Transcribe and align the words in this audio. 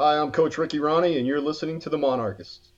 Hi, 0.00 0.16
I'm 0.16 0.30
Coach 0.30 0.58
Ricky 0.58 0.78
Rahne, 0.78 1.18
and 1.18 1.26
you're 1.26 1.40
listening 1.40 1.80
to 1.80 1.90
the 1.90 1.98
Monarchists. 1.98 2.70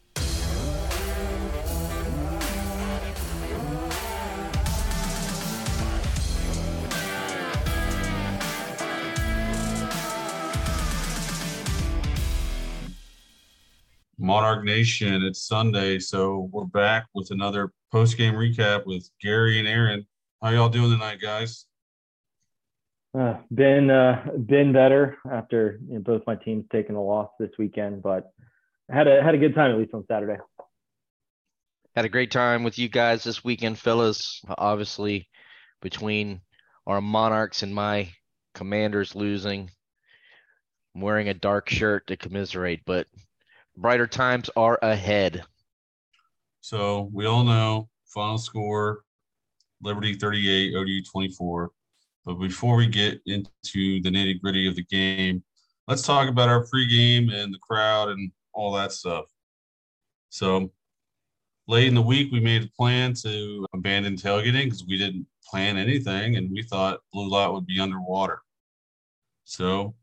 Monarch 14.19 14.65
Nation, 14.65 15.23
it's 15.23 15.47
Sunday, 15.47 15.99
so 15.99 16.49
we're 16.51 16.65
back 16.65 17.05
with 17.15 17.31
another 17.33 17.71
post 17.93 18.17
game 18.17 18.33
recap 18.33 18.87
with 18.87 19.11
Gary 19.21 19.59
and 19.59 19.69
Aaron. 19.69 20.07
How 20.41 20.49
y'all 20.49 20.71
doing 20.71 20.91
tonight, 20.91 21.21
guys? 21.21 21.67
Uh, 23.19 23.39
been 23.53 23.91
uh, 23.91 24.25
been 24.47 24.73
better 24.73 25.19
after 25.31 25.81
you 25.89 25.95
know, 25.95 26.01
both 26.01 26.23
my 26.29 26.37
teams 26.37 26.65
taking 26.71 26.95
a 26.95 27.03
loss 27.03 27.29
this 27.41 27.51
weekend, 27.59 28.03
but 28.03 28.33
had 28.89 29.09
a 29.09 29.21
had 29.23 29.35
a 29.35 29.39
good 29.39 29.55
time 29.55 29.73
at 29.73 29.79
least 29.79 29.95
on 29.95 30.05
Saturday. 30.07 30.41
Had 31.97 32.05
a 32.05 32.09
great 32.09 32.31
time 32.31 32.63
with 32.63 32.79
you 32.79 32.89
guys 32.89 33.25
this 33.25 33.43
weekend, 33.43 33.79
fellas. 33.81 34.41
Obviously, 34.57 35.29
between 35.83 36.41
our 36.87 37.01
Monarchs 37.01 37.65
and 37.65 37.75
my 37.75 38.09
Commanders 38.55 39.17
losing, 39.17 39.69
I'm 40.95 41.01
wearing 41.01 41.29
a 41.29 41.35
dark 41.35 41.69
shirt 41.69 42.07
to 42.07 42.17
commiserate, 42.17 42.83
but 42.87 43.09
brighter 43.77 44.07
times 44.07 44.51
are 44.55 44.79
ahead. 44.83 45.43
So 46.61 47.11
we 47.13 47.27
all 47.27 47.43
know 47.43 47.89
final 48.07 48.39
score 48.39 49.03
Liberty 49.83 50.15
38, 50.15 50.75
ODU 50.77 51.03
24. 51.11 51.71
But 52.25 52.35
before 52.35 52.77
we 52.77 52.87
get 52.87 53.21
into 53.27 53.51
the 53.73 54.11
nitty 54.11 54.41
gritty 54.41 54.69
of 54.69 54.77
the 54.77 54.85
game, 54.85 55.43
let's 55.89 56.03
talk 56.03 56.29
about 56.29 56.49
our 56.49 56.65
pregame 56.65 57.33
and 57.33 57.53
the 57.53 57.59
crowd 57.59 58.11
and 58.11 58.31
all 58.53 58.73
that 58.73 58.93
stuff. 58.93 59.25
So 60.29 60.71
late 61.67 61.89
in 61.89 61.95
the 61.95 62.03
week, 62.03 62.31
we 62.31 62.41
made 62.41 62.65
a 62.65 62.71
plan 62.77 63.15
to 63.23 63.67
abandon 63.73 64.17
tailgating 64.17 64.65
because 64.65 64.85
we 64.87 64.99
didn't 64.99 65.27
plan 65.49 65.77
anything 65.77 66.37
and 66.37 66.51
we 66.51 66.63
thought 66.63 67.01
Blue 67.13 67.29
Lot 67.29 67.55
would 67.55 67.67
be 67.67 67.81
underwater. 67.81 68.43
So 69.45 69.95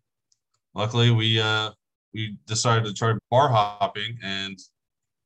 luckily, 0.74 1.12
we 1.12 1.40
uh, 1.40 1.72
we 2.14 2.38
decided 2.48 2.86
to 2.86 2.94
try 2.94 3.14
bar 3.30 3.50
hopping 3.50 4.18
and 4.24 4.58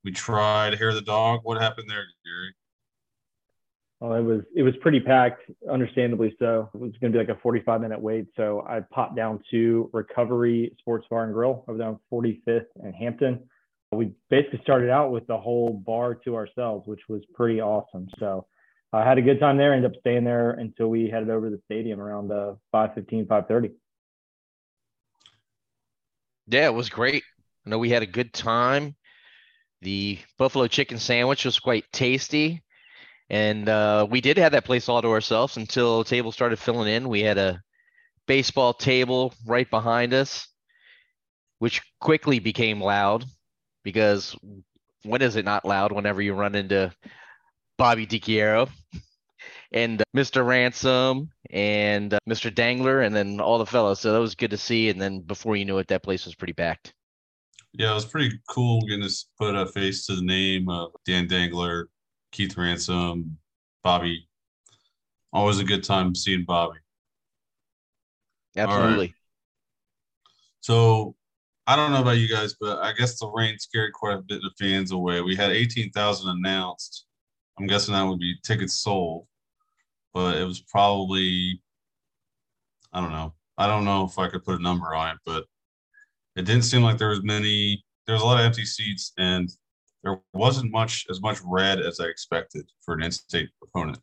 we 0.04 0.12
tried 0.12 0.78
hair 0.78 0.90
of 0.90 0.96
the 0.96 1.02
dog. 1.02 1.42
What 1.44 1.62
happened 1.62 1.90
there, 1.90 2.06
Gary? 2.26 2.54
Well, 4.02 4.16
it 4.16 4.24
was 4.24 4.42
it 4.56 4.64
was 4.64 4.74
pretty 4.82 5.00
packed, 5.00 5.44
understandably 5.72 6.36
so. 6.40 6.72
It 6.74 6.80
was 6.80 6.92
going 7.00 7.14
to 7.14 7.20
be 7.20 7.24
like 7.24 7.38
a 7.38 7.40
45 7.40 7.82
minute 7.82 8.02
wait, 8.02 8.26
so 8.36 8.66
I 8.68 8.80
popped 8.80 9.16
down 9.16 9.40
to 9.52 9.92
Recovery 9.94 10.76
Sports 10.80 11.06
Bar 11.08 11.26
and 11.26 11.34
Grill 11.34 11.64
over 11.68 11.78
there 11.78 11.88
on 11.88 12.00
45th 12.12 12.66
and 12.84 12.96
Hampton. 12.96 13.48
We 13.92 14.12
basically 14.32 14.60
started 14.64 14.90
out 14.90 15.12
with 15.12 15.28
the 15.28 15.38
whole 15.38 15.74
bar 15.86 16.16
to 16.16 16.36
ourselves, 16.36 16.88
which 16.88 17.02
was 17.10 17.22
pretty 17.36 17.62
awesome. 17.62 18.08
So 18.18 18.48
I 18.92 19.08
had 19.08 19.20
a 19.20 19.22
good 19.22 19.40
time 19.40 19.58
there. 19.58 19.72
Ended 19.72 19.92
up 19.92 20.00
staying 20.00 20.24
there 20.24 20.52
until 20.52 20.88
we 20.88 21.08
headed 21.08 21.30
over 21.30 21.52
to 21.52 21.56
the 21.56 21.62
stadium 21.66 22.02
around 22.02 22.32
uh, 22.32 22.56
5:15, 22.74 23.28
5:30. 23.28 23.72
Yeah, 26.48 26.66
it 26.66 26.74
was 26.74 26.90
great. 26.90 27.22
I 27.68 27.70
know 27.70 27.78
we 27.78 27.92
had 27.92 28.02
a 28.02 28.08
good 28.08 28.34
time. 28.34 28.96
The 29.84 30.18
buffalo 30.40 30.66
chicken 30.66 30.98
sandwich 30.98 31.46
was 31.46 31.60
quite 31.60 31.86
tasty. 31.92 32.64
And 33.32 33.70
uh, 33.70 34.06
we 34.10 34.20
did 34.20 34.38
have 34.38 34.52
that 34.52 34.66
place 34.66 34.90
all 34.90 35.02
to 35.02 35.08
ourselves 35.08 35.56
until 35.56 36.04
tables 36.04 36.36
started 36.36 36.60
filling 36.60 36.94
in. 36.94 37.08
We 37.08 37.22
had 37.22 37.38
a 37.38 37.62
baseball 38.28 38.74
table 38.74 39.34
right 39.48 39.70
behind 39.70 40.14
us, 40.14 40.50
which 41.60 41.82
quickly 42.02 42.40
became 42.40 42.82
loud 42.82 43.24
because 43.86 44.36
when 45.04 45.22
is 45.22 45.38
it 45.38 45.46
not 45.46 45.64
loud 45.64 45.94
whenever 45.94 46.22
you 46.22 46.34
run 46.34 46.56
into 46.56 46.92
Bobby 47.78 48.06
DiChiero 48.06 48.70
and 49.72 50.02
uh, 50.02 50.06
Mr. 50.14 50.46
Ransom 50.46 51.30
and 51.52 52.14
uh, 52.14 52.20
Mr. 52.30 52.54
Dangler 52.54 53.00
and 53.00 53.16
then 53.16 53.40
all 53.40 53.58
the 53.58 53.66
fellows. 53.66 54.02
So 54.02 54.12
that 54.12 54.20
was 54.20 54.36
good 54.36 54.52
to 54.52 54.58
see. 54.58 54.90
And 54.90 55.02
then 55.02 55.22
before 55.22 55.56
you 55.56 55.64
knew 55.64 55.78
it, 55.78 55.88
that 55.88 56.04
place 56.04 56.26
was 56.26 56.36
pretty 56.36 56.54
packed. 56.54 56.94
Yeah, 57.72 57.92
it 57.92 57.96
was 57.96 58.06
pretty 58.06 58.38
cool 58.50 58.82
getting 58.82 59.08
to 59.08 59.26
put 59.40 59.56
a 59.56 59.68
face 59.68 60.06
to 60.08 60.18
the 60.18 60.22
name 60.22 60.68
of 60.68 60.92
Dan 61.06 61.28
Dangler, 61.30 61.86
Keith 62.32 62.58
Ransom, 62.58 63.38
Bobby. 63.84 64.28
Always 65.34 65.60
a 65.60 65.64
good 65.64 65.84
time 65.84 66.16
seeing 66.16 66.44
Bobby. 66.44 66.80
Absolutely. 68.56 69.08
Right. 69.08 69.16
So 70.62 71.16
I 71.68 71.76
don't 71.76 71.92
know 71.92 72.02
about 72.02 72.18
you 72.18 72.28
guys, 72.28 72.56
but 72.60 72.80
I 72.80 72.94
guess 72.94 73.20
the 73.20 73.28
rain 73.28 73.58
scared 73.58 73.94
quite 73.94 74.18
a 74.18 74.22
bit 74.22 74.42
of 74.44 74.52
fans 74.60 74.92
away. 74.92 75.22
We 75.22 75.36
had 75.36 75.52
18,000 75.52 76.30
announced. 76.30 77.06
I'm 77.60 77.68
guessing 77.68 77.94
that 77.94 78.04
would 78.04 78.20
be 78.20 78.36
tickets 78.44 78.76
sold, 78.82 79.28
but 80.14 80.38
it 80.38 80.44
was 80.44 80.62
probably, 80.62 81.62
I 82.92 83.00
don't 83.02 83.12
know. 83.12 83.34
I 83.58 83.68
don't 83.68 83.86
know 83.86 84.06
if 84.06 84.18
I 84.18 84.28
could 84.28 84.44
put 84.44 84.60
a 84.60 84.64
number 84.64 84.94
on 84.96 85.16
it, 85.16 85.18
but 85.26 85.46
it 86.36 86.44
didn't 86.46 86.64
seem 86.64 86.82
like 86.82 86.98
there 86.98 87.10
was 87.10 87.24
many, 87.24 87.84
there 88.06 88.16
was 88.16 88.24
a 88.24 88.26
lot 88.26 88.40
of 88.40 88.46
empty 88.46 88.66
seats 88.66 89.14
and 89.18 89.50
there 90.04 90.20
wasn't 90.34 90.72
much 90.72 91.06
as 91.10 91.22
much 91.22 91.40
red 91.46 91.80
as 91.80 92.00
I 92.00 92.06
expected 92.06 92.70
for 92.82 92.94
an 92.94 93.04
in-state 93.04 93.50
opponent. 93.64 94.00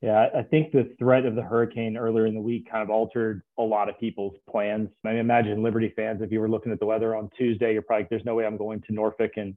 Yeah, 0.00 0.26
I 0.36 0.42
think 0.42 0.72
the 0.72 0.92
threat 0.98 1.26
of 1.26 1.36
the 1.36 1.42
hurricane 1.42 1.96
earlier 1.96 2.26
in 2.26 2.34
the 2.34 2.40
week 2.40 2.68
kind 2.68 2.82
of 2.82 2.90
altered 2.90 3.42
a 3.56 3.62
lot 3.62 3.88
of 3.88 3.98
people's 4.00 4.34
plans. 4.50 4.88
I 5.04 5.10
mean, 5.10 5.18
imagine 5.18 5.62
Liberty 5.62 5.92
fans, 5.94 6.22
if 6.22 6.32
you 6.32 6.40
were 6.40 6.48
looking 6.48 6.72
at 6.72 6.80
the 6.80 6.86
weather 6.86 7.14
on 7.14 7.30
Tuesday, 7.38 7.72
you're 7.72 7.82
probably, 7.82 8.08
there's 8.10 8.24
no 8.24 8.34
way 8.34 8.44
I'm 8.44 8.56
going 8.56 8.80
to 8.82 8.92
Norfolk 8.92 9.32
and 9.36 9.54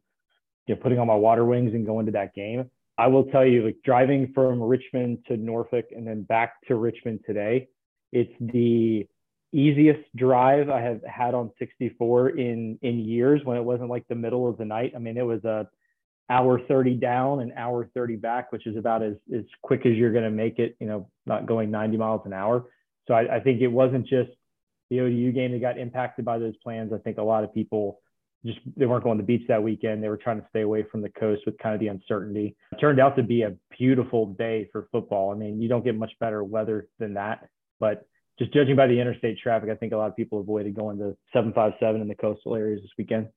you 0.68 0.76
know, 0.76 0.82
putting 0.82 1.00
on 1.00 1.08
my 1.08 1.16
water 1.16 1.46
wings 1.46 1.74
and 1.74 1.84
going 1.86 2.06
to 2.06 2.12
that 2.12 2.36
game. 2.36 2.70
I 2.98 3.08
will 3.08 3.26
tell 3.26 3.46
you, 3.46 3.66
like 3.66 3.78
driving 3.84 4.32
from 4.34 4.62
Richmond 4.62 5.26
to 5.28 5.36
Norfolk 5.36 5.86
and 5.92 6.08
then 6.08 6.22
back 6.22 6.62
to 6.68 6.76
Richmond 6.76 7.22
today, 7.26 7.68
it's 8.12 8.32
the 8.40 9.08
easiest 9.54 10.02
drive 10.16 10.70
I 10.70 10.82
have 10.82 11.02
had 11.04 11.34
on 11.34 11.52
64 11.60 12.30
in 12.30 12.80
in 12.82 13.00
years 13.00 13.42
when 13.44 13.58
it 13.58 13.64
wasn't 13.64 13.90
like 13.90 14.08
the 14.08 14.16
middle 14.16 14.50
of 14.50 14.58
the 14.58 14.66
night. 14.66 14.94
I 14.96 15.00
mean, 15.00 15.18
it 15.18 15.26
was 15.26 15.44
a 15.46 15.68
hour 16.30 16.60
30 16.68 16.96
down 16.96 17.42
and 17.42 17.54
hour 17.56 17.90
30 17.94 18.16
back, 18.16 18.52
which 18.52 18.66
is 18.66 18.78
about 18.78 19.04
as, 19.04 19.14
as 19.34 19.44
quick 19.62 19.86
as 19.86 19.94
you're 19.94 20.12
going 20.12 20.24
to 20.24 20.32
make 20.32 20.60
it, 20.60 20.76
you 20.80 20.88
know, 20.88 21.08
not 21.26 21.46
going 21.46 21.70
90 21.70 21.98
miles 21.98 22.22
an 22.26 22.34
hour. 22.34 22.66
So 23.08 23.14
I, 23.14 23.36
I 23.36 23.40
think 23.40 23.62
it 23.62 23.68
wasn't 23.68 24.08
just 24.08 24.32
the 24.90 25.02
ODU 25.02 25.32
game 25.32 25.52
that 25.52 25.62
got 25.62 25.78
impacted 25.78 26.26
by 26.26 26.40
those 26.40 26.56
plans. 26.64 26.92
I 26.94 26.98
think 26.98 27.18
a 27.18 27.24
lot 27.24 27.44
of 27.44 27.54
people 27.54 28.02
just 28.46 28.60
they 28.78 28.86
weren't 28.86 29.04
going 29.04 29.18
to 29.18 29.24
the 29.24 29.26
beach 29.26 29.48
that 29.48 29.62
weekend. 29.62 30.04
They 30.04 30.10
were 30.10 30.18
trying 30.18 30.40
to 30.40 30.48
stay 30.50 30.62
away 30.62 30.84
from 30.92 31.02
the 31.02 31.10
coast 31.10 31.42
with 31.46 31.58
kind 31.58 31.74
of 31.74 31.80
the 31.80 31.88
uncertainty. 31.88 32.56
It 32.72 32.78
turned 32.78 33.00
out 33.00 33.16
to 33.16 33.24
be 33.24 33.42
a 33.42 33.56
beautiful 33.78 34.28
day 34.28 34.70
for 34.72 34.88
football. 34.92 35.32
I 35.32 35.36
mean, 35.36 35.60
you 35.62 35.68
don't 35.68 35.84
get 35.84 35.98
much 35.98 36.12
better 36.20 36.44
weather 36.44 36.88
than 37.00 37.16
that. 37.16 37.48
But 37.80 38.06
just 38.38 38.54
judging 38.54 38.76
by 38.76 38.88
the 38.88 39.00
interstate 39.00 39.40
traffic, 39.40 39.70
I 39.70 39.76
think 39.76 39.94
a 39.94 39.98
lot 39.98 40.10
of 40.10 40.16
people 40.16 40.40
avoided 40.40 40.76
going 40.76 40.98
to 40.98 41.16
757 41.34 42.02
in 42.02 42.08
the 42.08 42.16
coastal 42.16 42.56
areas 42.56 42.82
this 42.82 42.92
weekend. 42.98 43.30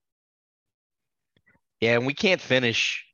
Yeah, 1.80 1.94
and 1.94 2.06
we 2.06 2.14
can't 2.14 2.40
finish 2.40 3.04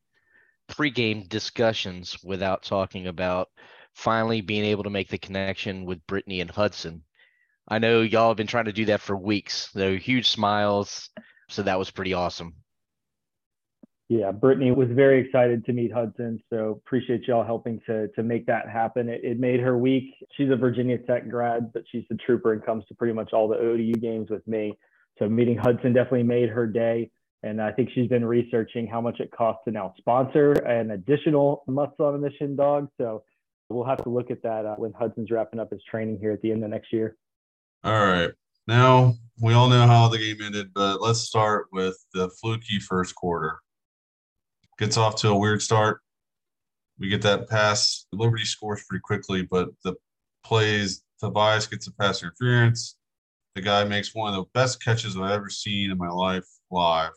pregame 0.70 1.28
discussions 1.28 2.16
without 2.24 2.62
talking 2.62 3.06
about 3.06 3.48
finally 3.92 4.40
being 4.40 4.64
able 4.64 4.84
to 4.84 4.90
make 4.90 5.08
the 5.08 5.18
connection 5.18 5.84
with 5.84 6.06
Brittany 6.06 6.40
and 6.40 6.50
Hudson. 6.50 7.04
I 7.68 7.78
know 7.78 8.00
y'all 8.00 8.28
have 8.28 8.36
been 8.36 8.46
trying 8.46 8.64
to 8.66 8.72
do 8.72 8.86
that 8.86 9.00
for 9.00 9.16
weeks. 9.16 9.70
They're 9.72 9.96
huge 9.96 10.28
smiles. 10.28 11.10
So 11.48 11.62
that 11.62 11.78
was 11.78 11.90
pretty 11.90 12.14
awesome. 12.14 12.54
Yeah, 14.14 14.30
Brittany 14.30 14.70
was 14.70 14.86
very 14.92 15.26
excited 15.26 15.64
to 15.64 15.72
meet 15.72 15.92
Hudson. 15.92 16.40
So 16.48 16.80
appreciate 16.86 17.26
y'all 17.26 17.44
helping 17.44 17.80
to 17.86 18.06
to 18.14 18.22
make 18.22 18.46
that 18.46 18.68
happen. 18.68 19.08
It, 19.08 19.24
it 19.24 19.40
made 19.40 19.58
her 19.58 19.76
week. 19.76 20.14
She's 20.36 20.52
a 20.52 20.56
Virginia 20.56 20.98
Tech 20.98 21.28
grad, 21.28 21.72
but 21.72 21.82
she's 21.90 22.04
a 22.12 22.14
trooper 22.14 22.52
and 22.52 22.64
comes 22.64 22.84
to 22.86 22.94
pretty 22.94 23.12
much 23.12 23.32
all 23.32 23.48
the 23.48 23.56
ODU 23.56 23.94
games 23.94 24.30
with 24.30 24.46
me. 24.46 24.78
So 25.18 25.28
meeting 25.28 25.58
Hudson 25.58 25.92
definitely 25.92 26.22
made 26.22 26.48
her 26.50 26.64
day. 26.64 27.10
And 27.42 27.60
I 27.60 27.72
think 27.72 27.90
she's 27.92 28.06
been 28.06 28.24
researching 28.24 28.86
how 28.86 29.00
much 29.00 29.18
it 29.18 29.32
costs 29.32 29.62
to 29.64 29.72
now 29.72 29.92
sponsor 29.98 30.52
an 30.52 30.92
additional 30.92 31.64
Mutts 31.66 31.98
on 31.98 32.14
a 32.14 32.18
Mission 32.18 32.54
dog. 32.54 32.90
So 32.98 33.24
we'll 33.68 33.84
have 33.84 34.04
to 34.04 34.10
look 34.10 34.30
at 34.30 34.44
that 34.44 34.64
uh, 34.64 34.76
when 34.76 34.92
Hudson's 34.92 35.32
wrapping 35.32 35.58
up 35.58 35.72
his 35.72 35.82
training 35.90 36.18
here 36.20 36.30
at 36.30 36.40
the 36.40 36.52
end 36.52 36.62
of 36.62 36.70
next 36.70 36.92
year. 36.92 37.16
All 37.82 38.06
right. 38.06 38.30
Now 38.68 39.14
we 39.42 39.54
all 39.54 39.68
know 39.68 39.88
how 39.88 40.06
the 40.06 40.18
game 40.18 40.36
ended, 40.40 40.68
but 40.72 41.02
let's 41.02 41.18
start 41.18 41.66
with 41.72 41.96
the 42.12 42.30
fluky 42.40 42.78
first 42.78 43.16
quarter 43.16 43.58
gets 44.78 44.96
off 44.96 45.16
to 45.16 45.28
a 45.28 45.38
weird 45.38 45.62
start. 45.62 46.00
We 46.98 47.08
get 47.08 47.22
that 47.22 47.48
pass. 47.48 48.06
Liberty 48.12 48.44
scores 48.44 48.84
pretty 48.88 49.02
quickly, 49.02 49.42
but 49.42 49.68
the 49.82 49.94
plays, 50.44 51.02
Tobias 51.20 51.66
gets 51.66 51.86
a 51.86 51.92
pass 51.92 52.22
interference. 52.22 52.96
The 53.54 53.62
guy 53.62 53.84
makes 53.84 54.14
one 54.14 54.34
of 54.34 54.36
the 54.36 54.50
best 54.52 54.82
catches 54.82 55.16
I've 55.16 55.30
ever 55.30 55.50
seen 55.50 55.90
in 55.90 55.98
my 55.98 56.08
life 56.08 56.46
live. 56.70 57.12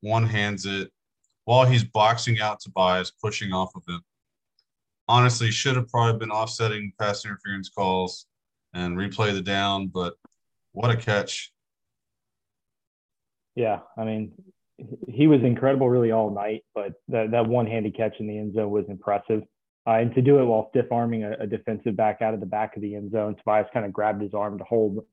One 0.00 0.24
hands 0.26 0.66
it 0.66 0.90
while 1.44 1.66
he's 1.66 1.84
boxing 1.84 2.40
out 2.40 2.60
Tobias, 2.60 3.10
pushing 3.10 3.52
off 3.52 3.70
of 3.74 3.82
him. 3.88 4.00
Honestly, 5.08 5.50
should 5.50 5.76
have 5.76 5.88
probably 5.88 6.18
been 6.18 6.30
offsetting 6.30 6.92
pass 7.00 7.24
interference 7.24 7.70
calls 7.70 8.26
and 8.74 8.96
replay 8.96 9.32
the 9.32 9.40
down, 9.40 9.88
but 9.88 10.14
what 10.72 10.90
a 10.90 10.96
catch. 10.96 11.52
Yeah, 13.54 13.80
I 13.96 14.04
mean, 14.04 14.32
he 15.08 15.26
was 15.26 15.40
incredible 15.42 15.88
really 15.88 16.12
all 16.12 16.30
night, 16.30 16.64
but 16.74 16.92
that, 17.08 17.30
that 17.32 17.46
one-handed 17.46 17.96
catch 17.96 18.14
in 18.20 18.26
the 18.26 18.38
end 18.38 18.54
zone 18.54 18.70
was 18.70 18.84
impressive. 18.88 19.42
Uh, 19.86 19.92
and 19.92 20.14
to 20.14 20.22
do 20.22 20.38
it 20.38 20.44
while 20.44 20.68
stiff 20.70 20.86
arming 20.92 21.24
a, 21.24 21.32
a, 21.40 21.46
defensive 21.46 21.96
back 21.96 22.20
out 22.20 22.34
of 22.34 22.40
the 22.40 22.46
back 22.46 22.76
of 22.76 22.82
the 22.82 22.94
end 22.94 23.10
zone, 23.10 23.34
Tobias 23.36 23.66
kind 23.72 23.86
of 23.86 23.92
grabbed 23.92 24.20
his 24.20 24.34
arm 24.34 24.58
to 24.58 24.64
hold 24.64 25.04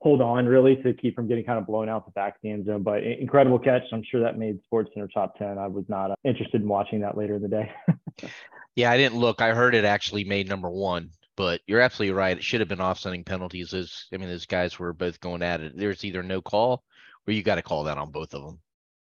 hold 0.00 0.20
on 0.20 0.46
really 0.46 0.74
to 0.76 0.92
keep 0.94 1.14
from 1.14 1.28
getting 1.28 1.44
kind 1.44 1.58
of 1.58 1.66
blown 1.66 1.88
out 1.88 2.04
the 2.04 2.12
back 2.12 2.34
of 2.34 2.40
the 2.42 2.50
end 2.50 2.66
zone. 2.66 2.82
But 2.82 3.04
incredible 3.04 3.58
catch. 3.58 3.82
I'm 3.92 4.02
sure 4.02 4.20
that 4.20 4.38
made 4.38 4.58
Sports 4.64 4.90
Center 4.94 5.06
top 5.06 5.38
10. 5.38 5.58
I 5.58 5.68
was 5.68 5.84
not 5.88 6.10
uh, 6.10 6.14
interested 6.24 6.62
in 6.62 6.68
watching 6.68 7.00
that 7.00 7.16
later 7.16 7.36
in 7.36 7.42
the 7.42 7.48
day. 7.48 7.70
yeah, 8.74 8.90
I 8.90 8.96
didn't 8.96 9.18
look. 9.18 9.40
I 9.40 9.52
heard 9.52 9.74
it 9.74 9.84
actually 9.84 10.24
made 10.24 10.48
number 10.48 10.70
one, 10.70 11.10
but 11.36 11.60
you're 11.66 11.80
absolutely 11.80 12.14
right. 12.14 12.36
It 12.36 12.42
should 12.42 12.60
have 12.60 12.68
been 12.68 12.80
offsetting 12.80 13.22
penalties. 13.22 13.74
As 13.74 14.06
I 14.12 14.16
mean, 14.16 14.28
those 14.28 14.46
guys 14.46 14.78
were 14.78 14.92
both 14.92 15.20
going 15.20 15.42
at 15.42 15.60
it. 15.60 15.76
There's 15.76 16.04
either 16.04 16.22
no 16.22 16.40
call 16.40 16.82
or 17.26 17.32
you 17.32 17.42
got 17.42 17.56
to 17.56 17.62
call 17.62 17.84
that 17.84 17.98
on 17.98 18.10
both 18.10 18.34
of 18.34 18.42
them. 18.42 18.58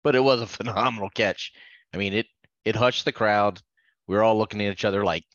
But 0.08 0.16
it 0.16 0.24
was 0.24 0.40
a 0.42 0.48
phenomenal 0.48 1.10
catch. 1.10 1.52
I 1.94 1.98
mean, 1.98 2.14
it 2.14 2.28
it 2.64 2.78
hushed 2.78 3.04
the 3.04 3.12
crowd. 3.12 3.60
We 4.08 4.16
were 4.16 4.24
all 4.24 4.38
looking 4.38 4.62
at 4.62 4.72
each 4.72 4.86
other 4.86 5.04
like, 5.04 5.26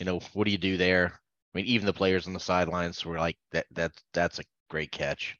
you 0.00 0.04
know, 0.04 0.18
what 0.32 0.46
do 0.46 0.50
you 0.50 0.58
do 0.58 0.76
there? 0.76 1.12
I 1.14 1.58
mean, 1.58 1.66
even 1.66 1.86
the 1.86 1.92
players 1.92 2.26
on 2.26 2.32
the 2.32 2.40
sidelines 2.40 3.04
were 3.04 3.18
like, 3.18 3.36
that 3.52 3.66
that's 3.70 4.02
that's 4.14 4.40
a 4.40 4.44
great 4.68 4.90
catch. 4.90 5.36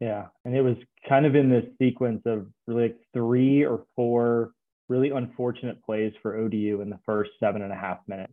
Yeah, 0.00 0.28
and 0.46 0.56
it 0.56 0.62
was 0.62 0.78
kind 1.06 1.26
of 1.26 1.36
in 1.36 1.50
this 1.50 1.66
sequence 1.78 2.22
of 2.24 2.46
really 2.66 2.84
like 2.84 2.96
three 3.12 3.62
or 3.62 3.84
four 3.94 4.52
really 4.88 5.10
unfortunate 5.10 5.84
plays 5.84 6.14
for 6.22 6.38
ODU 6.38 6.80
in 6.80 6.88
the 6.88 7.00
first 7.04 7.32
seven 7.40 7.60
and 7.60 7.74
a 7.74 7.76
half 7.76 7.98
minutes. 8.08 8.32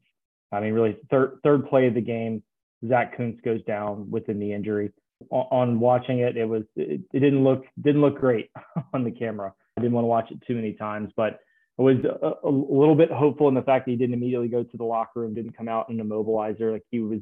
I 0.53 0.61
mean, 0.61 0.71
really 0.71 0.95
third 1.09 1.39
third 1.43 1.67
play 1.67 1.87
of 1.87 1.95
the 1.95 1.99
game, 1.99 2.43
Zach 2.87 3.17
Kuntz 3.17 3.41
goes 3.41 3.61
down 3.63 4.09
with 4.09 4.29
a 4.29 4.33
knee 4.33 4.53
injury. 4.53 4.93
On, 5.29 5.79
watching 5.79 6.19
it, 6.19 6.37
it 6.37 6.45
was 6.45 6.63
it, 6.75 7.01
it 7.13 7.19
didn't 7.19 7.43
look 7.43 7.63
didn't 7.81 8.01
look 8.01 8.19
great 8.19 8.49
on 8.93 9.03
the 9.03 9.11
camera. 9.11 9.53
I 9.77 9.81
didn't 9.81 9.93
want 9.93 10.03
to 10.03 10.09
watch 10.09 10.31
it 10.31 10.39
too 10.45 10.55
many 10.55 10.73
times, 10.73 11.11
but 11.15 11.39
I 11.79 11.83
was 11.83 11.97
uh, 12.03 12.27
a, 12.43 12.47
a, 12.47 12.51
little 12.51 12.95
bit 12.95 13.11
hopeful 13.11 13.47
in 13.47 13.55
the 13.55 13.61
fact 13.61 13.85
that 13.85 13.91
he 13.91 13.97
didn't 13.97 14.13
immediately 14.13 14.49
go 14.49 14.63
to 14.63 14.77
the 14.77 14.83
locker 14.83 15.21
room, 15.21 15.33
didn't 15.33 15.57
come 15.57 15.69
out 15.69 15.89
in 15.89 15.99
a 15.99 16.05
mobilizer. 16.05 16.71
Like 16.71 16.83
he 16.91 16.99
was 16.99 17.19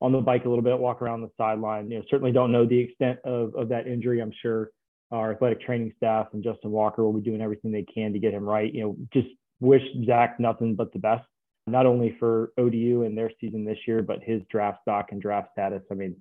on 0.00 0.12
the 0.12 0.20
bike 0.20 0.44
a 0.44 0.48
little 0.48 0.64
bit, 0.64 0.78
walk 0.78 1.00
around 1.02 1.22
the 1.22 1.30
sideline. 1.36 1.90
You 1.90 1.98
know, 1.98 2.04
certainly 2.10 2.32
don't 2.32 2.52
know 2.52 2.66
the 2.66 2.78
extent 2.78 3.18
of, 3.24 3.54
of 3.54 3.68
that 3.70 3.86
injury. 3.86 4.20
I'm 4.20 4.32
sure 4.42 4.70
our 5.10 5.32
athletic 5.32 5.60
training 5.60 5.92
staff 5.96 6.28
and 6.32 6.42
Justin 6.42 6.70
Walker 6.70 7.04
will 7.04 7.12
be 7.12 7.20
doing 7.20 7.40
everything 7.40 7.70
they 7.70 7.84
can 7.84 8.12
to 8.12 8.18
get 8.18 8.34
him 8.34 8.44
right. 8.44 8.72
You 8.72 8.82
know, 8.82 8.96
just 9.12 9.28
wish 9.60 9.82
Zach 10.04 10.38
nothing 10.40 10.74
but 10.74 10.92
the 10.92 10.98
best, 10.98 11.24
not 11.66 11.86
only 11.86 12.16
for 12.18 12.52
ODU 12.58 13.04
and 13.04 13.16
their 13.16 13.30
season 13.40 13.64
this 13.64 13.78
year, 13.86 14.02
but 14.02 14.22
his 14.22 14.42
draft 14.50 14.82
stock 14.82 15.12
and 15.12 15.22
draft 15.22 15.50
status. 15.52 15.82
I 15.90 15.94
mean, 15.94 16.16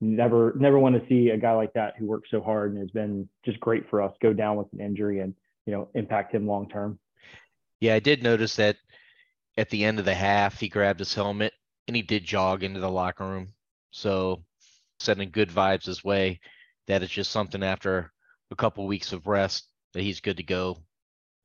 never 0.00 0.54
never 0.56 0.78
want 0.78 1.00
to 1.00 1.08
see 1.08 1.30
a 1.30 1.36
guy 1.36 1.52
like 1.52 1.72
that 1.74 1.94
who 1.98 2.06
works 2.06 2.30
so 2.30 2.40
hard 2.40 2.72
and 2.72 2.80
has 2.80 2.90
been 2.90 3.28
just 3.44 3.60
great 3.60 3.88
for 3.90 4.00
us 4.00 4.12
go 4.22 4.32
down 4.32 4.56
with 4.56 4.66
an 4.72 4.80
injury 4.80 5.20
and 5.20 5.34
you 5.66 5.72
know 5.72 5.88
impact 5.94 6.34
him 6.34 6.46
long 6.46 6.68
term. 6.68 6.98
Yeah, 7.80 7.94
I 7.94 8.00
did 8.00 8.22
notice 8.22 8.56
that 8.56 8.76
at 9.56 9.70
the 9.70 9.84
end 9.84 9.98
of 9.98 10.04
the 10.04 10.14
half, 10.14 10.58
he 10.58 10.68
grabbed 10.68 11.00
his 11.00 11.14
helmet 11.14 11.52
and 11.86 11.96
he 11.96 12.02
did 12.02 12.24
jog 12.24 12.62
into 12.62 12.80
the 12.80 12.90
locker 12.90 13.26
room. 13.26 13.48
So 13.90 14.44
sending 15.00 15.30
good 15.30 15.48
vibes 15.48 15.86
his 15.86 16.04
way. 16.04 16.40
That 16.86 17.02
is 17.02 17.10
just 17.10 17.30
something 17.30 17.62
after 17.62 18.12
a 18.50 18.56
couple 18.56 18.86
weeks 18.86 19.12
of 19.12 19.26
rest 19.26 19.68
that 19.94 20.02
he's 20.02 20.20
good 20.20 20.36
to 20.36 20.42
go. 20.42 20.78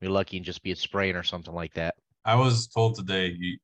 You're 0.00 0.10
lucky 0.10 0.36
and 0.36 0.46
just 0.46 0.62
be 0.62 0.72
a 0.72 0.76
sprain 0.76 1.16
or 1.16 1.22
something 1.22 1.54
like 1.54 1.74
that. 1.74 1.94
I 2.24 2.34
was 2.34 2.66
told 2.66 2.96
today 2.96 3.32
he, 3.32 3.58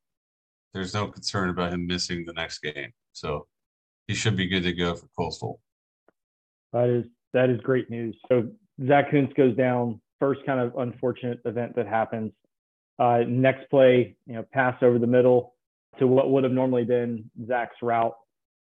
there's 0.72 0.94
no 0.94 1.08
concern 1.08 1.50
about 1.50 1.72
him 1.72 1.86
missing 1.86 2.24
the 2.24 2.32
next 2.32 2.60
game. 2.60 2.92
So 3.12 3.46
he 4.08 4.14
should 4.14 4.36
be 4.36 4.46
good 4.46 4.64
to 4.64 4.72
go 4.72 4.94
for 4.94 5.06
Coastal. 5.16 5.60
That 6.72 6.88
is 6.88 7.04
that 7.32 7.50
is 7.50 7.60
great 7.60 7.90
news. 7.90 8.16
So 8.28 8.48
Zach 8.86 9.10
Kuntz 9.10 9.32
goes 9.34 9.56
down. 9.56 10.00
First 10.18 10.40
kind 10.46 10.60
of 10.60 10.76
unfortunate 10.76 11.40
event 11.44 11.74
that 11.76 11.86
happens. 11.86 12.32
Uh, 12.98 13.20
next 13.26 13.68
play, 13.70 14.16
you 14.26 14.34
know, 14.34 14.44
pass 14.52 14.76
over 14.82 14.98
the 14.98 15.06
middle 15.06 15.54
to 15.98 16.06
what 16.06 16.30
would 16.30 16.44
have 16.44 16.52
normally 16.52 16.84
been 16.84 17.30
Zach's 17.46 17.76
route. 17.82 18.14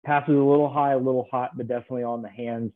Passes 0.06 0.36
a 0.36 0.38
little 0.38 0.72
high, 0.72 0.94
a 0.94 0.98
little 0.98 1.28
hot, 1.32 1.52
but 1.56 1.68
definitely 1.68 2.04
on 2.04 2.22
the 2.22 2.30
hands. 2.30 2.72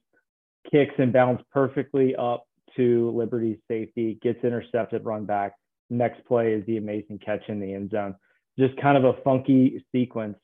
Kicks 0.72 0.94
and 0.98 1.12
bounds 1.12 1.42
perfectly 1.52 2.16
up 2.16 2.46
to 2.76 3.12
Liberty's 3.16 3.58
safety, 3.68 4.20
gets 4.22 4.44
intercepted, 4.44 5.04
run 5.06 5.26
back. 5.26 5.54
Next 5.90 6.24
play 6.26 6.54
is 6.54 6.66
the 6.66 6.78
amazing 6.78 7.20
catch 7.20 7.42
in 7.48 7.60
the 7.60 7.74
end 7.74 7.92
zone. 7.92 8.16
Just 8.60 8.80
kind 8.82 8.98
of 8.98 9.04
a 9.04 9.22
funky 9.24 9.84
sequence 9.92 10.38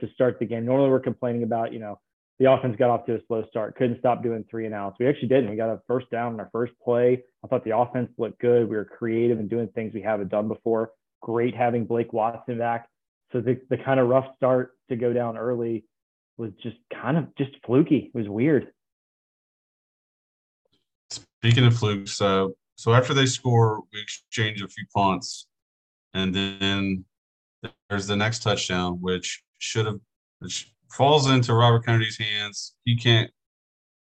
to 0.00 0.08
start 0.12 0.38
the 0.38 0.46
game. 0.46 0.64
Normally 0.64 0.90
we're 0.90 1.00
complaining 1.00 1.42
about, 1.42 1.72
you 1.72 1.78
know, 1.78 1.98
the 2.38 2.50
offense 2.50 2.76
got 2.78 2.90
off 2.90 3.06
to 3.06 3.14
a 3.14 3.18
slow 3.26 3.44
start, 3.48 3.76
couldn't 3.76 3.98
stop 3.98 4.22
doing 4.22 4.44
three 4.50 4.66
and 4.66 4.74
outs. 4.74 4.96
We 5.00 5.08
actually 5.08 5.28
didn't. 5.28 5.48
We 5.48 5.56
got 5.56 5.70
a 5.70 5.80
first 5.86 6.10
down 6.10 6.34
in 6.34 6.40
our 6.40 6.50
first 6.52 6.72
play. 6.84 7.22
I 7.42 7.48
thought 7.48 7.64
the 7.64 7.76
offense 7.76 8.10
looked 8.18 8.40
good. 8.40 8.68
We 8.68 8.76
were 8.76 8.84
creative 8.84 9.38
and 9.38 9.48
doing 9.48 9.68
things 9.68 9.94
we 9.94 10.02
haven't 10.02 10.28
done 10.28 10.48
before. 10.48 10.90
Great 11.22 11.54
having 11.54 11.86
Blake 11.86 12.12
Watson 12.12 12.58
back. 12.58 12.88
So 13.32 13.40
the, 13.40 13.58
the 13.70 13.78
kind 13.78 13.98
of 13.98 14.08
rough 14.08 14.26
start 14.36 14.72
to 14.90 14.96
go 14.96 15.12
down 15.12 15.38
early 15.38 15.84
was 16.36 16.50
just 16.62 16.76
kind 16.92 17.16
of 17.16 17.34
just 17.36 17.52
fluky. 17.64 18.10
It 18.14 18.18
was 18.18 18.28
weird. 18.28 18.68
Speaking 21.10 21.64
of 21.64 21.76
flukes, 21.76 22.20
uh, 22.20 22.48
so 22.76 22.92
after 22.92 23.14
they 23.14 23.26
score, 23.26 23.82
we 23.92 24.00
exchange 24.00 24.60
a 24.60 24.68
few 24.68 24.84
punts, 24.94 25.46
and 26.12 26.34
then 26.34 27.04
there's 27.88 28.06
the 28.06 28.16
next 28.16 28.42
touchdown, 28.42 29.00
which 29.00 29.42
should 29.58 29.86
have, 29.86 30.00
falls 30.90 31.28
into 31.28 31.54
Robert 31.54 31.84
Kennedy's 31.84 32.18
hands. 32.18 32.74
He 32.84 32.96
can't 32.96 33.30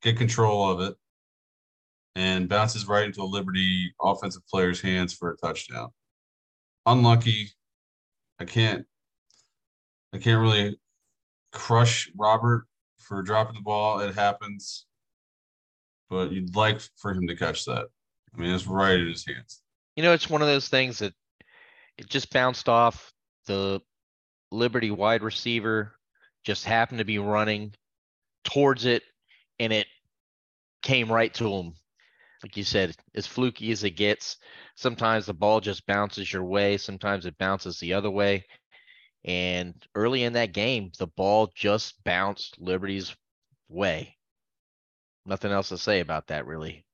get 0.02 0.18
control 0.18 0.70
of 0.70 0.82
it 0.82 0.96
and 2.16 2.50
bounces 2.50 2.88
right 2.88 3.06
into 3.06 3.22
a 3.22 3.24
Liberty 3.24 3.94
offensive 4.02 4.46
player's 4.48 4.82
hands 4.82 5.14
for 5.14 5.32
a 5.32 5.38
touchdown. 5.38 5.90
Unlucky. 6.86 7.50
I 8.40 8.46
can't 8.46 8.86
I 10.14 10.18
can't 10.18 10.42
really 10.42 10.80
crush 11.52 12.12
Robert 12.18 12.66
for 12.98 13.22
dropping 13.22 13.56
the 13.56 13.62
ball. 13.62 14.00
It 14.00 14.16
happens. 14.16 14.86
But 16.10 16.32
you'd 16.32 16.56
like 16.56 16.82
for 16.98 17.14
him 17.14 17.28
to 17.28 17.36
catch 17.36 17.66
that. 17.66 17.86
I 18.34 18.38
mean, 18.40 18.54
it's 18.54 18.66
right 18.66 19.00
in 19.00 19.08
his 19.08 19.26
hands. 19.26 19.62
You 19.96 20.04
know, 20.04 20.12
it's 20.12 20.30
one 20.30 20.42
of 20.42 20.48
those 20.48 20.68
things 20.68 21.00
that 21.00 21.14
it 21.98 22.10
just 22.10 22.34
bounced 22.34 22.68
off 22.68 23.14
the 23.46 23.80
Liberty 24.52 24.92
wide 24.92 25.24
receiver 25.24 25.94
just 26.44 26.66
happened 26.66 27.00
to 27.00 27.06
be 27.06 27.20
running 27.20 27.74
towards 28.44 28.86
it 28.86 29.04
and 29.60 29.74
it 29.74 29.88
came 30.82 31.12
right 31.12 31.34
to 31.36 31.54
him. 31.54 31.74
Like 32.44 32.56
you 32.56 32.64
said, 32.64 32.96
as 33.16 33.28
fluky 33.28 33.72
as 33.72 33.84
it 33.84 33.92
gets. 33.92 34.38
Sometimes 34.76 35.26
the 35.26 35.34
ball 35.34 35.60
just 35.60 35.86
bounces 35.86 36.32
your 36.32 36.44
way, 36.44 36.78
sometimes 36.78 37.26
it 37.26 37.38
bounces 37.38 37.80
the 37.80 37.94
other 37.94 38.10
way. 38.10 38.46
And 39.26 39.76
early 39.96 40.24
in 40.24 40.34
that 40.34 40.54
game, 40.54 40.92
the 40.98 41.08
ball 41.08 41.52
just 41.54 42.02
bounced 42.06 42.56
Liberty's 42.60 43.14
way. 43.68 44.16
Nothing 45.26 45.52
else 45.52 45.70
to 45.70 45.78
say 45.78 46.00
about 46.00 46.28
that, 46.28 46.46
really. 46.46 46.86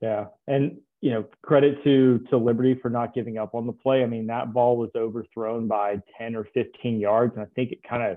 Yeah. 0.00 0.26
And, 0.46 0.78
you 1.04 1.10
know, 1.10 1.26
credit 1.42 1.84
to 1.84 2.18
to 2.30 2.38
Liberty 2.38 2.78
for 2.80 2.88
not 2.88 3.12
giving 3.12 3.36
up 3.36 3.54
on 3.54 3.66
the 3.66 3.74
play. 3.74 4.02
I 4.02 4.06
mean, 4.06 4.28
that 4.28 4.54
ball 4.54 4.78
was 4.78 4.88
overthrown 4.96 5.68
by 5.68 6.00
10 6.16 6.34
or 6.34 6.48
15 6.54 6.98
yards. 6.98 7.34
And 7.36 7.42
I 7.42 7.48
think 7.54 7.72
it 7.72 7.82
kind 7.86 8.02
of 8.02 8.16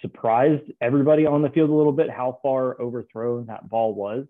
surprised 0.00 0.62
everybody 0.80 1.26
on 1.26 1.42
the 1.42 1.48
field 1.48 1.68
a 1.68 1.74
little 1.74 1.90
bit 1.90 2.08
how 2.08 2.38
far 2.44 2.80
overthrown 2.80 3.46
that 3.46 3.68
ball 3.68 3.92
was. 3.92 4.24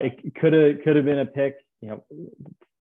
It 0.00 0.34
could 0.34 0.52
have 0.52 0.82
could 0.82 0.96
have 0.96 1.04
been 1.04 1.20
a 1.20 1.24
pick. 1.24 1.54
You 1.80 1.88
know, 1.90 2.04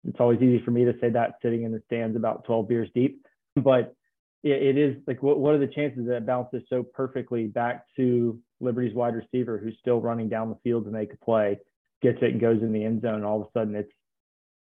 it's 0.08 0.20
always 0.22 0.42
easy 0.42 0.64
for 0.64 0.72
me 0.72 0.86
to 0.86 0.94
say 1.02 1.10
that 1.10 1.34
sitting 1.42 1.64
in 1.64 1.74
the 1.74 1.82
stands 1.86 2.16
about 2.16 2.46
12 2.46 2.70
beers 2.70 2.90
deep, 2.96 3.26
but 3.58 3.96
it, 4.44 4.78
it 4.78 4.78
is 4.78 4.96
like 5.08 5.22
what 5.22 5.40
what 5.40 5.56
are 5.56 5.60
the 5.60 5.68
chances 5.68 6.08
that 6.08 6.16
it 6.16 6.26
bounces 6.26 6.64
so 6.70 6.84
perfectly 6.84 7.48
back 7.48 7.84
to 7.98 8.40
Liberty's 8.62 8.96
wide 8.96 9.14
receiver 9.14 9.58
who's 9.58 9.76
still 9.82 10.00
running 10.00 10.30
down 10.30 10.48
the 10.48 10.60
field 10.64 10.86
to 10.86 10.92
make 10.92 11.12
a 11.12 11.18
play, 11.18 11.60
gets 12.02 12.20
it 12.22 12.32
and 12.32 12.40
goes 12.40 12.62
in 12.62 12.72
the 12.72 12.86
end 12.86 13.02
zone. 13.02 13.16
And 13.16 13.26
all 13.26 13.42
of 13.42 13.48
a 13.48 13.52
sudden, 13.52 13.76
it's 13.76 13.92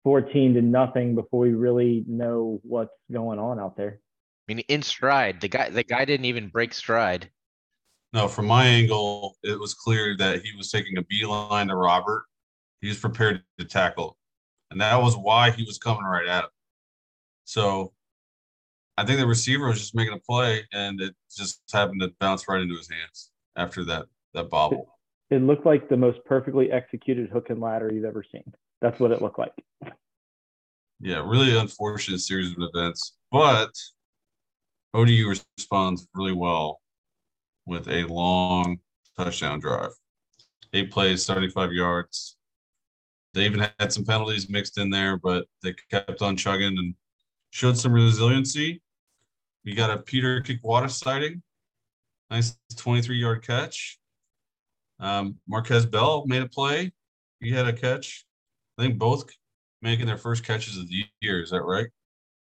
14 0.05 0.53
to 0.53 0.61
nothing 0.61 1.15
before 1.15 1.41
we 1.41 1.53
really 1.53 2.05
know 2.07 2.61
what's 2.63 2.93
going 3.11 3.39
on 3.39 3.59
out 3.59 3.75
there. 3.75 3.99
I 4.47 4.53
mean, 4.53 4.63
in 4.67 4.83
stride, 4.83 5.41
the 5.41 5.47
guy 5.47 5.69
the 5.69 5.83
guy 5.83 6.05
didn't 6.05 6.27
even 6.27 6.47
break 6.47 6.75
stride. 6.75 7.31
No, 8.13 8.27
from 8.27 8.45
my 8.45 8.65
angle, 8.65 9.35
it 9.43 9.59
was 9.59 9.73
clear 9.73 10.15
that 10.17 10.43
he 10.43 10.55
was 10.55 10.69
taking 10.69 10.99
a 10.99 11.01
beeline 11.01 11.67
to 11.67 11.75
Robert. 11.75 12.25
He 12.81 12.87
was 12.87 12.99
prepared 12.99 13.41
to 13.57 13.65
tackle, 13.65 14.15
and 14.69 14.79
that 14.79 15.01
was 15.01 15.17
why 15.17 15.49
he 15.49 15.63
was 15.63 15.79
coming 15.79 16.03
right 16.03 16.27
at 16.27 16.43
him. 16.43 16.49
So, 17.45 17.91
I 18.97 19.05
think 19.05 19.19
the 19.19 19.25
receiver 19.25 19.67
was 19.67 19.79
just 19.79 19.95
making 19.95 20.13
a 20.13 20.19
play, 20.19 20.61
and 20.71 21.01
it 21.01 21.15
just 21.35 21.63
happened 21.73 22.01
to 22.01 22.13
bounce 22.19 22.47
right 22.47 22.61
into 22.61 22.77
his 22.77 22.89
hands 22.89 23.31
after 23.55 23.83
that 23.85 24.05
that 24.35 24.51
bobble. 24.51 24.87
It 25.31 25.41
looked 25.41 25.65
like 25.65 25.89
the 25.89 25.97
most 25.97 26.19
perfectly 26.25 26.71
executed 26.71 27.31
hook 27.31 27.49
and 27.49 27.59
ladder 27.59 27.91
you've 27.91 28.05
ever 28.05 28.23
seen. 28.31 28.53
That's 28.85 28.99
what 28.99 29.11
it 29.11 29.19
looked 29.19 29.39
like. 29.39 29.51
Yeah, 30.99 31.27
really 31.27 31.57
unfortunate 31.57 32.19
series 32.19 32.51
of 32.51 32.57
events, 32.59 33.15
but 33.31 33.71
ODU 34.93 35.27
responds 35.27 36.07
really 36.13 36.33
well 36.33 36.81
with 37.65 37.87
a 37.87 38.03
long 38.03 38.77
touchdown 39.17 39.59
drive. 39.59 39.89
Eight 40.71 40.91
plays, 40.91 41.25
35 41.25 41.73
yards. 41.73 42.37
They 43.33 43.45
even 43.45 43.67
had 43.79 43.91
some 43.91 44.05
penalties 44.05 44.51
mixed 44.51 44.77
in 44.77 44.91
there, 44.91 45.17
but 45.17 45.47
they 45.63 45.73
kept 45.89 46.21
on 46.21 46.37
chugging 46.37 46.77
and 46.77 46.93
showed 47.49 47.79
some 47.79 47.91
resiliency. 47.91 48.83
We 49.65 49.73
got 49.73 49.89
a 49.89 49.97
Peter 49.97 50.41
Kikwata 50.41 50.91
sighting. 50.91 51.41
Nice 52.29 52.55
23 52.77 53.17
yard 53.17 53.43
catch. 53.43 53.97
Um, 54.99 55.37
Marquez 55.47 55.87
Bell 55.87 56.27
made 56.27 56.43
a 56.43 56.47
play. 56.47 56.93
He 57.39 57.49
had 57.49 57.65
a 57.65 57.73
catch. 57.73 58.27
I 58.77 58.83
think 58.83 58.97
both 58.97 59.25
making 59.81 60.07
their 60.07 60.17
first 60.17 60.43
catches 60.43 60.77
of 60.77 60.87
the 60.87 61.03
year. 61.21 61.41
Is 61.41 61.51
that 61.51 61.61
right? 61.61 61.87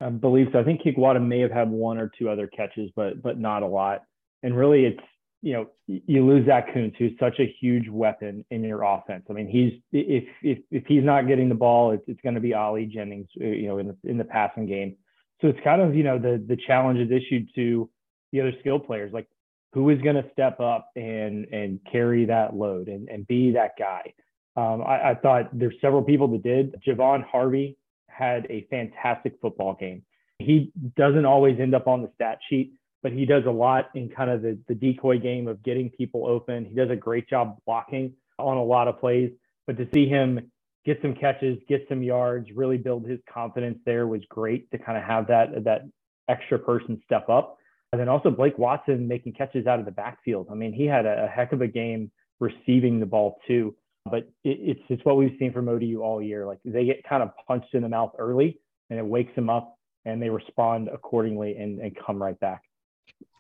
I 0.02 0.10
believe 0.10 0.48
so. 0.52 0.60
I 0.60 0.64
think 0.64 0.82
Kikwata 0.82 1.26
may 1.26 1.40
have 1.40 1.52
had 1.52 1.70
one 1.70 1.98
or 1.98 2.12
two 2.18 2.30
other 2.30 2.48
catches, 2.48 2.90
but 2.96 3.22
but 3.22 3.40
not 3.40 3.64
a 3.64 3.68
lot. 3.68 4.04
And 4.44 4.56
really, 4.56 4.86
it's 4.86 5.02
you 5.42 5.54
know 5.54 5.68
you 5.88 6.26
lose 6.26 6.46
Zach 6.46 6.74
Kuntz, 6.74 6.96
who's 6.98 7.12
such 7.20 7.40
a 7.40 7.54
huge 7.60 7.90
weapon 7.90 8.46
in 8.52 8.64
your 8.64 8.84
offense. 8.84 9.26
I 9.30 9.34
mean, 9.34 9.48
he's 9.48 9.74
if 9.92 10.26
if 10.42 10.60
if 10.72 10.86
he's 10.88 11.04
not 11.04 11.28
getting 11.28 11.50
the 11.50 11.56
ball, 11.56 11.92
it's, 11.92 12.04
it's 12.08 12.22
going 12.22 12.36
to 12.36 12.42
be 12.42 12.54
Ali 12.54 12.86
Jennings, 12.86 13.28
uh, 13.42 13.46
you 13.46 13.68
know, 13.68 13.80
in 13.80 13.88
the 13.88 13.98
in 14.04 14.18
the 14.18 14.24
passing 14.24 14.68
game. 14.68 14.96
So 15.42 15.48
it's 15.48 15.60
kind 15.64 15.82
of 15.82 15.96
you 15.96 16.04
know 16.04 16.18
the 16.18 16.44
the 16.48 16.58
challenge 16.68 17.00
is 17.00 17.12
issued 17.12 17.50
to 17.56 17.90
the 18.32 18.42
other 18.42 18.54
skill 18.62 18.80
players, 18.80 19.12
like 19.12 19.28
who 19.74 19.90
is 19.90 20.02
going 20.02 20.16
to 20.16 20.30
step 20.32 20.60
up 20.60 20.90
and 20.96 21.46
and 21.46 21.80
carry 21.92 22.26
that 22.26 22.56
load 22.56 22.88
and 22.88 23.10
and 23.10 23.28
be 23.28 23.52
that 23.52 23.72
guy. 23.78 24.14
Um, 24.60 24.82
I, 24.82 25.12
I 25.12 25.16
thought 25.16 25.58
there's 25.58 25.76
several 25.80 26.04
people 26.04 26.28
that 26.30 26.44
did. 26.44 26.76
Javon 26.86 27.24
Harvey 27.24 27.78
had 28.08 28.46
a 28.50 28.68
fantastic 28.70 29.36
football 29.42 29.78
game. 29.80 30.04
He 30.40 30.74
doesn't 30.98 31.26
always 31.26 31.60
end 31.60 31.74
up 31.74 31.88
on 31.88 32.02
the 32.02 32.10
stat 32.16 32.40
sheet, 32.50 32.74
but 33.02 33.14
he 33.14 33.26
does 33.26 33.44
a 33.46 33.52
lot 33.52 33.90
in 33.96 34.10
kind 34.10 34.30
of 34.30 34.42
the, 34.42 34.60
the 34.68 34.76
decoy 34.76 35.18
game 35.18 35.48
of 35.48 35.64
getting 35.64 35.90
people 35.90 36.28
open. 36.28 36.66
He 36.66 36.76
does 36.76 36.90
a 36.90 36.96
great 36.96 37.30
job 37.30 37.58
blocking 37.66 38.14
on 38.38 38.58
a 38.58 38.64
lot 38.64 38.90
of 38.90 39.00
plays. 39.00 39.32
But 39.66 39.78
to 39.78 39.88
see 39.94 40.10
him 40.10 40.52
get 40.86 41.02
some 41.02 41.16
catches, 41.16 41.58
get 41.70 41.86
some 41.88 42.04
yards, 42.04 42.50
really 42.54 42.78
build 42.78 43.08
his 43.08 43.20
confidence 43.32 43.80
there 43.86 44.08
was 44.08 44.22
great 44.30 44.70
to 44.72 44.78
kind 44.78 44.98
of 44.98 45.06
have 45.06 45.28
that 45.28 45.64
that 45.64 45.82
extra 46.28 46.60
person 46.60 47.02
step 47.06 47.30
up. 47.30 47.58
And 47.94 48.02
then 48.02 48.10
also 48.10 48.30
Blake 48.30 48.58
Watson 48.58 49.08
making 49.08 49.34
catches 49.34 49.68
out 49.68 49.80
of 49.80 49.86
the 49.86 49.92
backfield. 49.92 50.48
I 50.52 50.56
mean, 50.56 50.74
he 50.74 50.86
had 50.86 51.06
a, 51.06 51.26
a 51.26 51.28
heck 51.28 51.54
of 51.54 51.62
a 51.62 51.68
game 51.68 52.12
receiving 52.40 53.00
the 53.00 53.06
ball 53.06 53.40
too. 53.48 53.76
But 54.10 54.30
it, 54.44 54.60
it's 54.60 54.82
it's 54.90 55.06
what 55.06 55.18
we've 55.18 55.36
seen 55.40 55.54
from 55.54 55.68
ODU 55.68 56.02
all 56.02 56.22
year. 56.22 56.46
Like 56.46 56.60
they 56.66 56.86
get 56.86 57.04
kind 57.08 57.24
of 57.24 57.32
punched 57.48 57.74
in 57.74 57.84
the 57.84 57.90
mouth 57.90 58.14
early, 58.18 58.60
and 58.90 59.00
it 59.00 59.06
wakes 59.06 59.34
them 59.36 59.50
up, 59.50 59.78
and 60.06 60.22
they 60.22 60.30
respond 60.30 60.90
accordingly 60.92 61.56
and, 61.58 61.80
and 61.80 61.96
come 62.06 62.22
right 62.22 62.40
back. 62.40 62.64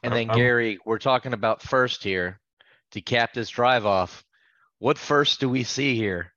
And 0.03 0.13
then 0.13 0.25
um, 0.25 0.31
um, 0.31 0.37
Gary, 0.37 0.79
we're 0.85 0.99
talking 0.99 1.33
about 1.33 1.61
first 1.61 2.03
here 2.03 2.39
to 2.91 3.01
cap 3.01 3.33
this 3.33 3.49
drive 3.49 3.85
off. 3.85 4.23
What 4.79 4.97
first 4.97 5.39
do 5.39 5.49
we 5.49 5.63
see 5.63 5.95
here? 5.95 6.33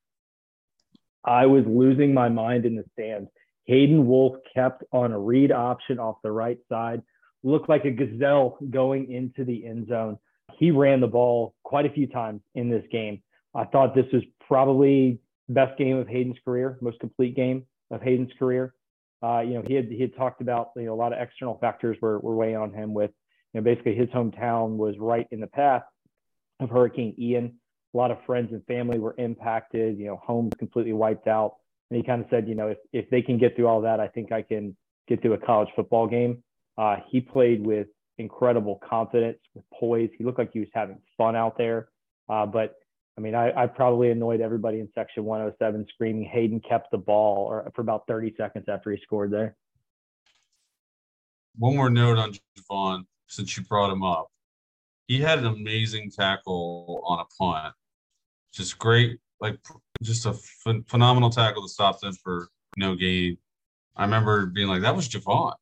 I 1.25 1.45
was 1.45 1.63
losing 1.65 2.13
my 2.13 2.27
mind 2.29 2.65
in 2.65 2.75
the 2.75 2.83
stands. 2.93 3.29
Hayden 3.65 4.05
Wolff 4.05 4.35
kept 4.53 4.83
on 4.91 5.13
a 5.13 5.19
read 5.19 5.51
option 5.51 5.97
off 5.99 6.17
the 6.21 6.31
right 6.31 6.57
side, 6.67 7.01
looked 7.43 7.69
like 7.69 7.85
a 7.85 7.91
gazelle 7.91 8.57
going 8.69 9.09
into 9.09 9.45
the 9.45 9.65
end 9.65 9.87
zone. 9.87 10.17
He 10.57 10.71
ran 10.71 10.99
the 10.99 11.07
ball 11.07 11.55
quite 11.63 11.85
a 11.85 11.89
few 11.89 12.07
times 12.07 12.41
in 12.55 12.69
this 12.69 12.83
game. 12.91 13.23
I 13.55 13.65
thought 13.65 13.95
this 13.95 14.05
was 14.11 14.23
probably 14.47 15.19
the 15.47 15.53
best 15.53 15.77
game 15.77 15.97
of 15.97 16.07
Hayden's 16.07 16.37
career, 16.43 16.77
most 16.81 16.99
complete 16.99 17.35
game 17.35 17.65
of 17.91 18.01
Hayden's 18.01 18.31
career. 18.37 18.73
Uh, 19.21 19.39
you 19.39 19.53
know, 19.53 19.63
he 19.65 19.73
had 19.73 19.85
he 19.85 20.01
had 20.01 20.15
talked 20.15 20.41
about 20.41 20.71
you 20.75 20.83
know 20.83 20.93
a 20.93 20.95
lot 20.95 21.13
of 21.13 21.19
external 21.19 21.57
factors 21.59 21.97
were 22.01 22.19
were 22.19 22.35
weighing 22.35 22.57
on 22.57 22.73
him 22.73 22.93
with 22.93 23.11
you 23.53 23.61
know 23.61 23.63
basically 23.63 23.95
his 23.95 24.09
hometown 24.09 24.75
was 24.75 24.95
right 24.99 25.27
in 25.31 25.39
the 25.39 25.47
path 25.47 25.83
of 26.59 26.69
Hurricane 26.69 27.15
Ian. 27.17 27.53
A 27.93 27.97
lot 27.97 28.11
of 28.11 28.17
friends 28.25 28.51
and 28.51 28.65
family 28.65 28.99
were 28.99 29.15
impacted. 29.17 29.97
You 29.97 30.07
know, 30.07 30.19
homes 30.23 30.51
completely 30.57 30.93
wiped 30.93 31.27
out. 31.27 31.55
And 31.89 31.97
he 31.97 32.03
kind 32.03 32.23
of 32.23 32.27
said, 32.29 32.47
you 32.47 32.55
know, 32.55 32.67
if 32.67 32.77
if 32.91 33.09
they 33.09 33.21
can 33.21 33.37
get 33.37 33.55
through 33.55 33.67
all 33.67 33.81
that, 33.81 33.99
I 33.99 34.07
think 34.07 34.31
I 34.31 34.41
can 34.41 34.75
get 35.07 35.21
through 35.21 35.33
a 35.33 35.37
college 35.37 35.69
football 35.75 36.07
game. 36.07 36.43
Uh, 36.77 36.97
he 37.09 37.21
played 37.21 37.65
with 37.65 37.87
incredible 38.17 38.79
confidence, 38.87 39.37
with 39.53 39.63
poise. 39.73 40.09
He 40.17 40.23
looked 40.23 40.39
like 40.39 40.51
he 40.53 40.59
was 40.59 40.69
having 40.73 40.99
fun 41.17 41.35
out 41.35 41.57
there. 41.57 41.89
Uh, 42.29 42.45
but 42.45 42.75
I 43.17 43.21
mean, 43.21 43.35
I, 43.35 43.51
I 43.55 43.67
probably 43.67 44.09
annoyed 44.09 44.41
everybody 44.41 44.79
in 44.79 44.89
section 44.95 45.23
107 45.23 45.85
screaming 45.93 46.23
Hayden 46.25 46.59
kept 46.59 46.89
the 46.91 46.97
ball 46.97 47.45
or 47.45 47.71
for 47.75 47.81
about 47.81 48.07
30 48.07 48.33
seconds 48.37 48.65
after 48.67 48.91
he 48.91 48.97
scored 49.03 49.31
there. 49.31 49.55
One 51.57 51.75
more 51.75 51.91
note 51.91 52.17
on 52.17 52.33
Javon, 52.57 53.05
since 53.27 53.55
you 53.55 53.63
brought 53.63 53.91
him 53.91 54.03
up. 54.03 54.29
He 55.07 55.19
had 55.19 55.39
an 55.39 55.45
amazing 55.45 56.09
tackle 56.09 57.03
on 57.05 57.19
a 57.19 57.25
punt. 57.37 57.75
Just 58.51 58.79
great, 58.79 59.19
like 59.39 59.59
just 60.01 60.25
a 60.25 60.31
ph- 60.31 60.83
phenomenal 60.87 61.29
tackle 61.29 61.61
to 61.61 61.69
stop 61.69 61.99
them 61.99 62.13
for 62.13 62.47
no 62.77 62.95
gain. 62.95 63.37
I 63.95 64.05
remember 64.05 64.47
being 64.47 64.67
like, 64.67 64.81
that 64.81 64.95
was 64.95 65.07
Javon. 65.07 65.53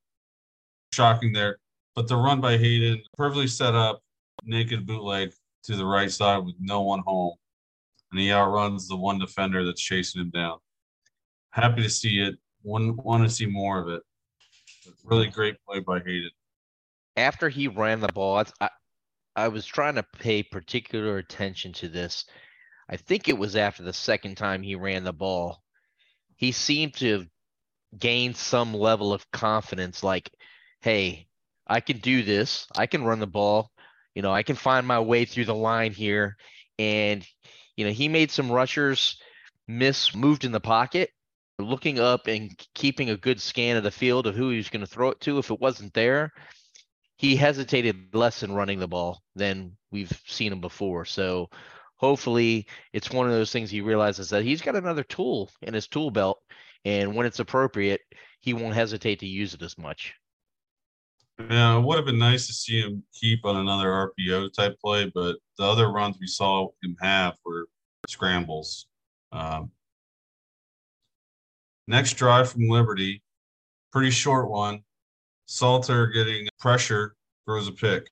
Shocking 0.93 1.33
there. 1.33 1.57
But 1.95 2.07
the 2.07 2.15
run 2.15 2.39
by 2.39 2.57
Hayden, 2.57 3.01
perfectly 3.17 3.47
set 3.47 3.75
up, 3.75 4.01
naked 4.45 4.85
bootleg 4.85 5.33
to 5.63 5.75
the 5.75 5.85
right 5.85 6.11
side 6.11 6.45
with 6.45 6.55
no 6.59 6.81
one 6.81 6.99
home. 6.99 7.33
And 8.11 8.19
he 8.19 8.31
outruns 8.31 8.87
the 8.87 8.97
one 8.97 9.19
defender 9.19 9.65
that's 9.65 9.81
chasing 9.81 10.21
him 10.21 10.29
down. 10.29 10.57
Happy 11.51 11.81
to 11.81 11.89
see 11.89 12.19
it. 12.19 12.35
One 12.61 12.95
want 12.97 13.23
to 13.23 13.29
see 13.29 13.45
more 13.45 13.79
of 13.79 13.87
it. 13.87 14.01
Really 15.03 15.27
great 15.27 15.55
play 15.67 15.79
by 15.79 15.99
Hayden. 15.99 16.29
After 17.17 17.49
he 17.49 17.67
ran 17.67 17.99
the 17.99 18.07
ball, 18.07 18.43
I, 18.59 18.69
I- 19.35 19.47
was 19.47 19.65
trying 19.65 19.95
to 19.95 20.05
pay 20.19 20.43
particular 20.43 21.17
attention 21.17 21.73
to 21.73 21.87
this. 21.87 22.25
I 22.89 22.97
think 22.97 23.27
it 23.27 23.37
was 23.37 23.55
after 23.55 23.83
the 23.83 23.93
second 23.93 24.35
time 24.35 24.61
he 24.61 24.75
ran 24.75 25.03
the 25.03 25.13
ball. 25.13 25.61
He 26.35 26.51
seemed 26.51 26.95
to 26.95 27.11
have 27.19 27.27
gained 27.97 28.35
some 28.35 28.73
level 28.73 29.13
of 29.13 29.29
confidence, 29.31 30.03
like, 30.03 30.29
hey, 30.81 31.27
I 31.67 31.79
can 31.79 31.99
do 31.99 32.23
this. 32.23 32.67
I 32.75 32.87
can 32.87 33.03
run 33.03 33.19
the 33.19 33.27
ball. 33.27 33.71
You 34.15 34.21
know, 34.21 34.31
I 34.31 34.43
can 34.43 34.55
find 34.55 34.85
my 34.85 34.99
way 34.99 35.25
through 35.25 35.45
the 35.45 35.55
line 35.55 35.93
here. 35.93 36.35
And, 36.77 37.25
you 37.81 37.87
know, 37.87 37.93
he 37.93 38.07
made 38.07 38.29
some 38.29 38.51
rushers 38.51 39.17
miss, 39.67 40.13
moved 40.13 40.45
in 40.45 40.51
the 40.51 40.59
pocket, 40.59 41.09
looking 41.57 41.99
up 41.99 42.27
and 42.27 42.55
keeping 42.75 43.09
a 43.09 43.17
good 43.17 43.41
scan 43.41 43.75
of 43.75 43.81
the 43.81 43.89
field 43.89 44.27
of 44.27 44.35
who 44.35 44.51
he 44.51 44.57
was 44.57 44.69
going 44.69 44.85
to 44.85 44.91
throw 44.91 45.09
it 45.09 45.19
to. 45.21 45.39
If 45.39 45.49
it 45.49 45.59
wasn't 45.59 45.91
there, 45.95 46.31
he 47.17 47.35
hesitated 47.35 48.13
less 48.13 48.43
in 48.43 48.51
running 48.51 48.77
the 48.77 48.87
ball 48.87 49.23
than 49.35 49.75
we've 49.91 50.11
seen 50.27 50.51
him 50.51 50.61
before. 50.61 51.05
So 51.05 51.49
hopefully 51.95 52.67
it's 52.93 53.09
one 53.09 53.25
of 53.25 53.33
those 53.33 53.51
things 53.51 53.71
he 53.71 53.81
realizes 53.81 54.29
that 54.29 54.43
he's 54.43 54.61
got 54.61 54.75
another 54.75 55.03
tool 55.03 55.49
in 55.63 55.73
his 55.73 55.87
tool 55.87 56.11
belt. 56.11 56.37
And 56.85 57.15
when 57.15 57.25
it's 57.25 57.39
appropriate, 57.39 58.01
he 58.41 58.53
won't 58.53 58.75
hesitate 58.75 59.21
to 59.21 59.27
use 59.27 59.55
it 59.55 59.63
as 59.63 59.75
much. 59.75 60.13
Yeah, 61.49 61.79
it 61.79 61.81
would 61.81 61.95
have 61.95 62.05
been 62.05 62.19
nice 62.19 62.45
to 62.45 62.53
see 62.53 62.79
him 62.79 63.01
keep 63.11 63.43
on 63.43 63.55
another 63.57 63.87
RPO 64.19 64.53
type 64.53 64.77
play, 64.79 65.11
but 65.11 65.37
the 65.57 65.63
other 65.63 65.91
runs 65.91 66.17
we 66.19 66.27
saw 66.27 66.67
him 66.83 66.95
have 67.01 67.35
were 67.45 67.67
scrambles. 68.07 68.87
Um, 69.31 69.71
next 71.87 72.13
drive 72.13 72.51
from 72.51 72.67
Liberty, 72.67 73.21
pretty 73.91 74.11
short 74.11 74.49
one. 74.49 74.83
Salter 75.45 76.07
getting 76.07 76.47
pressure, 76.59 77.15
throws 77.45 77.67
a 77.67 77.71
pick. 77.71 78.07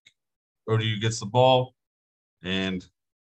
ODU 0.67 0.99
gets 0.99 1.19
the 1.19 1.25
ball 1.25 1.73
and 2.43 2.85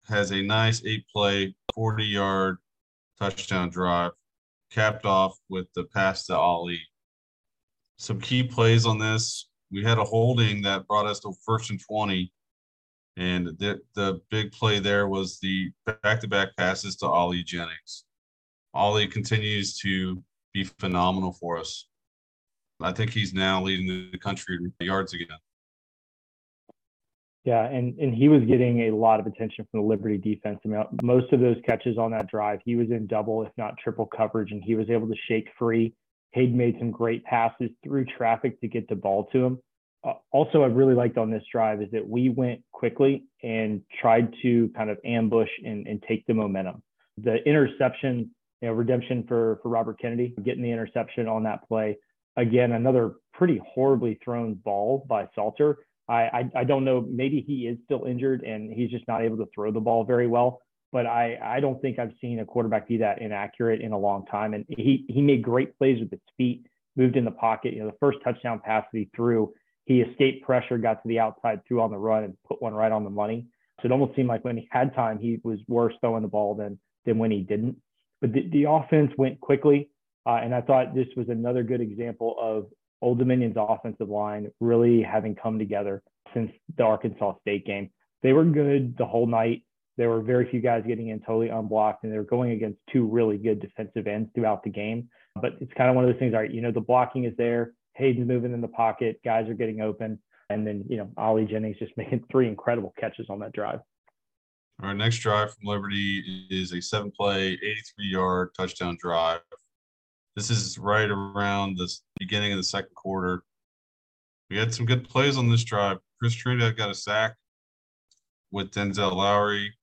has 0.07 0.31
a 0.31 0.41
nice 0.41 0.83
eight 0.85 1.05
play, 1.07 1.55
40 1.75 2.03
yard 2.03 2.57
touchdown 3.19 3.69
drive, 3.69 4.11
capped 4.71 5.05
off 5.05 5.37
with 5.49 5.67
the 5.75 5.85
pass 5.85 6.25
to 6.25 6.35
Ali. 6.35 6.81
Some 7.97 8.19
key 8.19 8.43
plays 8.43 8.85
on 8.85 8.97
this 8.97 9.47
we 9.71 9.83
had 9.83 9.97
a 9.97 10.03
holding 10.03 10.61
that 10.63 10.85
brought 10.87 11.07
us 11.07 11.19
to 11.21 11.33
first 11.45 11.69
and 11.69 11.79
20. 11.79 12.31
And 13.17 13.47
the, 13.59 13.81
the 13.95 14.21
big 14.29 14.51
play 14.51 14.79
there 14.79 15.07
was 15.07 15.39
the 15.39 15.71
back 16.01 16.21
to 16.21 16.27
back 16.27 16.55
passes 16.57 16.95
to 16.97 17.07
Ali 17.07 17.43
Jennings. 17.43 18.05
Ali 18.73 19.07
continues 19.07 19.77
to 19.79 20.23
be 20.53 20.63
phenomenal 20.63 21.33
for 21.33 21.57
us. 21.57 21.87
I 22.81 22.91
think 22.91 23.11
he's 23.11 23.33
now 23.33 23.61
leading 23.61 24.11
the 24.11 24.17
country 24.17 24.57
in 24.57 24.73
yards 24.85 25.13
again. 25.13 25.37
Yeah, 27.43 27.65
and 27.65 27.97
and 27.97 28.13
he 28.13 28.29
was 28.29 28.43
getting 28.43 28.81
a 28.81 28.95
lot 28.95 29.19
of 29.19 29.25
attention 29.25 29.67
from 29.71 29.81
the 29.81 29.87
Liberty 29.87 30.17
defense. 30.17 30.59
I 30.63 30.67
mean, 30.67 30.83
most 31.01 31.33
of 31.33 31.39
those 31.39 31.57
catches 31.65 31.97
on 31.97 32.11
that 32.11 32.27
drive, 32.27 32.59
he 32.63 32.75
was 32.75 32.91
in 32.91 33.07
double, 33.07 33.43
if 33.43 33.51
not 33.57 33.77
triple 33.77 34.05
coverage, 34.05 34.51
and 34.51 34.63
he 34.63 34.75
was 34.75 34.89
able 34.89 35.07
to 35.07 35.15
shake 35.27 35.47
free. 35.57 35.93
Hayden 36.33 36.55
made 36.55 36.77
some 36.77 36.91
great 36.91 37.23
passes 37.25 37.69
through 37.83 38.05
traffic 38.05 38.61
to 38.61 38.67
get 38.67 38.87
the 38.87 38.95
ball 38.95 39.25
to 39.33 39.43
him. 39.43 39.59
Uh, 40.03 40.13
also, 40.31 40.63
I 40.63 40.67
really 40.67 40.95
liked 40.95 41.17
on 41.17 41.29
this 41.29 41.43
drive 41.51 41.81
is 41.81 41.89
that 41.91 42.07
we 42.07 42.29
went 42.29 42.61
quickly 42.71 43.25
and 43.43 43.81
tried 44.01 44.33
to 44.41 44.69
kind 44.75 44.89
of 44.89 44.97
ambush 45.05 45.49
and, 45.63 45.87
and 45.87 46.03
take 46.07 46.25
the 46.25 46.33
momentum. 46.33 46.81
The 47.17 47.37
interception, 47.47 48.31
you 48.61 48.67
know, 48.67 48.73
redemption 48.73 49.25
for 49.27 49.59
for 49.61 49.69
Robert 49.69 49.99
Kennedy, 49.99 50.33
getting 50.43 50.63
the 50.63 50.71
interception 50.71 51.27
on 51.27 51.43
that 51.43 51.67
play. 51.67 51.97
Again, 52.37 52.71
another 52.71 53.13
pretty 53.33 53.61
horribly 53.67 54.19
thrown 54.23 54.53
ball 54.55 55.05
by 55.07 55.27
Salter. 55.35 55.79
I, 56.07 56.21
I, 56.21 56.51
I 56.55 56.63
don't 56.63 56.83
know. 56.83 57.05
Maybe 57.07 57.41
he 57.45 57.67
is 57.67 57.77
still 57.85 58.05
injured 58.05 58.43
and 58.43 58.71
he's 58.71 58.89
just 58.89 59.07
not 59.07 59.21
able 59.21 59.37
to 59.37 59.47
throw 59.53 59.71
the 59.71 59.79
ball 59.79 60.03
very 60.03 60.27
well. 60.27 60.61
but 60.91 61.05
I, 61.05 61.39
I 61.41 61.59
don't 61.59 61.81
think 61.81 61.99
I've 61.99 62.13
seen 62.19 62.39
a 62.39 62.45
quarterback 62.45 62.87
be 62.87 62.97
that 62.97 63.21
inaccurate 63.21 63.81
in 63.81 63.93
a 63.93 63.97
long 63.97 64.25
time. 64.25 64.53
And 64.53 64.65
he, 64.67 65.05
he 65.07 65.21
made 65.21 65.41
great 65.41 65.77
plays 65.77 65.99
with 65.99 66.11
his 66.11 66.19
feet, 66.37 66.65
moved 66.95 67.15
in 67.15 67.25
the 67.25 67.31
pocket. 67.31 67.73
You 67.73 67.81
know, 67.81 67.87
the 67.87 67.97
first 67.99 68.17
touchdown 68.23 68.61
pass 68.63 68.83
that 68.91 68.99
he 68.99 69.09
threw, 69.15 69.53
he 69.85 70.01
escaped 70.01 70.45
pressure, 70.45 70.77
got 70.77 71.01
to 71.01 71.07
the 71.07 71.19
outside, 71.19 71.61
threw 71.67 71.81
on 71.81 71.91
the 71.91 71.97
run, 71.97 72.23
and 72.23 72.37
put 72.47 72.61
one 72.61 72.73
right 72.73 72.91
on 72.91 73.03
the 73.03 73.09
money. 73.09 73.47
So 73.81 73.87
it 73.87 73.91
almost 73.91 74.15
seemed 74.15 74.27
like 74.27 74.45
when 74.45 74.57
he 74.57 74.67
had 74.71 74.93
time, 74.95 75.17
he 75.17 75.39
was 75.43 75.59
worse 75.67 75.93
throwing 76.01 76.21
the 76.21 76.27
ball 76.27 76.55
than 76.55 76.79
than 77.05 77.17
when 77.17 77.31
he 77.31 77.41
didn't. 77.41 77.77
But 78.21 78.33
the, 78.33 78.47
the 78.51 78.69
offense 78.69 79.11
went 79.17 79.39
quickly, 79.39 79.89
uh, 80.27 80.35
and 80.35 80.53
I 80.53 80.61
thought 80.61 80.93
this 80.93 81.07
was 81.17 81.29
another 81.29 81.63
good 81.63 81.81
example 81.81 82.35
of 82.39 82.67
Old 83.01 83.17
Dominion's 83.17 83.55
offensive 83.57 84.09
line 84.09 84.51
really 84.59 85.01
having 85.01 85.35
come 85.35 85.57
together 85.57 86.03
since 86.33 86.51
the 86.77 86.83
Arkansas 86.83 87.33
State 87.41 87.65
game. 87.65 87.89
They 88.21 88.33
were 88.33 88.45
good 88.45 88.95
the 88.97 89.05
whole 89.05 89.25
night. 89.25 89.63
There 89.97 90.09
were 90.09 90.21
very 90.21 90.49
few 90.49 90.61
guys 90.61 90.83
getting 90.87 91.09
in 91.09 91.19
totally 91.21 91.49
unblocked, 91.49 92.03
and 92.03 92.13
they 92.13 92.17
were 92.17 92.23
going 92.23 92.51
against 92.51 92.79
two 92.93 93.07
really 93.07 93.37
good 93.37 93.59
defensive 93.59 94.07
ends 94.07 94.29
throughout 94.33 94.63
the 94.63 94.69
game. 94.69 95.09
But 95.35 95.53
it's 95.59 95.73
kind 95.73 95.89
of 95.89 95.95
one 95.95 96.05
of 96.05 96.11
those 96.11 96.19
things, 96.19 96.33
all 96.33 96.41
right, 96.41 96.51
you 96.51 96.61
know, 96.61 96.71
the 96.71 96.81
blocking 96.81 97.25
is 97.25 97.33
there. 97.37 97.73
Hayden's 97.95 98.27
moving 98.27 98.53
in 98.53 98.61
the 98.61 98.67
pocket, 98.67 99.19
guys 99.23 99.49
are 99.49 99.53
getting 99.53 99.81
open. 99.81 100.19
And 100.49 100.67
then, 100.67 100.83
you 100.89 100.97
know, 100.97 101.09
Ali 101.17 101.45
Jennings 101.45 101.77
just 101.79 101.93
making 101.97 102.23
three 102.31 102.47
incredible 102.47 102.93
catches 102.99 103.27
on 103.29 103.39
that 103.39 103.53
drive. 103.53 103.79
All 104.81 104.87
right, 104.87 104.97
next 104.97 105.19
drive 105.19 105.53
from 105.53 105.67
Liberty 105.67 106.47
is 106.49 106.73
a 106.73 106.81
seven 106.81 107.11
play, 107.11 107.49
83 107.49 107.83
yard 107.99 108.49
touchdown 108.57 108.97
drive. 108.99 109.41
This 110.35 110.49
is 110.49 110.79
right 110.79 111.09
around 111.09 111.77
the 111.77 111.91
beginning 112.19 112.51
of 112.51 112.57
the 112.57 112.63
second 112.63 112.95
quarter. 112.95 113.43
We 114.49 114.57
had 114.57 114.73
some 114.73 114.85
good 114.85 115.07
plays 115.07 115.37
on 115.37 115.49
this 115.49 115.63
drive. 115.63 115.99
Chris 116.19 116.33
Trinidad 116.33 116.77
got 116.77 116.89
a 116.89 116.95
sack 116.95 117.35
with 118.51 118.71
Denzel 118.71 119.15
Lowry, 119.15 119.73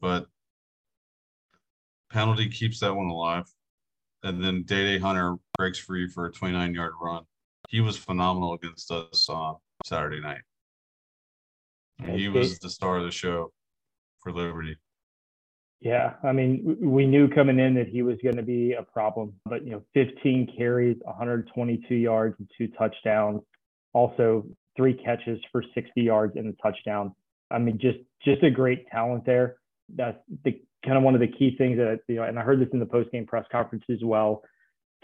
but 0.00 0.26
penalty 2.10 2.48
keeps 2.48 2.80
that 2.80 2.94
one 2.94 3.06
alive. 3.06 3.46
And 4.22 4.42
then 4.42 4.64
Dae 4.64 4.84
Dae 4.84 4.98
Hunter 4.98 5.36
breaks 5.56 5.78
free 5.78 6.08
for 6.08 6.26
a 6.26 6.32
29 6.32 6.74
yard 6.74 6.92
run. 7.00 7.24
He 7.68 7.80
was 7.80 7.96
phenomenal 7.96 8.54
against 8.54 8.90
us 8.90 9.28
on 9.28 9.56
Saturday 9.84 10.20
night. 10.20 10.42
he 12.14 12.28
was 12.28 12.58
the 12.58 12.70
star 12.70 12.98
of 12.98 13.04
the 13.04 13.10
show 13.10 13.52
for 14.20 14.32
Liberty. 14.32 14.76
Yeah, 15.80 16.14
I 16.24 16.32
mean, 16.32 16.76
we 16.80 17.06
knew 17.06 17.28
coming 17.28 17.58
in 17.58 17.74
that 17.74 17.88
he 17.88 18.02
was 18.02 18.16
going 18.22 18.36
to 18.36 18.42
be 18.42 18.72
a 18.72 18.82
problem, 18.82 19.34
but 19.44 19.64
you 19.64 19.72
know, 19.72 19.82
15 19.94 20.54
carries, 20.56 20.96
122 21.02 21.94
yards, 21.94 22.34
and 22.38 22.50
two 22.56 22.68
touchdowns. 22.78 23.42
Also, 23.92 24.46
three 24.76 24.94
catches 24.94 25.38
for 25.52 25.62
60 25.74 26.00
yards 26.00 26.36
and 26.36 26.48
a 26.48 26.62
touchdown. 26.62 27.14
I 27.50 27.58
mean, 27.58 27.78
just 27.78 27.98
just 28.24 28.42
a 28.42 28.50
great 28.50 28.88
talent 28.88 29.26
there. 29.26 29.56
That's 29.94 30.18
the 30.44 30.60
kind 30.84 30.96
of 30.96 31.02
one 31.02 31.14
of 31.14 31.20
the 31.20 31.28
key 31.28 31.54
things 31.56 31.76
that 31.76 32.00
you 32.08 32.16
know, 32.16 32.22
and 32.24 32.38
I 32.38 32.42
heard 32.42 32.60
this 32.60 32.68
in 32.72 32.80
the 32.80 32.86
post 32.86 33.12
game 33.12 33.26
press 33.26 33.44
conference 33.52 33.84
as 33.90 34.02
well. 34.02 34.42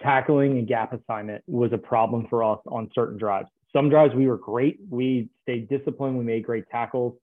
Tackling 0.03 0.59
and 0.59 0.67
gap 0.67 0.93
assignment 0.93 1.43
was 1.47 1.73
a 1.73 1.79
problem 1.79 2.27
for 2.29 2.43
us 2.43 2.59
on 2.67 2.91
certain 2.95 3.19
drives. 3.19 3.49
Some 3.73 3.89
drives 3.89 4.15
we 4.15 4.27
were 4.27 4.37
great. 4.37 4.79
We 4.91 5.29
stayed 5.43 5.69
disciplined. 5.69 6.19
We 6.19 6.25
made 6.25 6.45
great 6.45 6.65
tackles. 6.71 7.15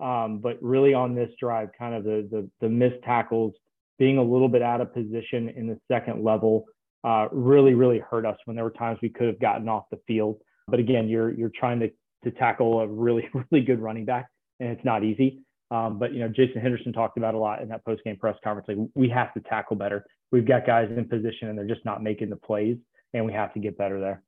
Um, 0.00 0.38
but 0.38 0.56
really 0.62 0.94
on 0.94 1.14
this 1.14 1.30
drive, 1.40 1.70
kind 1.76 1.94
of 1.94 2.04
the, 2.04 2.28
the, 2.30 2.48
the 2.60 2.68
missed 2.68 3.02
tackles, 3.04 3.54
being 3.98 4.18
a 4.18 4.22
little 4.22 4.48
bit 4.48 4.62
out 4.62 4.80
of 4.80 4.94
position 4.94 5.48
in 5.56 5.66
the 5.66 5.76
second 5.90 6.22
level, 6.22 6.66
uh, 7.04 7.26
really, 7.32 7.74
really 7.74 7.98
hurt 7.98 8.24
us 8.24 8.36
when 8.44 8.54
there 8.54 8.64
were 8.64 8.70
times 8.70 8.98
we 9.02 9.08
could 9.08 9.26
have 9.26 9.40
gotten 9.40 9.68
off 9.68 9.84
the 9.90 9.98
field. 10.06 10.38
But 10.68 10.80
again, 10.80 11.08
you're 11.08 11.32
you're 11.32 11.50
trying 11.54 11.80
to 11.80 11.90
to 12.24 12.30
tackle 12.32 12.80
a 12.80 12.86
really, 12.86 13.28
really 13.50 13.64
good 13.64 13.80
running 13.80 14.04
back, 14.04 14.28
and 14.60 14.68
it's 14.70 14.84
not 14.84 15.04
easy. 15.04 15.40
Um, 15.70 15.98
but 15.98 16.12
you 16.12 16.20
know, 16.20 16.28
Jason 16.28 16.60
Henderson 16.60 16.92
talked 16.92 17.16
about 17.18 17.34
a 17.34 17.38
lot 17.38 17.62
in 17.62 17.68
that 17.68 17.84
post 17.84 18.02
game 18.04 18.16
press 18.16 18.36
conference. 18.42 18.68
Like 18.68 18.88
we 18.94 19.08
have 19.08 19.32
to 19.34 19.40
tackle 19.40 19.76
better. 19.76 20.04
We've 20.30 20.46
got 20.46 20.66
guys 20.66 20.90
in 20.94 21.08
position, 21.08 21.48
and 21.48 21.58
they're 21.58 21.66
just 21.66 21.84
not 21.84 22.02
making 22.02 22.30
the 22.30 22.36
plays, 22.36 22.76
and 23.14 23.24
we 23.24 23.32
have 23.32 23.52
to 23.54 23.60
get 23.60 23.78
better 23.78 24.00
there. 24.00 24.22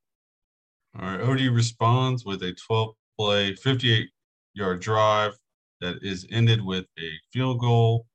All 0.99 1.07
right, 1.07 1.21
ODU 1.21 1.53
responds 1.53 2.25
with 2.25 2.43
a 2.43 2.53
12 2.53 2.95
play, 3.19 3.55
58 3.55 4.09
yard 4.55 4.81
drive 4.81 5.37
that 5.81 5.97
is 6.03 6.27
ended 6.31 6.65
with 6.65 6.87
a 6.99 7.11
field 7.33 7.61
goal, 7.61 8.07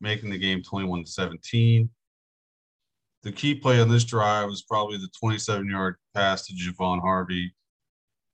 making 0.00 0.30
the 0.30 0.38
game 0.38 0.62
21 0.62 1.04
to 1.04 1.10
17. 1.10 1.90
The 3.22 3.32
key 3.32 3.54
play 3.54 3.80
on 3.80 3.88
this 3.88 4.04
drive 4.04 4.48
was 4.48 4.62
probably 4.62 4.98
the 4.98 5.10
27 5.18 5.68
yard 5.68 5.96
pass 6.14 6.46
to 6.46 6.54
Javon 6.54 7.00
Harvey. 7.00 7.54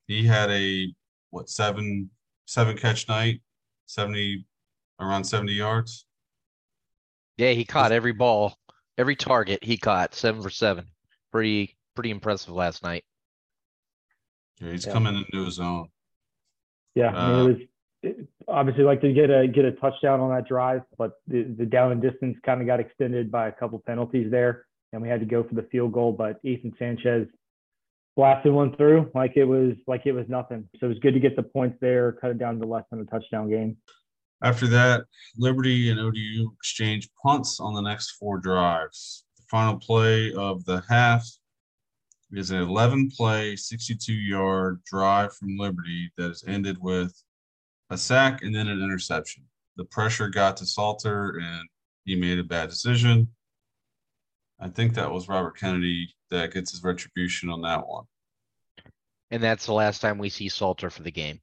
He 0.07 0.25
had 0.25 0.49
a 0.51 0.93
what 1.29 1.49
seven 1.49 2.09
seven 2.45 2.77
catch 2.77 3.07
night, 3.07 3.41
70 3.85 4.45
around 4.99 5.23
70 5.23 5.53
yards. 5.53 6.05
Yeah, 7.37 7.51
he 7.51 7.63
caught 7.63 7.91
every 7.91 8.11
ball, 8.11 8.57
every 8.97 9.15
target 9.15 9.63
he 9.63 9.77
caught, 9.77 10.15
seven 10.15 10.41
for 10.41 10.49
seven. 10.49 10.85
Pretty 11.31 11.75
pretty 11.95 12.11
impressive 12.11 12.53
last 12.53 12.83
night. 12.83 13.03
Yeah, 14.59 14.71
he's 14.71 14.85
yeah. 14.85 14.93
coming 14.93 15.15
into 15.15 15.45
his 15.45 15.59
own. 15.59 15.87
Yeah, 16.95 17.09
I 17.09 17.31
mean, 17.31 17.39
it 17.39 17.41
uh, 17.41 17.45
was 17.45 18.25
obviously 18.47 18.83
like 18.83 19.01
to 19.01 19.13
get 19.13 19.29
a 19.29 19.47
get 19.47 19.65
a 19.65 19.71
touchdown 19.71 20.19
on 20.19 20.29
that 20.31 20.47
drive, 20.47 20.81
but 20.97 21.13
the, 21.27 21.43
the 21.43 21.65
down 21.65 21.91
and 21.91 22.01
distance 22.01 22.37
kind 22.45 22.61
of 22.61 22.67
got 22.67 22.79
extended 22.79 23.31
by 23.31 23.47
a 23.47 23.51
couple 23.51 23.79
penalties 23.79 24.29
there, 24.29 24.65
and 24.93 25.01
we 25.01 25.07
had 25.07 25.19
to 25.19 25.25
go 25.25 25.43
for 25.43 25.55
the 25.55 25.67
field 25.71 25.93
goal. 25.93 26.11
But 26.11 26.39
Ethan 26.43 26.73
Sanchez 26.77 27.27
blasted 28.15 28.51
one 28.51 28.75
through 28.75 29.09
like 29.15 29.33
it 29.37 29.45
was 29.45 29.73
like 29.87 30.05
it 30.05 30.11
was 30.11 30.25
nothing. 30.27 30.67
So 30.79 30.87
it 30.87 30.89
was 30.89 30.99
good 30.99 31.13
to 31.13 31.19
get 31.19 31.35
the 31.35 31.43
points 31.43 31.77
there, 31.79 32.11
cut 32.13 32.31
it 32.31 32.39
down 32.39 32.59
to 32.59 32.65
less 32.65 32.83
than 32.91 32.99
a 32.99 33.05
touchdown 33.05 33.49
game. 33.49 33.77
After 34.43 34.67
that, 34.67 35.05
Liberty 35.37 35.91
and 35.91 35.99
ODU 35.99 36.51
exchange 36.57 37.09
punts 37.23 37.59
on 37.59 37.73
the 37.73 37.81
next 37.81 38.11
four 38.11 38.39
drives. 38.39 39.25
The 39.37 39.43
final 39.49 39.77
play 39.77 40.33
of 40.33 40.65
the 40.65 40.81
half 40.89 41.27
is 42.31 42.49
an 42.49 42.61
11 42.61 43.11
play, 43.11 43.55
62 43.55 44.13
yard 44.13 44.81
drive 44.85 45.35
from 45.35 45.57
Liberty 45.57 46.11
that 46.17 46.31
is 46.31 46.43
ended 46.47 46.77
with 46.79 47.13
a 47.91 47.97
sack 47.97 48.41
and 48.41 48.55
then 48.55 48.67
an 48.67 48.81
interception. 48.81 49.43
The 49.75 49.85
pressure 49.85 50.29
got 50.29 50.57
to 50.57 50.65
Salter 50.65 51.39
and 51.39 51.67
he 52.05 52.15
made 52.15 52.39
a 52.39 52.43
bad 52.43 52.69
decision. 52.69 53.27
I 54.59 54.69
think 54.69 54.93
that 54.93 55.11
was 55.11 55.27
Robert 55.27 55.57
Kennedy 55.57 56.15
that 56.29 56.53
gets 56.53 56.71
his 56.71 56.83
retribution 56.83 57.49
on 57.49 57.61
that 57.61 57.85
one. 57.87 58.05
And 59.29 59.41
that's 59.41 59.65
the 59.65 59.73
last 59.73 60.01
time 60.01 60.17
we 60.17 60.29
see 60.29 60.49
Salter 60.49 60.89
for 60.89 61.03
the 61.03 61.11
game. 61.11 61.41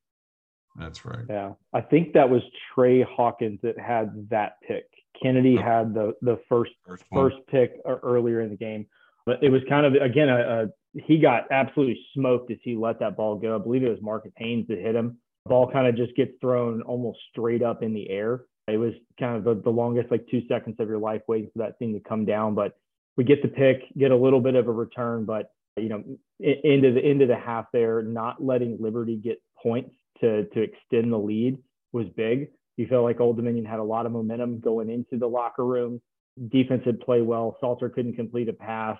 That's 0.78 1.04
right. 1.04 1.24
Yeah. 1.28 1.52
I 1.72 1.80
think 1.80 2.12
that 2.12 2.28
was 2.28 2.42
Trey 2.74 3.02
Hawkins 3.02 3.60
that 3.62 3.78
had 3.78 4.28
that 4.30 4.56
pick. 4.66 4.84
Kennedy 5.20 5.56
oh. 5.58 5.62
had 5.62 5.94
the 5.94 6.14
the 6.22 6.38
first 6.48 6.72
first, 6.86 7.04
first 7.12 7.36
pick 7.50 7.72
earlier 7.84 8.40
in 8.40 8.50
the 8.50 8.56
game. 8.56 8.86
But 9.26 9.42
it 9.42 9.50
was 9.50 9.62
kind 9.68 9.84
of 9.84 9.94
again 9.94 10.28
a, 10.28 10.62
a 10.62 11.00
he 11.00 11.18
got 11.18 11.50
absolutely 11.50 12.00
smoked 12.14 12.50
as 12.50 12.58
he 12.62 12.76
let 12.76 13.00
that 13.00 13.16
ball 13.16 13.36
go. 13.36 13.56
I 13.56 13.58
believe 13.58 13.82
it 13.82 13.90
was 13.90 14.00
Marcus 14.00 14.32
Haynes 14.36 14.68
that 14.68 14.78
hit 14.78 14.94
him 14.94 15.18
ball 15.48 15.70
kind 15.70 15.86
of 15.88 15.96
just 15.96 16.14
gets 16.14 16.32
thrown 16.40 16.82
almost 16.82 17.18
straight 17.30 17.62
up 17.62 17.82
in 17.82 17.94
the 17.94 18.08
air. 18.10 18.42
It 18.68 18.76
was 18.76 18.92
kind 19.18 19.36
of 19.36 19.44
the, 19.44 19.60
the 19.62 19.70
longest 19.70 20.10
like 20.10 20.26
two 20.30 20.42
seconds 20.46 20.76
of 20.78 20.88
your 20.88 20.98
life 20.98 21.22
waiting 21.26 21.50
for 21.52 21.60
that 21.60 21.78
thing 21.78 21.94
to 21.94 22.00
come 22.00 22.26
down. 22.26 22.54
But 22.54 22.76
we 23.16 23.24
get 23.24 23.42
the 23.42 23.48
pick, 23.48 23.82
get 23.96 24.10
a 24.10 24.16
little 24.16 24.40
bit 24.40 24.54
of 24.54 24.68
a 24.68 24.72
return, 24.72 25.24
but 25.24 25.50
you 25.76 25.88
know, 25.88 26.04
into 26.40 26.92
the 26.92 27.00
into 27.00 27.26
the 27.26 27.36
half 27.36 27.66
there, 27.72 28.02
not 28.02 28.44
letting 28.44 28.76
Liberty 28.80 29.16
get 29.16 29.40
points 29.60 29.94
to 30.20 30.44
to 30.46 30.60
extend 30.60 31.12
the 31.12 31.18
lead 31.18 31.58
was 31.92 32.06
big. 32.16 32.48
You 32.76 32.86
felt 32.86 33.04
like 33.04 33.20
Old 33.20 33.36
Dominion 33.36 33.64
had 33.64 33.80
a 33.80 33.84
lot 33.84 34.06
of 34.06 34.12
momentum 34.12 34.60
going 34.60 34.90
into 34.90 35.18
the 35.18 35.26
locker 35.26 35.64
room. 35.64 36.00
Defense 36.48 36.82
had 36.84 37.00
played 37.00 37.22
well. 37.22 37.56
Salter 37.60 37.88
couldn't 37.88 38.14
complete 38.14 38.48
a 38.48 38.52
pass, 38.52 38.98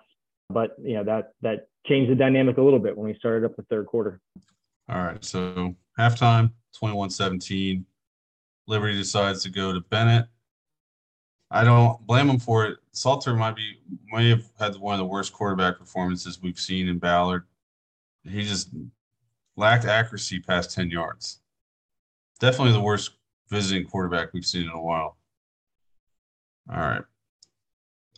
but 0.51 0.77
you 0.83 0.95
know 0.95 1.05
that 1.05 1.33
that 1.43 1.69
changed 1.87 2.11
the 2.11 2.17
dynamic 2.17 2.59
a 2.59 2.63
little 2.63 2.81
bit 2.81 2.97
when 2.97 3.07
we 3.07 3.19
started 3.19 3.45
up 3.45 3.57
the 3.57 3.63
third 3.65 3.87
quarter. 3.87 4.21
All 4.89 5.03
right, 5.03 5.23
so 5.25 5.75
halftime, 5.99 6.51
21-17. 6.83 7.85
Liberty 8.67 8.97
decides 8.97 9.43
to 9.43 9.51
go 9.51 9.73
to 9.73 9.81
Bennett. 9.81 10.27
I 11.51 11.65
don't 11.65 12.05
blame 12.07 12.29
him 12.29 12.39
for 12.39 12.67
it. 12.67 12.79
Salter 12.93 13.35
might 13.35 13.57
be 13.57 13.81
may 14.13 14.29
have 14.29 14.45
had 14.59 14.77
one 14.77 14.95
of 14.95 14.99
the 14.99 15.05
worst 15.05 15.33
quarterback 15.33 15.79
performances 15.79 16.41
we've 16.43 16.59
seen 16.59 16.89
in 16.89 16.99
Ballard. 16.99 17.45
He 18.25 18.43
just 18.43 18.71
lacked 19.59 19.85
accuracy 19.85 20.39
past 20.39 20.73
10 20.73 20.91
yards. 20.91 21.41
Definitely 22.39 22.73
the 22.73 22.81
worst 22.81 23.11
visiting 23.51 23.85
quarterback 23.85 24.33
we've 24.33 24.47
seen 24.47 24.63
in 24.63 24.71
a 24.71 24.81
while. 24.81 25.17
All 26.71 26.79
right. 26.79 27.03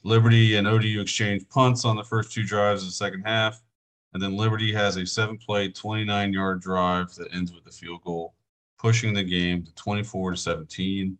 Liberty 0.02 0.56
and 0.56 0.66
ODU 0.66 1.00
exchange 1.00 1.48
punts 1.48 1.84
on 1.84 1.96
the 1.96 2.04
first 2.04 2.32
two 2.32 2.44
drives 2.44 2.82
of 2.82 2.88
the 2.88 2.94
second 2.94 3.22
half. 3.22 3.62
And 4.12 4.22
then 4.22 4.36
Liberty 4.36 4.72
has 4.72 4.96
a 4.96 5.06
seven 5.06 5.38
play, 5.38 5.68
29 5.68 6.32
yard 6.32 6.60
drive 6.60 7.14
that 7.14 7.32
ends 7.32 7.52
with 7.52 7.66
a 7.66 7.70
field 7.70 8.02
goal, 8.04 8.34
pushing 8.78 9.14
the 9.14 9.22
game 9.22 9.64
to 9.64 9.74
24 9.74 10.32
to 10.32 10.36
17. 10.36 11.16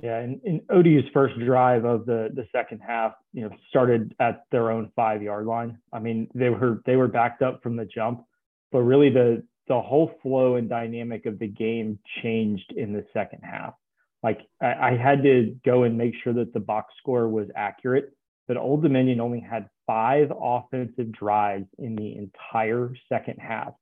Yeah, 0.00 0.18
and, 0.18 0.40
and 0.44 0.60
ODU's 0.70 1.10
first 1.12 1.36
drive 1.40 1.84
of 1.84 2.06
the 2.06 2.30
the 2.32 2.46
second 2.52 2.80
half, 2.86 3.14
you 3.32 3.42
know, 3.42 3.50
started 3.68 4.14
at 4.20 4.44
their 4.52 4.70
own 4.70 4.92
five 4.94 5.22
yard 5.22 5.46
line. 5.46 5.78
I 5.92 5.98
mean, 5.98 6.28
they 6.36 6.50
were 6.50 6.82
they 6.86 6.94
were 6.94 7.08
backed 7.08 7.42
up 7.42 7.64
from 7.64 7.74
the 7.74 7.84
jump, 7.84 8.24
but 8.72 8.80
really 8.80 9.10
the 9.10 9.42
the 9.68 9.80
whole 9.80 10.12
flow 10.22 10.56
and 10.56 10.68
dynamic 10.68 11.26
of 11.26 11.38
the 11.38 11.46
game 11.46 11.98
changed 12.22 12.72
in 12.74 12.92
the 12.92 13.04
second 13.12 13.40
half. 13.42 13.74
Like 14.22 14.40
I, 14.62 14.92
I 14.92 14.96
had 14.96 15.22
to 15.24 15.56
go 15.64 15.82
and 15.82 15.96
make 15.96 16.14
sure 16.24 16.32
that 16.32 16.54
the 16.54 16.60
box 16.60 16.94
score 16.98 17.28
was 17.28 17.48
accurate. 17.54 18.12
But 18.46 18.56
Old 18.56 18.82
Dominion 18.82 19.20
only 19.20 19.40
had 19.40 19.68
five 19.86 20.32
offensive 20.40 21.12
drives 21.12 21.66
in 21.78 21.94
the 21.96 22.16
entire 22.16 22.94
second 23.08 23.38
half. 23.38 23.74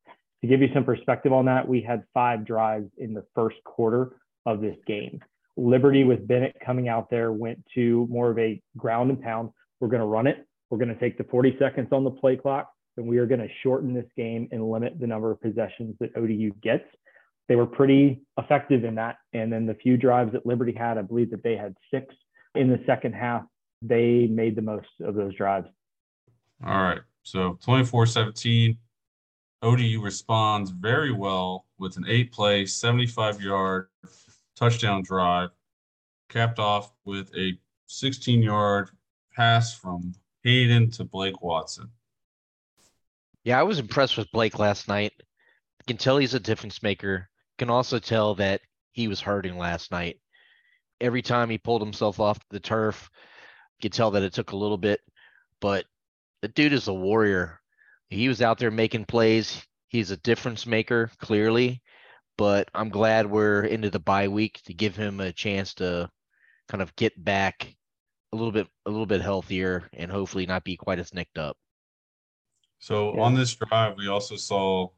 To 0.42 0.49
give 0.49 0.61
you 0.61 0.68
some 0.75 0.85
perspective 0.85 1.33
on 1.33 1.44
that, 1.46 1.66
we 1.66 1.81
had 1.81 2.03
five 2.12 2.44
drives 2.44 2.90
in 2.99 3.14
the 3.14 3.25
first 3.35 3.57
quarter 3.64 4.16
of 4.44 4.61
this 4.61 4.77
game. 4.87 5.20
Liberty 5.57 6.05
with 6.05 6.27
Bennett 6.27 6.57
coming 6.64 6.88
out 6.88 7.09
there 7.11 7.33
went 7.33 7.64
to 7.75 8.07
more 8.11 8.31
of 8.31 8.38
a 8.38 8.61
ground 8.77 9.11
and 9.11 9.22
pound. 9.22 9.51
We're 9.81 9.88
going 9.88 10.01
to 10.01 10.07
run 10.07 10.27
it. 10.27 10.46
We're 10.68 10.79
going 10.79 10.92
to 10.92 11.01
take 11.01 11.16
the 11.16 11.25
40 11.25 11.57
seconds 11.59 11.88
on 11.92 12.05
the 12.05 12.11
play 12.11 12.37
clock, 12.37 12.70
and 12.97 13.07
we 13.07 13.19
are 13.19 13.27
going 13.27 13.41
to 13.41 13.49
shorten 13.63 13.95
this 13.95 14.07
game 14.17 14.49
and 14.53 14.71
limit 14.71 14.99
the 14.99 15.07
number 15.07 15.31
of 15.31 15.41
possessions 15.41 15.95
that 16.01 16.17
ODU 16.17 16.53
gets. 16.63 16.85
They 17.49 17.57
were 17.57 17.67
pretty 17.67 18.23
effective 18.39 18.85
in 18.85 18.95
that. 18.97 19.17
And 19.33 19.53
then 19.53 19.67
the 19.67 19.75
few 19.75 19.97
drives 19.97 20.33
that 20.33 20.47
Liberty 20.47 20.73
had, 20.73 20.99
I 20.99 21.03
believe 21.03 21.31
that 21.31 21.43
they 21.43 21.57
had 21.57 21.75
six 21.93 22.15
in 22.55 22.69
the 22.69 22.81
second 22.87 23.15
half. 23.15 23.45
They 23.83 24.27
made 24.27 24.57
the 24.57 24.63
most 24.63 24.89
of 25.01 25.15
those 25.15 25.35
drives. 25.35 25.69
All 26.65 26.83
right. 26.83 27.01
So 27.23 27.59
24 27.63 28.07
17. 28.07 28.79
ODU 29.63 30.01
responds 30.03 30.71
very 30.71 31.13
well 31.13 31.67
with 31.79 31.97
an 31.97 32.05
eight 32.09 32.31
play, 32.31 32.67
75 32.67 33.41
yard 33.41 33.89
touchdown 34.55 35.03
drive, 35.03 35.51
capped 36.29 36.59
off 36.59 36.93
with 37.05 37.31
a 37.37 37.59
16 37.87 38.43
yard 38.43 38.91
pass 39.35 39.75
from 39.75 40.15
Hayden 40.43 40.91
to 40.93 41.05
Blake 41.05 41.43
Watson. 41.43 41.91
Yeah, 43.47 43.61
I 43.61 43.63
was 43.63 43.79
impressed 43.79 44.17
with 44.17 44.33
Blake 44.33 44.59
last 44.59 44.89
night. 44.89 45.13
can 45.87 45.97
tell 45.97 46.19
he's 46.19 46.35
a 46.35 46.41
difference 46.41 46.83
maker. 46.83 47.29
Can 47.59 47.71
also 47.71 48.01
tell 48.01 48.35
that 48.35 48.61
he 48.91 49.07
was 49.07 49.21
hurting 49.21 49.57
last 49.57 49.93
night. 49.93 50.19
Every 51.01 51.23
time 51.23 51.49
he 51.49 51.57
pulled 51.57 51.81
himself 51.81 52.19
off 52.19 52.41
the 52.51 52.59
turf, 52.59 53.09
you 53.79 53.83
could 53.83 53.93
tell 53.93 54.11
that 54.11 54.25
it 54.25 54.33
took 54.33 54.51
a 54.51 54.57
little 54.57 54.79
bit, 54.79 55.01
but 55.61 55.85
the 56.43 56.49
dude 56.49 56.73
is 56.73 56.89
a 56.89 56.93
warrior. 56.93 57.61
He 58.11 58.27
was 58.27 58.43
out 58.43 58.59
there 58.59 58.73
making 58.73 59.05
plays. 59.05 59.65
He's 59.87 60.11
a 60.11 60.17
difference 60.17 60.67
maker, 60.67 61.13
clearly. 61.21 61.83
But 62.37 62.69
I'm 62.75 62.89
glad 62.89 63.31
we're 63.31 63.63
into 63.63 63.91
the 63.91 64.01
bye 64.01 64.27
week 64.27 64.61
to 64.65 64.75
give 64.75 64.97
him 64.97 65.21
a 65.21 65.33
chance 65.33 65.73
to 65.75 66.11
kind 66.67 66.83
of 66.83 66.97
get 66.97 67.13
back 67.25 67.77
a 68.33 68.37
little 68.37 68.51
bit 68.51 68.67
a 68.87 68.91
little 68.91 69.07
bit 69.07 69.21
healthier 69.21 69.89
and 69.93 70.11
hopefully 70.11 70.47
not 70.47 70.65
be 70.65 70.77
quite 70.77 70.99
as 70.99 71.15
nicked 71.15 71.39
up. 71.39 71.57
So 72.87 73.16
yeah. 73.16 73.22
on 73.22 73.35
this 73.35 73.53
drive, 73.53 73.96
we 73.96 74.07
also 74.07 74.37
saw 74.37 74.90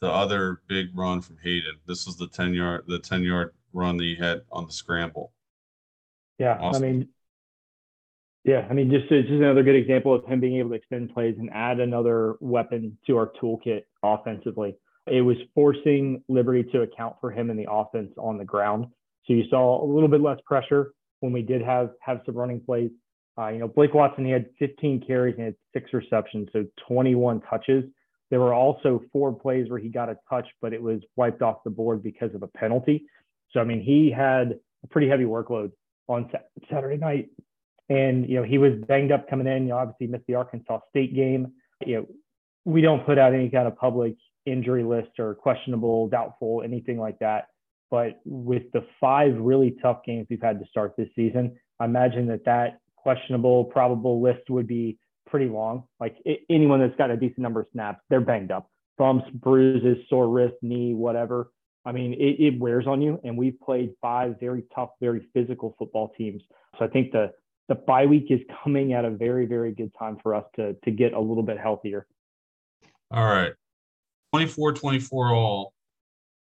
the 0.00 0.08
other 0.08 0.62
big 0.66 0.88
run 0.94 1.20
from 1.20 1.36
Hayden. 1.42 1.76
This 1.86 2.06
was 2.06 2.16
the 2.16 2.26
10 2.26 2.54
yard 2.54 2.84
the 2.88 2.98
10 2.98 3.22
yard 3.22 3.52
run 3.74 3.98
that 3.98 4.04
he 4.04 4.14
had 4.14 4.40
on 4.50 4.66
the 4.66 4.72
scramble. 4.72 5.30
Yeah, 6.38 6.56
awesome. 6.58 6.82
I 6.82 6.86
mean 6.86 7.08
yeah, 8.44 8.66
I 8.68 8.74
mean, 8.74 8.90
just 8.90 9.08
just 9.08 9.30
another 9.30 9.62
good 9.62 9.74
example 9.74 10.14
of 10.14 10.24
him 10.26 10.40
being 10.40 10.56
able 10.56 10.70
to 10.70 10.76
extend 10.76 11.12
plays 11.12 11.34
and 11.38 11.50
add 11.52 11.80
another 11.80 12.36
weapon 12.40 12.96
to 13.06 13.16
our 13.16 13.32
toolkit 13.42 13.84
offensively. 14.02 14.76
It 15.06 15.22
was 15.22 15.36
forcing 15.54 16.22
Liberty 16.28 16.62
to 16.72 16.82
account 16.82 17.16
for 17.20 17.30
him 17.30 17.50
in 17.50 17.58
the 17.58 17.66
offense 17.70 18.12
on 18.18 18.38
the 18.38 18.44
ground. 18.44 18.86
So 19.26 19.34
you 19.34 19.44
saw 19.50 19.82
a 19.82 19.86
little 19.86 20.08
bit 20.08 20.20
less 20.20 20.38
pressure 20.46 20.92
when 21.20 21.32
we 21.32 21.42
did 21.42 21.62
have 21.62 21.90
have 22.00 22.20
some 22.24 22.36
running 22.36 22.60
plays. 22.60 22.90
Uh, 23.38 23.48
you 23.48 23.58
know, 23.58 23.68
Blake 23.68 23.94
Watson 23.94 24.24
he 24.24 24.30
had 24.30 24.46
15 24.58 25.04
carries 25.06 25.34
and 25.36 25.46
had 25.46 25.56
six 25.72 25.92
receptions, 25.92 26.48
so 26.52 26.64
21 26.88 27.40
touches. 27.42 27.84
There 28.30 28.40
were 28.40 28.54
also 28.54 29.02
four 29.12 29.32
plays 29.32 29.68
where 29.68 29.78
he 29.78 29.88
got 29.88 30.08
a 30.08 30.16
touch, 30.30 30.46
but 30.62 30.72
it 30.72 30.82
was 30.82 31.00
wiped 31.16 31.42
off 31.42 31.64
the 31.64 31.70
board 31.70 32.02
because 32.02 32.34
of 32.34 32.42
a 32.42 32.48
penalty. 32.48 33.06
So 33.50 33.60
I 33.60 33.64
mean, 33.64 33.82
he 33.82 34.10
had 34.10 34.58
a 34.82 34.86
pretty 34.88 35.08
heavy 35.08 35.24
workload 35.24 35.72
on 36.08 36.30
Saturday 36.68 36.96
night 36.96 37.28
and 37.88 38.28
you 38.28 38.36
know 38.36 38.42
he 38.42 38.58
was 38.58 38.72
banged 38.88 39.12
up 39.12 39.28
coming 39.28 39.46
in. 39.46 39.66
You 39.66 39.74
obviously 39.74 40.06
missed 40.06 40.24
the 40.26 40.34
Arkansas 40.34 40.80
State 40.90 41.14
game. 41.14 41.52
You 41.84 41.96
know, 41.96 42.06
we 42.64 42.80
don't 42.80 43.04
put 43.04 43.18
out 43.18 43.34
any 43.34 43.50
kind 43.50 43.68
of 43.68 43.76
public 43.76 44.16
injury 44.46 44.84
list 44.84 45.18
or 45.18 45.34
questionable, 45.34 46.08
doubtful, 46.08 46.62
anything 46.64 46.98
like 46.98 47.18
that. 47.18 47.48
But 47.90 48.20
with 48.24 48.64
the 48.72 48.86
five 49.00 49.36
really 49.38 49.76
tough 49.82 50.00
games 50.04 50.26
we've 50.30 50.42
had 50.42 50.58
to 50.60 50.66
start 50.66 50.94
this 50.96 51.08
season, 51.14 51.56
I 51.78 51.84
imagine 51.84 52.26
that 52.28 52.44
that 52.46 52.80
questionable, 53.04 53.66
probable 53.66 54.20
list 54.22 54.48
would 54.48 54.66
be 54.66 54.98
pretty 55.28 55.46
long. 55.46 55.84
Like 56.00 56.16
anyone 56.50 56.80
that's 56.80 56.96
got 56.96 57.10
a 57.10 57.16
decent 57.16 57.40
number 57.40 57.60
of 57.60 57.66
snaps, 57.72 58.00
they're 58.08 58.22
banged 58.22 58.50
up, 58.50 58.68
bumps, 58.98 59.26
bruises, 59.34 59.98
sore 60.08 60.28
wrist, 60.28 60.54
knee, 60.62 60.94
whatever. 60.94 61.52
I 61.84 61.92
mean, 61.92 62.14
it, 62.14 62.40
it 62.40 62.58
wears 62.58 62.86
on 62.86 63.02
you. 63.02 63.20
And 63.22 63.36
we've 63.36 63.60
played 63.60 63.90
five 64.00 64.36
very 64.40 64.64
tough, 64.74 64.90
very 65.00 65.28
physical 65.34 65.76
football 65.78 66.12
teams. 66.16 66.42
So 66.78 66.86
I 66.86 66.88
think 66.88 67.12
the 67.12 67.30
the 67.68 67.74
bye 67.74 68.06
week 68.06 68.26
is 68.30 68.40
coming 68.62 68.92
at 68.94 69.04
a 69.04 69.10
very, 69.10 69.46
very 69.46 69.72
good 69.72 69.92
time 69.98 70.16
for 70.22 70.34
us 70.34 70.44
to 70.56 70.74
to 70.84 70.90
get 70.90 71.12
a 71.12 71.20
little 71.20 71.42
bit 71.42 71.58
healthier. 71.58 72.06
All 73.10 73.24
right. 73.24 73.52
24-24 74.34 75.36
all. 75.36 75.74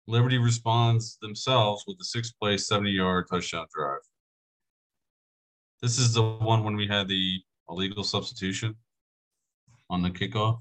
Liberty 0.08 0.38
responds 0.38 1.18
themselves 1.18 1.84
with 1.88 1.98
a 2.00 2.06
six 2.06 2.32
play, 2.32 2.58
70 2.58 2.92
yard 2.92 3.26
touchdown 3.30 3.66
drive. 3.74 4.00
This 5.84 6.00
is 6.00 6.14
the 6.14 6.24
one 6.24 6.64
when 6.64 6.78
we 6.78 6.88
had 6.88 7.10
the 7.10 7.42
illegal 7.68 8.06
substitution 8.06 8.74
on 9.90 10.02
the 10.02 10.10
kickoff. 10.10 10.60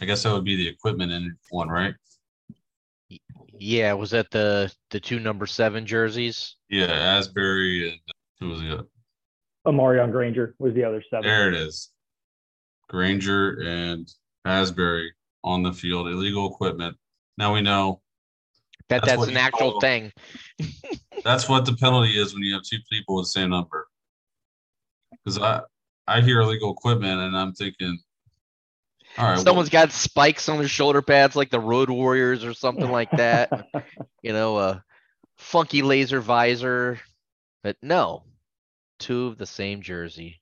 I 0.00 0.06
guess 0.06 0.22
that 0.22 0.32
would 0.32 0.46
be 0.46 0.56
the 0.56 0.66
equipment 0.66 1.12
in 1.12 1.36
one, 1.50 1.68
right? 1.68 1.92
Yeah, 3.58 3.92
was 3.92 4.10
that 4.12 4.30
the 4.30 4.72
the 4.88 4.98
two 4.98 5.20
number 5.20 5.44
seven 5.44 5.84
jerseys? 5.84 6.56
Yeah, 6.70 6.86
Asbury 6.86 7.90
and 7.90 8.00
who 8.40 8.48
was 8.48 8.60
the 8.62 8.86
Amarion 9.66 10.10
Granger 10.10 10.54
was 10.58 10.72
the 10.72 10.84
other 10.84 11.04
seven. 11.10 11.28
There 11.28 11.48
it 11.48 11.54
is. 11.54 11.90
Granger 12.88 13.60
and 13.66 14.10
Asbury 14.46 15.12
on 15.44 15.62
the 15.62 15.74
field, 15.74 16.08
illegal 16.08 16.50
equipment. 16.50 16.96
Now 17.36 17.52
we 17.52 17.60
know 17.60 18.00
that 18.88 19.04
that's, 19.04 19.18
that's 19.18 19.30
an 19.30 19.36
actual 19.36 19.72
call, 19.72 19.80
thing. 19.80 20.10
that's 21.24 21.48
what 21.48 21.64
the 21.64 21.74
penalty 21.74 22.20
is 22.20 22.34
when 22.34 22.42
you 22.42 22.54
have 22.54 22.62
two 22.62 22.78
people 22.90 23.16
with 23.16 23.24
the 23.24 23.30
same 23.30 23.50
number. 23.50 23.88
Because 25.12 25.38
I 25.38 25.62
I 26.06 26.20
hear 26.20 26.40
illegal 26.40 26.72
equipment 26.72 27.20
and 27.20 27.36
I'm 27.36 27.52
thinking, 27.52 27.98
all 29.16 29.30
right, 29.30 29.38
someone's 29.38 29.72
well, 29.72 29.86
got 29.86 29.92
spikes 29.92 30.48
on 30.48 30.58
their 30.58 30.68
shoulder 30.68 31.02
pads 31.02 31.34
like 31.34 31.50
the 31.50 31.60
Road 31.60 31.90
Warriors 31.90 32.44
or 32.44 32.52
something 32.52 32.90
like 32.90 33.10
that. 33.12 33.68
you 34.22 34.32
know, 34.32 34.58
a 34.58 34.84
funky 35.38 35.82
laser 35.82 36.20
visor. 36.20 37.00
But 37.62 37.76
no, 37.80 38.24
two 38.98 39.28
of 39.28 39.38
the 39.38 39.46
same 39.46 39.80
jersey. 39.80 40.40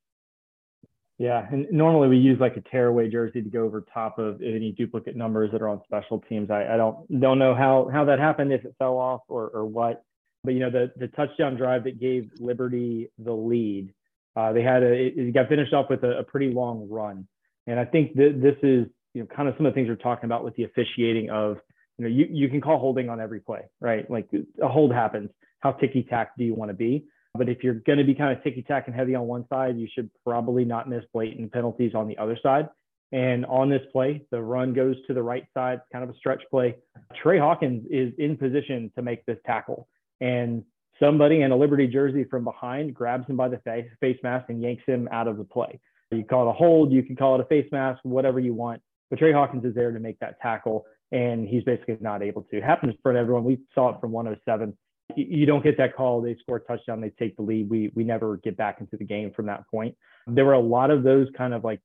Yeah, 1.19 1.47
and 1.53 1.71
normally 1.71 2.09
we 2.09 2.17
use 2.17 2.41
like 2.41 2.57
a 2.57 2.61
tearaway 2.61 3.09
jersey 3.09 3.43
to 3.43 3.49
go 3.49 3.63
over 3.63 3.85
top 3.95 4.19
of 4.19 4.43
any 4.43 4.73
duplicate 4.73 5.15
numbers 5.15 5.53
that 5.53 5.63
are 5.63 5.69
on 5.69 5.81
special 5.85 6.19
teams. 6.19 6.51
I, 6.51 6.75
I 6.75 6.77
don't 6.77 7.21
don't 7.21 7.39
know 7.39 7.55
how 7.55 7.89
how 7.93 8.07
that 8.07 8.19
happened 8.19 8.53
if 8.53 8.65
it 8.65 8.75
fell 8.77 8.99
off 8.99 9.21
or 9.29 9.49
or 9.51 9.65
what, 9.65 10.03
but 10.45 10.55
you 10.55 10.61
know 10.61 10.71
the 10.71 10.93
the 10.97 11.09
touchdown 11.09 11.57
drive 11.57 11.85
that 11.85 12.01
gave 12.01 12.31
Liberty 12.39 13.11
the 13.19 13.33
lead, 13.33 13.93
uh, 14.37 14.53
they 14.53 14.63
had 14.63 14.83
a 14.83 14.93
it, 14.93 15.15
it, 15.17 15.35
got 15.35 15.49
finished 15.49 15.73
off 15.73 15.87
with 15.91 16.03
a, 16.05 16.19
a 16.19 16.25
pretty 16.25 16.53
long 16.53 16.89
run, 16.91 17.27
and 17.67 17.79
I 17.79 17.85
think 17.85 18.15
that 18.15 18.41
this 18.43 18.57
is 18.63 18.87
you 19.15 19.23
know 19.23 19.27
kind 19.35 19.49
of 19.49 19.55
some 19.57 19.67
of 19.67 19.73
the 19.73 19.75
things 19.75 19.89
we're 19.89 19.97
talking 19.97 20.25
about 20.25 20.45
with 20.45 20.55
the 20.57 20.65
officiating 20.65 21.31
of 21.31 21.59
you 21.99 22.05
know 22.05 22.11
you 22.11 22.27
you 22.31 22.49
can 22.49 22.61
call 22.61 22.79
holding 22.79 23.09
on 23.09 23.21
every 23.21 23.41
play, 23.41 23.63
right? 23.81 24.11
Like 24.11 24.29
a 24.61 24.69
hold 24.69 24.93
happens. 24.93 25.31
How 25.61 25.73
ticky 25.73 26.03
tack 26.03 26.33
do 26.37 26.45
you 26.45 26.55
want 26.55 26.71
to 26.71 26.75
be? 26.75 27.07
But 27.35 27.49
if 27.49 27.63
you're 27.63 27.75
going 27.75 27.99
to 27.99 28.05
be 28.05 28.15
kind 28.15 28.37
of 28.37 28.43
ticky 28.45 28.63
tack 28.63 28.89
and 28.89 28.97
heavy 28.97 29.15
on 29.15 29.27
one 29.27 29.47
side, 29.49 29.79
you 29.79 29.89
should 29.93 30.11
probably 30.25 30.65
not 30.65 30.89
miss 30.89 31.03
blatant 31.15 31.53
penalties 31.53 31.95
on 31.95 32.07
the 32.07 32.19
other 32.19 32.37
side. 32.43 32.69
And 33.13 33.45
on 33.47 33.69
this 33.69 33.83
play, 33.93 34.27
the 34.31 34.43
run 34.43 34.73
goes 34.73 34.97
to 35.07 35.15
the 35.15 35.23
right 35.23 35.45
side, 35.55 35.81
kind 35.93 36.03
of 36.03 36.11
a 36.11 36.19
stretch 36.19 36.43
play. 36.51 36.77
Trey 37.23 37.39
Hawkins 37.39 37.87
is 37.91 38.13
in 38.19 38.37
position 38.37 38.91
to 38.97 39.03
make 39.03 39.25
this 39.27 39.39
tackle. 39.47 39.87
And 40.23 40.65
somebody 40.99 41.43
in 41.43 41.53
a 41.53 41.57
Liberty 41.57 41.87
jersey 41.87 42.25
from 42.25 42.45
behind 42.45 42.95
grabs 42.95 43.29
him 43.29 43.37
by 43.37 43.49
the 43.49 43.59
face, 43.59 43.87
face 44.01 44.19
mask 44.23 44.47
and 44.49 44.63
yanks 44.63 44.85
him 44.87 45.09
out 45.13 45.29
of 45.29 45.37
the 45.37 45.45
play. 45.45 45.81
You 46.11 46.25
call 46.25 46.47
it 46.47 46.51
a 46.51 46.55
hold, 46.55 46.93
you 46.93 47.03
can 47.03 47.17
call 47.17 47.35
it 47.35 47.41
a 47.41 47.45
face 47.45 47.69
mask, 47.73 48.01
whatever 48.05 48.41
you 48.41 48.55
want. 48.55 48.81
But 49.11 49.19
Trey 49.19 49.33
Hawkins 49.33 49.65
is 49.65 49.75
there 49.75 49.91
to 49.91 50.01
make 50.01 50.19
that 50.21 50.41
tackle, 50.41 50.87
and 51.11 51.47
he's 51.47 51.65
basically 51.65 51.97
not 52.01 52.23
able 52.23 52.43
to. 52.45 52.57
It 52.57 52.63
happens 52.63 52.95
for 53.03 53.15
everyone. 53.15 53.45
We 53.45 53.59
saw 53.75 53.91
it 53.91 54.01
from 54.01 54.13
107 54.13 54.77
you 55.17 55.47
don't 55.47 55.63
get 55.63 55.77
that 55.79 55.97
call. 55.97 56.21
They 56.21 56.37
score 56.41 56.57
a 56.57 56.61
touchdown, 56.61 57.01
they 57.01 57.11
take 57.11 57.37
the 57.37 57.43
lead. 57.43 57.69
We 57.69 57.91
we 57.95 58.05
never 58.05 58.39
get 58.39 58.57
back 58.57 58.81
into 58.81 58.97
the 58.97 59.05
game 59.05 59.33
from 59.35 59.47
that 59.47 59.69
point. 59.71 59.97
There 60.27 60.45
were 60.45 60.53
a 60.53 60.61
lot 60.61 60.91
of 60.91 61.03
those 61.03 61.29
kind 61.37 61.53
of 61.53 61.65
like, 61.65 61.81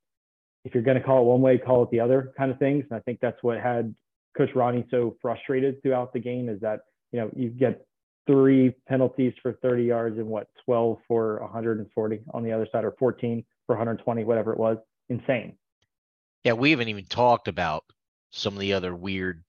if 0.64 0.74
you're 0.74 0.84
going 0.84 0.98
to 0.98 1.04
call 1.04 1.22
it 1.22 1.26
one 1.26 1.42
way, 1.42 1.58
call 1.58 1.84
it 1.84 1.92
the 1.92 2.00
other 2.00 2.34
kind 2.38 2.52
of 2.52 2.60
things. 2.60 2.86
And 2.90 2.98
I 2.98 3.02
think 3.02 3.20
that's 3.20 3.42
what 3.42 3.60
had 3.60 3.94
Coach 4.38 4.50
Rahne 4.54 4.90
so 4.92 5.16
frustrated 5.22 5.82
throughout 5.82 6.14
the 6.14 6.20
game 6.20 6.50
is 6.50 6.60
that 6.62 6.82
you 7.12 7.20
know 7.20 7.30
you 7.36 7.50
get 7.50 7.86
three 8.28 8.76
penalties 8.88 9.34
for 9.42 9.54
30 9.54 9.84
yards 9.84 10.18
and 10.18 10.28
what 10.28 10.48
12 10.66 10.98
for 11.08 11.40
140 11.42 12.20
on 12.34 12.44
the 12.44 12.52
other 12.52 12.68
side 12.72 12.84
or 12.84 12.94
14 13.00 13.44
for 13.66 13.76
120, 13.76 14.24
whatever 14.26 14.54
it 14.54 14.60
was. 14.60 14.78
Insane. 15.10 15.58
Yeah, 16.44 16.54
we 16.54 16.72
haven't 16.72 16.90
even 16.90 17.06
talked 17.06 17.48
about 17.48 17.84
some 18.32 18.54
of 18.54 18.60
the 18.60 18.74
other 18.74 18.94
weird 18.94 19.44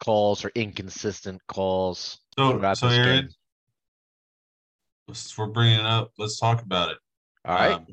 calls 0.00 0.44
or 0.44 0.50
inconsistent 0.54 1.40
calls 1.46 2.18
so, 2.36 2.74
so 2.74 2.88
Aaron, 2.88 3.28
since 5.08 5.38
we're 5.38 5.46
bringing 5.46 5.78
it 5.78 5.86
up, 5.86 6.10
let's 6.18 6.38
talk 6.38 6.62
about 6.62 6.90
it. 6.90 6.98
Alright, 7.46 7.74
Um, 7.74 7.86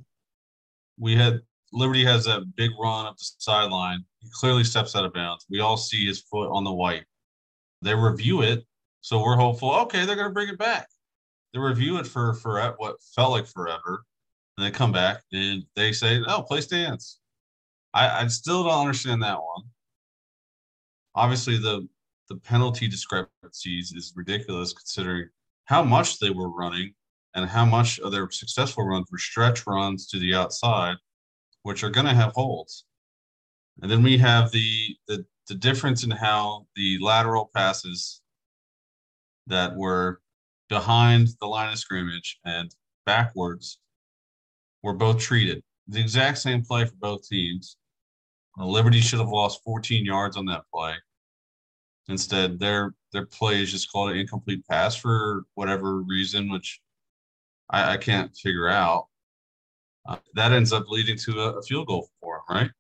we 0.98 1.16
had 1.16 1.42
Liberty 1.74 2.04
has 2.04 2.26
that 2.26 2.44
big 2.56 2.72
run 2.82 3.06
up 3.06 3.18
the 3.18 3.26
sideline. 3.38 4.04
He 4.20 4.30
clearly 4.34 4.64
steps 4.64 4.96
out 4.96 5.06
of 5.06 5.14
bounds. 5.14 5.46
We 5.50 5.60
all 5.60 5.78
see 5.78 6.06
his 6.06 6.22
foot 6.22 6.50
on 6.50 6.64
the 6.64 6.74
white. 6.74 7.06
They 7.82 7.96
review 7.96 8.42
it, 8.42 8.66
so 9.02 9.22
we're 9.24 9.36
hopeful. 9.36 9.74
Okay, 9.82 10.06
they're 10.06 10.16
going 10.16 10.28
to 10.28 10.34
bring 10.34 10.50
it 10.50 10.58
back. 10.58 10.88
They 11.54 11.60
review 11.60 11.98
it 11.98 12.08
for 12.08 12.34
for 12.36 12.62
what 12.78 13.02
felt 13.16 13.32
like 13.32 13.48
forever, 13.48 14.06
and 14.58 14.66
they 14.66 14.72
come 14.72 14.92
back 14.92 15.24
and 15.34 15.64
they 15.76 15.92
say, 15.92 16.22
"Oh, 16.28 16.44
play 16.44 16.62
stands." 16.62 17.20
I, 17.94 18.24
I 18.24 18.28
still 18.28 18.64
don't 18.64 18.80
understand 18.80 19.22
that 19.24 19.38
one. 19.38 19.64
Obviously, 21.16 21.58
the 21.58 21.88
the 22.30 22.38
penalty 22.38 22.88
discrepancies 22.88 23.92
is 23.92 24.14
ridiculous 24.16 24.72
considering 24.72 25.28
how 25.66 25.84
much 25.84 26.20
they 26.20 26.30
were 26.30 26.50
running 26.50 26.94
and 27.36 27.50
how 27.50 27.66
much 27.66 28.00
of 28.00 28.12
their 28.12 28.30
successful 28.32 28.86
runs 28.86 29.08
were 29.12 29.18
stretch 29.18 29.68
runs 29.68 30.08
to 30.08 30.20
the 30.20 30.34
outside, 30.34 30.96
which 31.64 31.84
are 31.84 31.90
going 31.90 32.06
to 32.06 32.14
have 32.14 32.32
holds. 32.34 32.86
And 33.82 33.92
then 33.92 34.04
we 34.04 34.18
have 34.20 34.52
the, 34.52 34.96
the 35.08 35.26
the 35.48 35.56
difference 35.56 36.04
in 36.04 36.12
how 36.12 36.68
the 36.76 36.98
lateral 37.02 37.50
passes 37.54 38.22
that 39.48 39.76
were 39.76 40.22
behind 40.70 41.30
the 41.40 41.48
line 41.48 41.72
of 41.72 41.78
scrimmage 41.80 42.40
and 42.46 42.74
backwards 43.06 43.80
were 44.84 44.94
both 44.94 45.20
treated. 45.20 45.64
The 45.88 46.00
exact 46.00 46.38
same 46.38 46.64
play 46.64 46.86
for 46.86 46.96
both 46.96 47.28
teams. 47.28 47.78
Uh, 48.60 48.66
Liberty 48.66 49.02
should 49.02 49.20
have 49.20 49.30
lost 49.30 49.64
14 49.64 50.06
yards 50.06 50.38
on 50.38 50.46
that 50.46 50.64
play. 50.74 50.94
Instead, 52.08 52.60
their 52.60 52.94
their 53.14 53.26
play 53.26 53.62
is 53.62 53.72
just 53.72 53.92
called 53.92 54.12
an 54.12 54.18
incomplete 54.18 54.66
pass 54.68 54.96
for 54.96 55.44
whatever 55.56 56.02
reason, 56.02 56.50
which 56.50 56.82
I, 57.70 57.94
I 57.94 57.98
can't 57.98 58.36
figure 58.36 58.68
out. 58.68 59.08
Uh, 60.08 60.18
that 60.34 60.52
ends 60.52 60.74
up 60.74 60.86
leading 60.90 61.18
to 61.18 61.40
a, 61.40 61.60
a 61.60 61.62
field 61.62 61.88
goal 61.88 62.10
for 62.20 62.42
them, 62.48 62.58
right? 62.58 62.72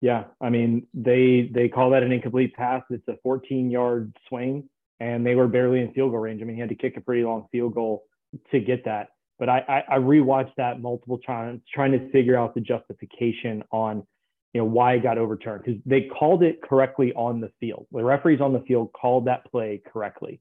Yeah, 0.00 0.24
I 0.40 0.50
mean 0.50 0.86
they 0.94 1.50
they 1.52 1.68
call 1.68 1.90
that 1.90 2.02
an 2.02 2.12
incomplete 2.12 2.54
pass. 2.54 2.82
It's 2.90 3.06
a 3.08 3.16
14 3.22 3.70
yard 3.70 4.16
swing, 4.28 4.68
and 5.04 5.26
they 5.26 5.34
were 5.34 5.46
barely 5.46 5.80
in 5.80 5.92
field 5.92 6.12
goal 6.12 6.20
range. 6.20 6.40
I 6.40 6.46
mean, 6.46 6.56
he 6.56 6.60
had 6.60 6.70
to 6.70 6.74
kick 6.74 6.96
a 6.96 7.00
pretty 7.00 7.24
long 7.24 7.46
field 7.52 7.74
goal 7.74 8.04
to 8.50 8.60
get 8.60 8.84
that. 8.86 9.08
But 9.38 9.48
I 9.48 9.58
I, 9.68 9.96
I 9.96 9.98
rewatched 9.98 10.54
that 10.56 10.80
multiple 10.80 11.18
times, 11.18 11.60
trying 11.72 11.92
to 11.92 12.10
figure 12.10 12.38
out 12.38 12.54
the 12.54 12.60
justification 12.60 13.62
on 13.70 14.06
you 14.54 14.60
know 14.60 14.64
why 14.64 14.94
it 14.94 15.02
got 15.02 15.18
overturned 15.18 15.64
because 15.64 15.80
they 15.84 16.02
called 16.02 16.42
it 16.42 16.62
correctly 16.62 17.12
on 17.14 17.40
the 17.40 17.50
field. 17.60 17.86
The 17.92 18.02
referees 18.02 18.40
on 18.40 18.52
the 18.52 18.60
field 18.60 18.92
called 18.92 19.26
that 19.26 19.44
play 19.50 19.82
correctly. 19.92 20.40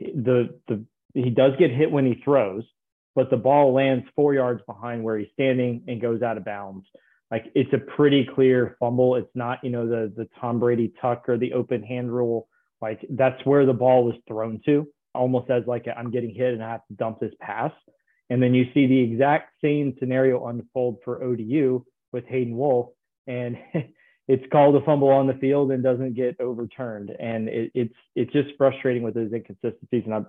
The 0.00 0.58
the 0.68 0.84
he 1.14 1.28
does 1.28 1.52
get 1.58 1.70
hit 1.70 1.90
when 1.90 2.06
he 2.06 2.22
throws, 2.24 2.64
but 3.14 3.28
the 3.28 3.36
ball 3.36 3.74
lands 3.74 4.06
four 4.16 4.32
yards 4.32 4.62
behind 4.66 5.04
where 5.04 5.18
he's 5.18 5.28
standing 5.34 5.82
and 5.86 6.00
goes 6.00 6.22
out 6.22 6.38
of 6.38 6.44
bounds 6.44 6.86
like 7.32 7.46
it's 7.54 7.72
a 7.72 7.78
pretty 7.78 8.28
clear 8.34 8.76
fumble. 8.78 9.16
It's 9.16 9.34
not, 9.34 9.58
you 9.64 9.70
know, 9.70 9.88
the 9.88 10.12
the 10.14 10.28
Tom 10.38 10.60
Brady 10.60 10.92
tuck 11.00 11.28
or 11.28 11.38
the 11.38 11.54
open 11.54 11.82
hand 11.82 12.14
rule. 12.14 12.46
Like 12.82 13.06
that's 13.10 13.40
where 13.46 13.64
the 13.64 13.72
ball 13.72 14.04
was 14.04 14.16
thrown 14.26 14.60
to, 14.66 14.86
almost 15.14 15.48
as 15.50 15.62
like 15.66 15.86
i 15.88 15.98
am 15.98 16.10
getting 16.10 16.34
hit 16.34 16.52
and 16.52 16.62
I 16.62 16.70
have 16.72 16.86
to 16.88 16.94
dump 16.94 17.20
this 17.20 17.32
pass. 17.40 17.72
And 18.28 18.42
then 18.42 18.54
you 18.54 18.64
see 18.74 18.86
the 18.86 18.98
exact 18.98 19.52
same 19.62 19.94
scenario 19.98 20.46
unfold 20.46 20.98
for 21.04 21.22
ODU 21.22 21.84
with 22.12 22.24
Hayden 22.26 22.56
Wolff, 22.56 22.88
and 23.26 23.56
it's 24.28 24.44
called 24.50 24.76
a 24.76 24.84
fumble 24.84 25.08
on 25.08 25.26
the 25.26 25.34
field 25.34 25.70
and 25.70 25.82
doesn't 25.82 26.14
get 26.14 26.40
overturned. 26.40 27.10
And 27.20 27.48
it, 27.48 27.70
it's 27.74 27.94
it's 28.16 28.32
just 28.32 28.50
frustrating 28.58 29.02
with 29.02 29.14
those 29.14 29.32
inconsistencies. 29.32 30.02
And 30.04 30.14
I'm 30.14 30.26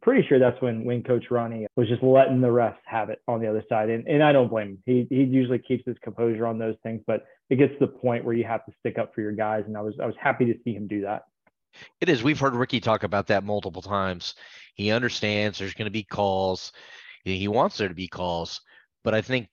pretty 0.00 0.26
sure 0.28 0.38
that's 0.38 0.60
when 0.62 0.84
when 0.84 1.02
Coach 1.02 1.24
Rahne 1.30 1.66
was 1.76 1.88
just 1.88 2.02
letting 2.02 2.40
the 2.40 2.48
refs 2.48 2.76
have 2.84 3.10
it 3.10 3.20
on 3.26 3.40
the 3.40 3.48
other 3.48 3.64
side, 3.68 3.90
and 3.90 4.06
and 4.06 4.22
I 4.22 4.32
don't 4.32 4.48
blame 4.48 4.68
him. 4.68 4.82
He 4.86 5.06
he 5.10 5.24
usually 5.24 5.58
keeps 5.58 5.84
his 5.86 5.96
composure 6.02 6.46
on 6.46 6.58
those 6.58 6.76
things, 6.82 7.02
but 7.06 7.24
it 7.50 7.56
gets 7.56 7.72
to 7.74 7.80
the 7.80 7.88
point 7.88 8.24
where 8.24 8.34
you 8.34 8.44
have 8.44 8.64
to 8.66 8.72
stick 8.78 8.98
up 8.98 9.14
for 9.14 9.20
your 9.22 9.32
guys, 9.32 9.64
and 9.66 9.76
I 9.76 9.80
was 9.82 9.94
I 10.00 10.06
was 10.06 10.14
happy 10.20 10.44
to 10.46 10.54
see 10.64 10.72
him 10.72 10.86
do 10.86 11.02
that. 11.02 11.24
It 12.00 12.08
is. 12.08 12.22
We've 12.22 12.38
heard 12.38 12.54
Ricky 12.54 12.80
talk 12.80 13.02
about 13.02 13.28
that 13.28 13.44
multiple 13.44 13.82
times. 13.82 14.34
He 14.74 14.90
understands 14.90 15.58
there's 15.58 15.74
gonna 15.74 15.90
be 15.90 16.04
calls. 16.04 16.72
He 17.24 17.48
wants 17.48 17.76
there 17.76 17.88
to 17.88 17.94
be 17.94 18.08
calls, 18.08 18.60
but 19.04 19.14
I 19.14 19.20
think 19.22 19.48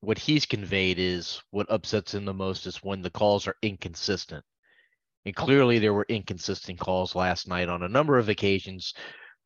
what 0.00 0.18
he's 0.18 0.46
conveyed 0.46 0.98
is 0.98 1.42
what 1.50 1.70
upsets 1.70 2.14
him 2.14 2.24
the 2.24 2.32
most 2.32 2.66
is 2.66 2.82
when 2.82 3.02
the 3.02 3.10
calls 3.10 3.46
are 3.46 3.56
inconsistent. 3.62 4.44
And 5.26 5.36
clearly 5.36 5.78
there 5.78 5.92
were 5.92 6.06
inconsistent 6.08 6.80
calls 6.80 7.14
last 7.14 7.46
night 7.46 7.68
on 7.68 7.82
a 7.82 7.88
number 7.88 8.16
of 8.18 8.30
occasions 8.30 8.94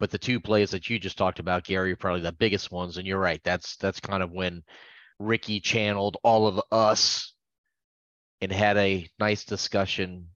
but 0.01 0.11
the 0.11 0.19
two 0.19 0.41
plays 0.41 0.71
that 0.71 0.91
you 0.91 0.99
just 0.99 1.17
talked 1.17 1.39
about, 1.39 1.65
Gary, 1.65 1.93
are 1.93 1.97
probably 1.97 2.23
the 2.23 2.33
biggest 2.33 2.71
ones. 2.73 2.97
And 2.97 3.07
you're 3.07 3.19
right. 3.19 3.41
That's 3.45 3.77
that's 3.77 4.01
kind 4.01 4.23
of 4.23 4.33
when 4.33 4.63
Ricky 5.19 5.61
channeled 5.61 6.17
all 6.23 6.47
of 6.47 6.61
us 6.73 7.33
and 8.41 8.51
had 8.53 8.77
a 8.77 9.09
nice 9.19 9.45
discussion 9.45 10.29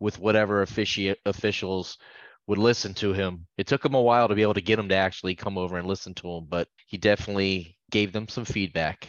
with 0.00 0.18
whatever 0.18 0.64
offici- 0.64 1.16
officials 1.24 1.98
would 2.46 2.58
listen 2.58 2.94
to 2.94 3.12
him. 3.12 3.46
It 3.56 3.66
took 3.66 3.84
him 3.84 3.94
a 3.94 4.02
while 4.02 4.28
to 4.28 4.34
be 4.34 4.42
able 4.42 4.54
to 4.54 4.60
get 4.60 4.78
him 4.78 4.88
to 4.88 4.94
actually 4.94 5.34
come 5.34 5.58
over 5.58 5.78
and 5.78 5.86
listen 5.86 6.14
to 6.14 6.28
him, 6.28 6.46
but 6.48 6.68
he 6.86 6.96
definitely 6.96 7.76
gave 7.90 8.12
them 8.12 8.28
some 8.28 8.44
feedback. 8.44 9.08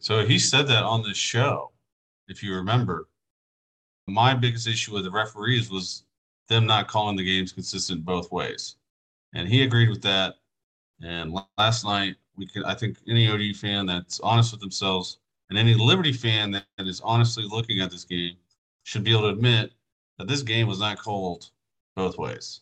So 0.00 0.24
he 0.24 0.38
said 0.38 0.68
that 0.68 0.84
on 0.84 1.02
the 1.02 1.14
show, 1.14 1.72
if 2.28 2.42
you 2.42 2.54
remember. 2.54 3.08
My 4.06 4.34
biggest 4.34 4.66
issue 4.66 4.94
with 4.94 5.04
the 5.04 5.10
referees 5.10 5.70
was 5.70 6.04
them 6.48 6.66
not 6.66 6.88
calling 6.88 7.16
the 7.16 7.24
games 7.24 7.52
consistent 7.52 8.04
both 8.04 8.30
ways 8.32 8.76
and 9.34 9.48
he 9.48 9.62
agreed 9.62 9.88
with 9.88 10.02
that. 10.02 10.36
And 11.02 11.36
last 11.56 11.84
night, 11.84 12.16
we 12.36 12.46
could, 12.46 12.64
I 12.64 12.74
think, 12.74 12.98
any 13.08 13.28
ODU 13.28 13.54
fan 13.54 13.86
that's 13.86 14.20
honest 14.20 14.52
with 14.52 14.60
themselves 14.60 15.18
and 15.48 15.58
any 15.58 15.74
Liberty 15.74 16.12
fan 16.12 16.50
that 16.50 16.64
is 16.78 17.00
honestly 17.02 17.44
looking 17.44 17.80
at 17.80 17.90
this 17.90 18.04
game 18.04 18.36
should 18.82 19.04
be 19.04 19.12
able 19.12 19.22
to 19.22 19.28
admit 19.28 19.72
that 20.18 20.28
this 20.28 20.42
game 20.42 20.66
was 20.66 20.80
not 20.80 20.98
cold 20.98 21.50
both 21.96 22.18
ways. 22.18 22.60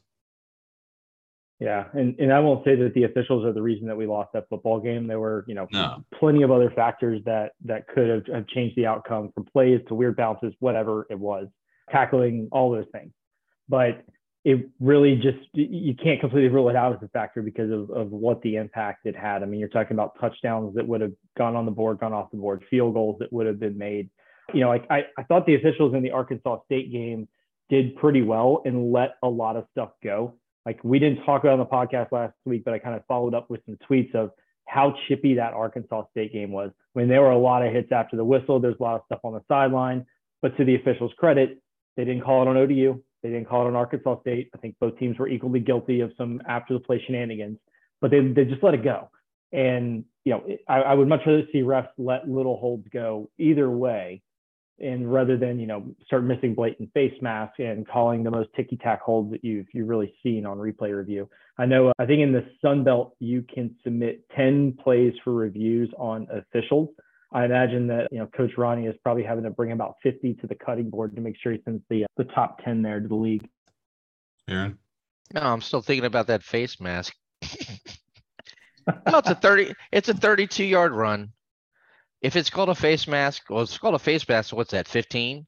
Yeah, 1.59 1.87
and, 1.95 2.15
and 2.19 2.33
I 2.33 2.41
won't 2.41 2.65
say 2.67 2.77
that 2.77 2.93
the 2.93 3.05
officials 3.05 3.45
are 3.47 3.53
the 3.53 3.63
reason 3.63 3.87
that 3.87 3.97
we 3.97 4.07
lost 4.07 4.31
that 4.35 4.47
football 4.51 4.79
game. 4.79 5.07
There 5.07 5.21
were, 5.21 5.45
you 5.49 5.55
know, 5.55 5.67
no. 5.73 6.05
plenty 6.19 6.43
of 6.43 6.51
other 6.51 6.71
factors 6.71 7.23
that 7.25 7.53
that 7.65 7.89
could 7.89 8.09
have, 8.11 8.27
have 8.35 8.47
changed 8.49 8.77
the 8.77 8.85
outcome 8.85 9.31
from 9.35 9.45
plays 9.45 9.81
to 9.89 9.95
weird 9.95 10.17
bounces, 10.17 10.53
whatever 10.61 11.07
it 11.09 11.19
was, 11.19 11.49
tackling, 11.91 12.49
all 12.53 12.71
those 12.71 12.85
things. 12.93 13.11
But 13.71 14.05
it 14.45 14.69
really 14.81 15.17
just 15.17 15.39
you 15.55 15.95
can't 15.95 16.21
completely 16.21 16.51
rule 16.51 16.69
it 16.69 16.77
out 16.77 16.93
as 16.93 17.03
a 17.03 17.09
factor 17.09 17.41
because 17.41 17.71
of, 17.71 17.91
of 17.91 18.11
what 18.11 18.43
the 18.43 18.57
impact 18.57 19.07
it 19.07 19.17
had. 19.17 19.43
I 19.43 19.47
mean, 19.47 19.59
you're 19.59 19.71
talking 19.71 19.97
about 19.97 20.21
touchdowns 20.21 20.75
that 20.75 20.87
would 20.87 21.01
have 21.01 21.13
gone 21.39 21.57
on 21.57 21.65
the 21.65 21.73
board, 21.73 22.01
gone 22.01 22.13
off 22.13 22.31
the 22.31 22.37
board, 22.37 22.65
field 22.69 22.93
goals 22.93 23.17
that 23.21 23.33
would 23.33 23.47
have 23.47 23.59
been 23.59 23.79
made. 23.79 24.11
You 24.53 24.61
know, 24.61 24.69
like 24.69 24.87
I, 24.91 25.07
I 25.19 25.23
thought 25.23 25.47
the 25.47 25.55
officials 25.55 25.95
in 25.95 26.03
the 26.03 26.13
Arkansas 26.13 26.59
State 26.67 26.93
game 26.93 27.27
did 27.69 27.97
pretty 27.97 28.23
well 28.23 28.63
and 28.65 28.93
let 28.93 29.17
a 29.23 29.29
lot 29.29 29.57
of 29.57 29.67
stuff 29.73 29.91
go. 30.03 30.35
Like 30.65 30.83
we 30.83 30.99
didn't 30.99 31.25
talk 31.25 31.43
about 31.45 31.55
on 31.55 31.59
the 31.59 31.67
podcast 31.67 32.13
last 32.13 32.35
week, 32.45 32.65
but 32.65 32.75
I 32.75 32.79
kind 32.79 32.97
of 32.97 33.05
followed 33.07 33.35
up 33.35 33.51
with 33.51 33.61
some 33.67 33.79
tweets 33.89 34.15
of 34.15 34.31
how 34.67 34.95
chippy 35.07 35.35
that 35.35 35.55
Arkansas 35.55 36.05
State 36.11 36.33
game 36.33 36.51
was. 36.51 36.71
When 36.93 37.09
there 37.09 37.23
were 37.23 37.31
a 37.31 37.39
lot 37.39 37.65
of 37.65 37.73
hits 37.73 37.93
after 37.93 38.17
the 38.17 38.25
whistle, 38.25 38.59
there's 38.59 38.77
a 38.81 38.83
lot 38.83 38.97
of 38.97 39.03
stuff 39.07 39.21
on 39.25 39.33
the 39.33 39.43
sideline. 39.49 40.05
But 40.43 40.57
to 40.59 40.65
the 40.65 40.75
officials' 40.75 41.13
credit, 41.19 41.63
they 41.97 42.05
didn't 42.05 42.23
call 42.23 42.43
it 42.43 42.49
on 42.49 42.57
ODU. 42.57 43.03
They 43.23 43.31
didn't 43.31 43.49
call 43.49 43.65
it 43.65 43.69
on 43.69 43.77
Arkansas 43.77 44.21
State. 44.21 44.51
I 44.55 44.59
think 44.59 44.77
both 44.81 44.99
teams 44.99 45.19
were 45.19 45.29
equally 45.29 45.61
guilty 45.61 46.01
of 46.01 46.13
some 46.19 46.43
after 46.49 46.75
the 46.75 46.81
play 46.81 47.03
shenanigans, 47.07 47.59
but 48.01 48.11
they, 48.11 48.21
they 48.21 48.45
just 48.45 48.63
let 48.63 48.75
it 48.75 48.85
go. 48.85 49.11
And, 49.53 50.05
you 50.25 50.33
know, 50.33 50.45
I, 50.69 50.83
I 50.83 50.95
would 50.95 51.09
much 51.09 51.21
rather 51.27 51.45
see 51.53 51.61
refs 51.61 51.89
let 51.97 52.29
little 52.29 52.59
holds 52.59 52.87
go 52.93 53.31
either 53.39 53.71
way. 53.71 54.23
And 54.79 55.11
rather 55.11 55.39
than, 55.39 55.59
you 55.59 55.67
know, 55.67 55.87
start 56.05 56.25
missing 56.25 56.55
blatant 56.55 56.93
face 56.93 57.15
masks 57.23 57.57
and 57.59 57.89
calling 57.89 58.23
the 58.23 58.31
most 58.31 58.51
ticky 58.55 58.77
tack 58.77 59.01
holds 59.01 59.31
that 59.33 59.43
you've, 59.43 59.67
you've 59.73 59.89
really 59.89 60.15
seen 60.23 60.45
on 60.45 60.59
replay 60.59 60.95
review. 60.95 61.29
I 61.59 61.65
know, 61.65 61.89
uh, 61.89 61.93
I 61.99 62.05
think 62.05 62.21
in 62.21 62.33
the 62.33 62.47
Sun 62.61 62.85
Belt, 62.85 63.17
you 63.19 63.43
can 63.43 63.75
submit 63.83 64.29
10 64.37 64.77
plays 64.83 65.15
for 65.25 65.33
reviews 65.33 65.91
on 65.97 66.27
officials. 66.31 66.91
I 67.33 67.45
imagine 67.45 67.87
that 67.89 68.09
you 68.13 68.19
know 68.19 68.27
Coach 68.27 68.53
Rahne 68.57 68.89
is 68.89 68.95
probably 69.03 69.25
having 69.25 69.45
to 69.45 69.51
bring 69.51 69.73
about 69.73 69.97
50 70.03 70.35
to 70.35 70.47
the 70.47 70.55
cutting 70.55 70.91
board 70.91 71.15
to 71.17 71.21
make 71.21 71.35
sure 71.43 71.53
he 71.53 71.61
sends 71.65 71.83
the 71.91 72.07
the 72.17 72.25
top 72.25 72.65
10 72.65 72.83
there 72.83 73.01
to 73.01 73.09
the 73.09 73.15
league. 73.15 73.49
Aaron? 74.49 74.79
No, 75.35 75.41
I'm 75.41 75.61
still 75.61 75.83
thinking 75.83 76.05
about 76.05 76.29
that 76.29 76.43
face 76.43 76.81
mask. 76.81 77.15
no, 78.87 79.19
it's 79.19 79.29
a 79.29 79.35
30, 79.35 79.75
it's 79.91 80.09
a 80.09 80.15
32 80.15 80.65
yard 80.65 80.93
run. 80.93 81.33
If 82.23 82.37
it's 82.37 82.51
called 82.51 82.69
a 82.69 82.75
face 82.75 83.07
mask, 83.07 83.45
well, 83.51 83.63
it's 83.63 83.79
called 83.79 83.95
a 83.95 83.99
face 83.99 84.29
mask. 84.29 84.55
What's 84.55 84.71
that? 84.73 84.89
15? 84.89 85.47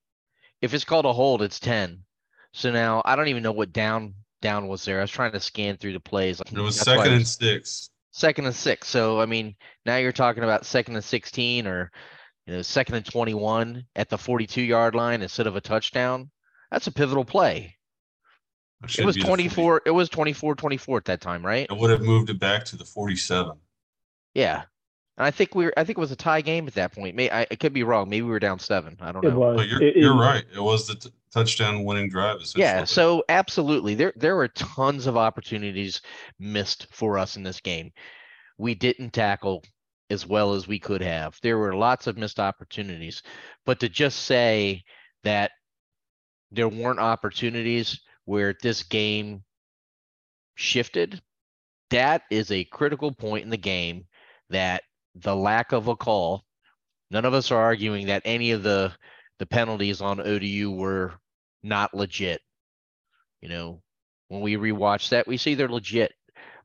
If 0.61 0.74
it's 0.74 0.85
called 0.85 1.07
a 1.07 1.12
hold, 1.12 1.42
it's 1.42 1.61
10. 1.61 2.02
So 2.52 2.70
now 2.70 3.02
I 3.04 3.16
don't 3.16 3.28
even 3.28 3.42
know 3.42 3.52
what 3.52 3.72
down 3.72 4.14
down 4.40 4.68
was 4.68 4.85
there. 4.85 4.98
I 4.98 5.02
was 5.02 5.11
trying 5.11 5.33
to 5.33 5.40
scan 5.40 5.76
through 5.76 5.92
the 5.92 6.00
plays. 6.00 6.40
It 6.40 6.52
was 6.52 6.81
second 6.81 7.12
and 7.12 7.26
six 7.26 7.90
second 8.18 8.46
and 8.46 8.54
six. 8.54 8.88
So 8.88 9.20
I 9.20 9.26
mean, 9.26 9.54
now 9.87 9.96
you're 9.96 10.12
talking 10.12 10.42
about 10.42 10.66
second 10.66 10.96
and 10.96 11.04
16 11.04 11.66
or 11.66 11.90
you 12.46 12.54
know, 12.54 12.62
second 12.62 12.96
and 12.96 13.04
21 13.04 13.85
at 13.96 14.09
the 14.09 14.18
42 14.18 14.62
yard 14.62 14.94
line 14.94 15.22
instead 15.22 15.46
of 15.46 15.57
a 15.57 15.61
touchdown. 15.61 16.31
That's 16.70 16.87
a 16.87 16.92
pivotal 16.92 17.24
play. 17.24 17.76
It 18.96 19.04
was 19.04 19.16
be 19.16 19.22
the 19.22 19.26
40 19.26 19.42
24, 19.48 19.83
it 19.87 19.90
was 19.90 20.09
24, 20.09 20.54
24 20.54 20.98
at 20.98 21.04
that 21.07 21.20
time, 21.20 21.44
right? 21.44 21.66
It 21.68 21.76
would 21.76 21.90
have 21.90 22.02
moved 22.02 22.31
it 22.31 22.38
back 22.38 22.64
to 22.66 22.76
the 22.76 22.85
forty-seven. 22.85 23.59
Yeah. 24.35 24.64
And 25.18 25.26
I 25.26 25.33
think 25.33 25.54
we 25.57 25.64
were, 25.64 25.72
I 25.76 25.83
think 25.83 25.98
it 25.98 26.00
was 26.00 26.12
a 26.12 26.16
tie 26.16 26.40
game 26.40 26.68
at 26.68 26.74
that 26.74 26.94
point. 26.94 27.16
May, 27.16 27.28
I, 27.28 27.40
I 27.50 27.57
could 27.57 27.72
be 27.72 27.83
wrong. 27.83 28.09
Maybe 28.09 28.22
we 28.22 28.31
were 28.31 28.38
down 28.38 28.61
seven. 28.61 28.96
I 29.00 29.11
don't 29.11 29.24
It 29.24 29.31
know. 29.31 29.38
was. 29.40 29.57
But 29.57 29.68
you're, 29.68 29.83
It- 29.83 29.96
you're 29.96 30.14
it- 30.14 30.20
right. 30.20 30.44
It 30.54 30.61
was 30.61 30.87
the 30.87 30.94
t- 30.94 31.11
touchdown 31.33 31.83
winning 31.85 32.09
drive. 32.09 32.40
Yeah, 32.54 32.85
so 32.85 33.24
absolutely. 33.28 33.96
There 33.96 34.12
there 34.16 34.37
were 34.37 34.48
tons 34.48 35.07
of 35.09 35.16
opportunities 35.16 36.00
missed 36.38 36.87
for 36.92 37.18
us 37.18 37.37
in 37.37 37.42
this 37.42 37.61
game. 37.61 37.90
We 38.59 38.74
didn't 38.76 39.11
tackle 39.11 39.64
as 40.09 40.24
well 40.24 40.54
as 40.54 40.66
we 40.68 40.78
could 40.78 41.02
have. 41.02 41.37
There 41.42 41.59
were 41.59 41.74
lots 41.74 42.07
of 42.07 42.16
missed 42.16 42.38
opportunities. 42.40 43.22
But 43.66 43.81
to 43.81 43.88
just 43.88 44.20
say 44.20 44.83
that 45.24 45.50
there 46.52 46.68
weren't 46.68 47.00
opportunities 47.00 48.00
where 48.24 48.54
this 48.62 48.85
game 48.85 49.42
shifted, 50.54 51.20
that 51.90 52.22
is 52.31 52.50
a 52.50 52.64
critical 52.64 53.12
point 53.12 53.44
in 53.44 53.50
the 53.50 53.57
game 53.57 54.07
that 54.50 54.83
the 55.20 55.35
lack 55.35 55.72
of 55.72 55.88
a 55.88 55.96
call, 55.96 56.44
none 57.11 57.24
of 57.24 57.35
us 57.35 57.50
are 57.50 57.61
arguing 57.61 58.07
that 58.07 58.22
any 58.24 58.52
of 58.52 58.62
the 58.62 58.92
the 59.38 59.46
penalties 59.46 60.00
on 60.00 60.20
ODU 60.20 60.70
were 60.72 61.14
not 61.62 61.94
legit. 61.94 62.40
You 63.40 63.48
know, 63.48 63.83
when 64.28 64.40
we 64.40 64.57
rewatch 64.57 65.11
that, 65.11 65.28
we 65.28 65.37
see 65.37 65.54
they're 65.54 65.68
legit. 65.68 66.12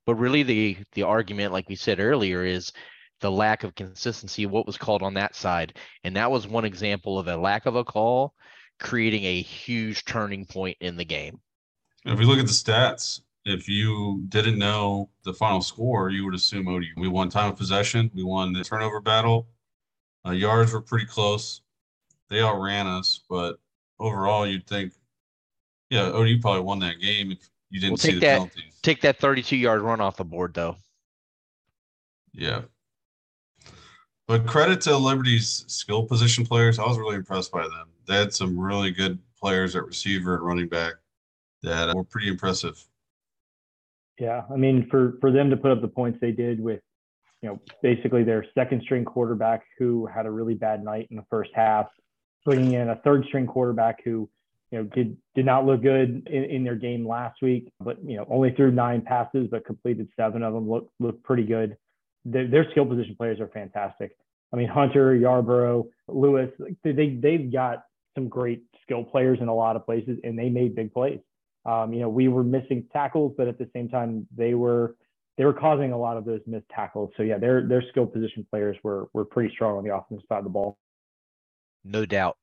But 0.06 0.16
really 0.16 0.44
the 0.44 0.78
the 0.94 1.04
argument, 1.04 1.54
like 1.54 1.70
we 1.70 1.76
said 1.76 2.00
earlier, 2.00 2.44
is 2.44 2.74
the 3.22 3.32
lack 3.32 3.64
of 3.64 3.76
consistency 3.76 4.44
of 4.44 4.52
what 4.52 4.68
was 4.68 4.78
called 4.78 5.02
on 5.02 5.14
that 5.14 5.36
side. 5.36 5.78
And 6.04 6.16
that 6.18 6.30
was 6.30 6.48
one 6.48 6.66
example 6.66 7.18
of 7.18 7.28
a 7.28 7.38
lack 7.38 7.66
of 7.66 7.76
a 7.76 7.84
call 7.84 8.34
creating 8.80 9.24
a 9.24 9.42
huge 9.42 10.04
turning 10.04 10.46
point 10.46 10.78
in 10.82 10.98
the 10.98 11.06
game. 11.06 11.40
If 12.06 12.20
we 12.20 12.26
look 12.26 12.40
at 12.40 12.48
the 12.48 12.52
stats, 12.52 13.22
if 13.46 13.68
you 13.68 14.24
didn't 14.30 14.58
know 14.58 15.10
the 15.24 15.34
final 15.34 15.62
score, 15.62 16.10
you 16.10 16.24
would 16.26 16.34
assume 16.34 16.68
ODU. 16.68 16.88
We 16.98 17.08
won 17.08 17.30
time 17.30 17.52
of 17.52 17.58
possession. 17.58 18.10
We 18.14 18.24
won 18.24 18.54
the 18.54 18.64
turnover 18.64 19.02
battle. 19.02 19.48
Uh, 20.26 20.32
yards 20.32 20.72
were 20.72 20.82
pretty 20.82 21.06
close. 21.06 21.62
They 22.30 22.42
outran 22.42 22.88
us, 22.88 23.22
but 23.30 23.60
overall, 24.00 24.48
you'd 24.48 24.66
think, 24.66 24.94
yeah, 25.90 26.04
ODU 26.08 26.40
probably 26.40 26.62
won 26.62 26.80
that 26.80 27.00
game 27.02 27.32
if 27.32 27.50
you 27.70 27.80
didn't 27.82 27.92
Well, 27.94 27.98
see 27.98 28.14
the 28.14 28.20
that- 28.22 28.34
penalties. 28.38 28.80
Take 28.82 29.02
that 29.02 29.20
32 29.20 29.56
yard 29.58 29.82
run 29.82 30.02
off 30.02 30.18
the 30.18 30.26
board 30.26 30.54
though. 30.54 30.78
Yeah. 32.34 32.62
But 34.28 34.48
credit 34.48 34.80
to 34.82 34.98
Liberty's 34.98 35.66
skill 35.68 36.04
position 36.04 36.46
players. 36.46 36.80
I 36.80 36.86
was 36.88 36.98
really 36.98 37.16
impressed 37.18 37.52
by 37.52 37.64
them. 37.64 37.90
They 38.08 38.16
had 38.16 38.34
some 38.34 38.58
really 38.58 38.92
good 38.92 39.20
players 39.40 39.76
at 39.76 39.86
receiver 39.86 40.36
and 40.36 40.46
running 40.46 40.70
back 40.70 40.94
that 41.62 41.90
uh, 41.90 41.94
were 41.96 42.04
pretty 42.06 42.30
impressive. 42.30 42.84
Yeah, 44.20 44.44
I 44.52 44.56
mean, 44.56 44.88
for 44.90 45.18
for 45.22 45.32
them 45.32 45.50
to 45.50 45.58
put 45.58 45.72
up 45.72 45.82
the 45.82 45.88
points 45.88 46.20
they 46.22 46.32
did 46.32 46.60
with, 46.60 46.82
you 47.42 47.50
know, 47.50 47.60
basically 47.82 48.24
their 48.24 48.46
second 48.54 48.82
string 48.84 49.06
quarterback 49.06 49.64
who 49.78 50.06
had 50.06 50.26
a 50.26 50.32
really 50.32 50.54
bad 50.54 50.84
night 50.84 51.08
in 51.10 51.18
the 51.18 51.26
first 51.30 51.52
half, 51.54 51.88
bringing 52.46 52.74
in 52.74 52.90
a 52.90 52.96
third 52.98 53.26
string 53.26 53.48
quarterback 53.48 54.04
who, 54.04 54.30
you 54.72 54.78
know, 54.78 54.84
did 54.84 55.18
did 55.34 55.46
not 55.46 55.66
look 55.66 55.82
good 55.82 56.28
in, 56.28 56.44
in 56.44 56.64
their 56.64 56.76
game 56.76 57.08
last 57.08 57.42
week, 57.42 57.72
but 57.80 57.98
you 58.06 58.18
know, 58.18 58.26
only 58.30 58.52
threw 58.52 58.72
nine 58.72 59.02
passes 59.02 59.48
but 59.50 59.66
completed 59.66 60.08
seven 60.16 60.44
of 60.44 60.54
them. 60.54 60.70
Look 60.70 60.92
looked 61.00 61.24
pretty 61.24 61.44
good. 61.44 61.76
Their, 62.26 62.48
their 62.48 62.72
skill 62.72 62.86
position 62.86 63.16
players 63.18 63.40
are 63.40 63.48
fantastic. 63.50 64.16
I 64.54 64.56
mean, 64.56 64.70
Hunter, 64.70 65.16
Yarborough, 65.16 65.88
Lewis, 66.08 66.52
they- 66.84 67.18
they've 67.20 67.52
got 67.52 67.84
some 68.16 68.30
great 68.30 68.64
skill 68.84 69.04
players 69.04 69.40
in 69.42 69.48
a 69.48 69.56
lot 69.56 69.76
of 69.76 69.86
places, 69.86 70.20
and 70.24 70.38
they 70.38 70.50
made 70.50 70.76
big 70.76 70.94
plays. 70.94 71.20
Um, 71.66 71.94
you 71.94 72.02
know, 72.02 72.10
we 72.10 72.28
were 72.28 72.44
missing 72.44 72.86
tackles, 72.92 73.34
but 73.38 73.48
at 73.48 73.58
the 73.58 73.70
same 73.74 73.90
time, 73.90 74.28
they 74.36 74.54
were 74.54 74.96
they 75.38 75.46
were 75.46 75.54
causing 75.54 75.92
a 75.92 75.98
lot 75.98 76.18
of 76.18 76.26
those 76.26 76.42
missed 76.46 76.68
tackles. 76.70 77.12
So 77.18 77.24
yeah, 77.24 77.38
their 77.38 77.68
their 77.68 77.84
skill 77.90 78.06
position 78.06 78.46
players 78.50 78.78
were 78.84 79.08
were 79.14 79.26
pretty 79.26 79.54
strong 79.54 79.78
on 79.78 79.84
the 79.84 79.96
offensive 79.96 80.26
side 80.28 80.40
of 80.40 80.44
the 80.44 80.50
ball. 80.50 80.78
No 81.84 82.06
doubt. 82.06 82.38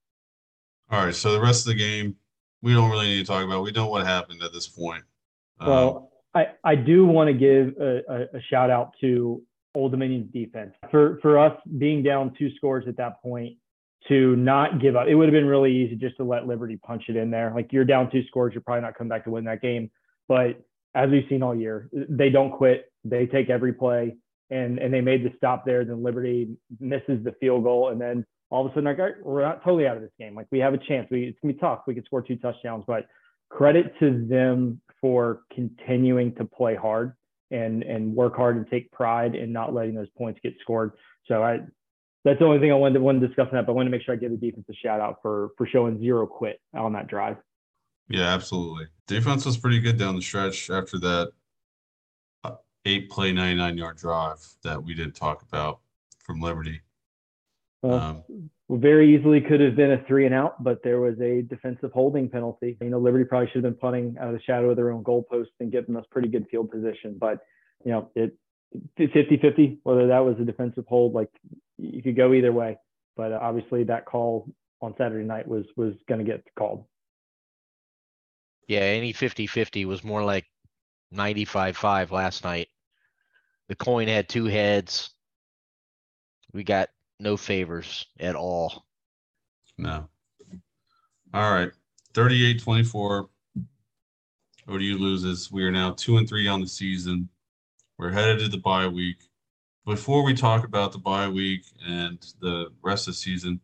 All 0.90 1.04
right, 1.04 1.14
so 1.14 1.33
the 1.33 1.40
rest 1.40 1.66
of 1.66 1.72
the 1.72 1.78
game, 1.78 2.16
we 2.62 2.72
don't 2.72 2.90
really 2.90 3.06
need 3.06 3.20
to 3.20 3.24
talk 3.24 3.44
about. 3.44 3.62
We 3.62 3.70
know 3.70 3.87
what 3.87 4.04
happened 4.04 4.42
at 4.42 4.52
this 4.52 4.66
point. 4.66 5.04
Um, 5.61 5.68
Well, 5.68 6.12
I 6.35 6.46
I 6.64 6.74
do 6.74 7.06
want 7.06 7.28
to 7.28 7.35
give 7.35 7.76
a, 7.80 8.02
a, 8.09 8.38
a 8.38 8.42
shout 8.50 8.70
out 8.70 8.94
to 9.02 9.42
Old 9.74 9.92
Dominion's 9.92 10.33
defense 10.33 10.74
for 10.90 11.18
for 11.22 11.38
us 11.38 11.56
being 11.78 12.02
down 12.02 12.35
two 12.38 12.50
scores 12.56 12.87
at 12.88 12.96
that 12.96 13.22
point 13.22 13.56
to 14.08 14.36
not 14.36 14.80
give 14.80 14.96
up. 14.96 15.06
It 15.08 15.14
would 15.14 15.26
have 15.26 15.32
been 15.32 15.46
really 15.46 15.74
easy 15.74 15.96
just 15.96 16.16
to 16.16 16.24
let 16.24 16.46
Liberty 16.46 16.76
punch 16.76 17.04
it 17.08 17.16
in 17.16 17.30
there. 17.30 17.52
Like 17.54 17.72
you're 17.72 17.84
down 17.84 18.10
two 18.10 18.22
scores, 18.28 18.54
you're 18.54 18.62
probably 18.62 18.82
not 18.82 18.96
coming 18.96 19.10
back 19.10 19.24
to 19.24 19.30
win 19.30 19.44
that 19.44 19.62
game. 19.62 19.90
But 20.28 20.62
as 20.94 21.10
we've 21.10 21.26
seen 21.28 21.42
all 21.42 21.54
year, 21.54 21.88
they 21.92 22.30
don't 22.30 22.50
quit. 22.50 22.90
They 23.04 23.26
take 23.26 23.50
every 23.50 23.72
play, 23.72 24.16
and 24.50 24.78
and 24.78 24.92
they 24.92 25.00
made 25.00 25.24
the 25.24 25.32
stop 25.36 25.64
there. 25.64 25.84
Then 25.84 26.02
Liberty 26.02 26.56
misses 26.78 27.22
the 27.24 27.34
field 27.40 27.64
goal, 27.64 27.90
and 27.90 28.00
then 28.00 28.24
all 28.50 28.66
of 28.66 28.72
a 28.72 28.74
sudden, 28.74 28.84
like, 28.84 28.98
we're 29.22 29.42
not 29.42 29.62
totally 29.62 29.86
out 29.86 29.96
of 29.96 30.02
this 30.02 30.12
game. 30.18 30.34
Like 30.34 30.46
we 30.50 30.58
have 30.58 30.74
a 30.74 30.78
chance. 30.78 31.08
We 31.10 31.24
it's 31.24 31.38
gonna 31.40 31.54
be 31.54 31.60
tough. 31.60 31.80
We 31.86 31.94
could 31.94 32.04
score 32.04 32.22
two 32.22 32.36
touchdowns, 32.36 32.84
but 32.86 33.06
credit 33.48 33.92
to 34.00 34.26
them 34.28 34.80
for 35.00 35.42
continuing 35.52 36.34
to 36.36 36.44
play 36.44 36.74
hard 36.74 37.14
and 37.50 37.82
and 37.82 38.14
work 38.14 38.36
hard 38.36 38.56
and 38.56 38.66
take 38.68 38.90
pride 38.92 39.34
in 39.34 39.52
not 39.52 39.72
letting 39.72 39.94
those 39.94 40.10
points 40.16 40.40
get 40.42 40.54
scored. 40.60 40.92
So 41.26 41.42
I 41.42 41.60
that's 42.24 42.38
the 42.38 42.44
only 42.44 42.59
thing 42.59 42.70
I 42.70 42.74
wanted 42.74 42.94
to, 42.94 43.00
wanted 43.00 43.20
to 43.20 43.28
discuss 43.28 43.46
on 43.50 43.54
that, 43.54 43.66
but 43.66 43.72
I 43.72 43.74
wanted 43.76 43.90
to 43.90 43.96
make 43.96 44.04
sure 44.04 44.14
I 44.14 44.18
give 44.18 44.30
the 44.30 44.37
defense 44.37 44.66
a 44.70 44.74
shout 44.74 45.00
out 45.00 45.18
for 45.22 45.50
for 45.56 45.66
showing 45.66 45.98
zero 45.98 46.26
quit 46.26 46.61
on 46.74 46.92
that 46.92 47.09
drive. 47.09 47.37
yeah, 48.09 48.35
absolutely. 48.35 48.87
Defense 49.06 49.46
was 49.46 49.56
pretty 49.56 49.80
good 49.80 49.98
down 49.98 50.16
the 50.16 50.22
stretch 50.22 50.70
after 50.70 50.98
that 50.98 51.33
uh, 52.44 52.56
eight 52.85 53.11
play, 53.11 53.33
99 53.33 53.78
yard 53.78 53.96
drive 53.96 54.38
that 54.62 54.83
we 54.83 54.94
did 54.94 55.14
talk 55.14 55.42
about 55.42 55.80
from 56.18 56.40
Liberty. 56.40 56.80
Well, 57.83 57.94
Um, 58.28 58.50
very 58.68 59.16
easily 59.16 59.40
could 59.40 59.61
have 59.61 59.74
been 59.74 59.92
a 59.92 60.04
three 60.06 60.26
and 60.26 60.35
out, 60.35 60.62
but 60.62 60.83
there 60.85 61.00
was 61.00 61.18
a 61.20 61.42
defensive 61.42 61.90
holding 61.92 62.28
penalty. 62.28 62.76
You 62.80 62.90
know, 62.90 63.00
Liberty 63.00 63.24
probably 63.24 63.48
should 63.48 63.64
have 63.64 63.72
been 63.72 63.80
punting 63.80 64.16
out 64.20 64.28
of 64.28 64.35
the 64.35 64.42
shadow 64.42 64.70
of 64.70 64.76
their 64.76 64.92
own 64.92 65.02
goalpost 65.02 65.48
and 65.59 65.72
giving 65.72 65.96
us 65.96 66.04
pretty 66.11 66.28
good 66.28 66.46
field 66.50 66.70
position. 66.70 67.16
But, 67.18 67.40
you 67.85 67.90
know, 67.90 68.11
it 68.14 68.37
50 68.96 69.38
50, 69.38 69.78
whether 69.83 70.06
that 70.06 70.20
was 70.20 70.37
a 70.38 70.44
defensive 70.44 70.85
hold, 70.87 71.14
like 71.14 71.30
you 71.80 72.02
could 72.02 72.16
go 72.16 72.32
either 72.34 72.52
way. 72.52 72.78
But 73.16 73.32
uh, 73.32 73.38
obviously, 73.40 73.84
that 73.84 74.06
call 74.06 74.48
on 74.80 74.94
Saturday 74.96 75.24
night 75.24 75.46
was 75.46 75.64
was 75.76 75.94
going 76.08 76.24
to 76.24 76.30
get 76.30 76.44
called. 76.56 76.84
Yeah, 78.68 78.80
any 78.80 79.12
50-50 79.12 79.84
was 79.84 80.04
more 80.04 80.22
like 80.22 80.46
95-5 81.12 82.12
last 82.12 82.44
night. 82.44 82.68
The 83.68 83.74
coin 83.74 84.06
had 84.06 84.28
two 84.28 84.44
heads. 84.44 85.10
We 86.52 86.62
got 86.62 86.88
no 87.18 87.36
favors 87.36 88.06
at 88.20 88.36
all. 88.36 88.84
no. 89.76 90.08
All 91.34 91.52
right. 91.52 91.70
38 92.14 92.60
24. 92.62 93.28
ODU 94.68 94.98
loses. 94.98 95.50
We 95.50 95.64
are 95.64 95.70
now 95.70 95.92
two 95.92 96.16
and 96.18 96.28
three 96.28 96.46
on 96.46 96.60
the 96.60 96.66
season. 96.66 97.28
We're 97.98 98.10
headed 98.10 98.38
to 98.40 98.48
the 98.48 98.58
bye 98.58 98.86
week. 98.86 99.29
Before 99.90 100.22
we 100.22 100.35
talk 100.35 100.64
about 100.64 100.92
the 100.92 100.98
bye 100.98 101.26
week 101.26 101.64
and 101.85 102.24
the 102.40 102.68
rest 102.81 103.09
of 103.09 103.14
the 103.14 103.18
season, 103.18 103.59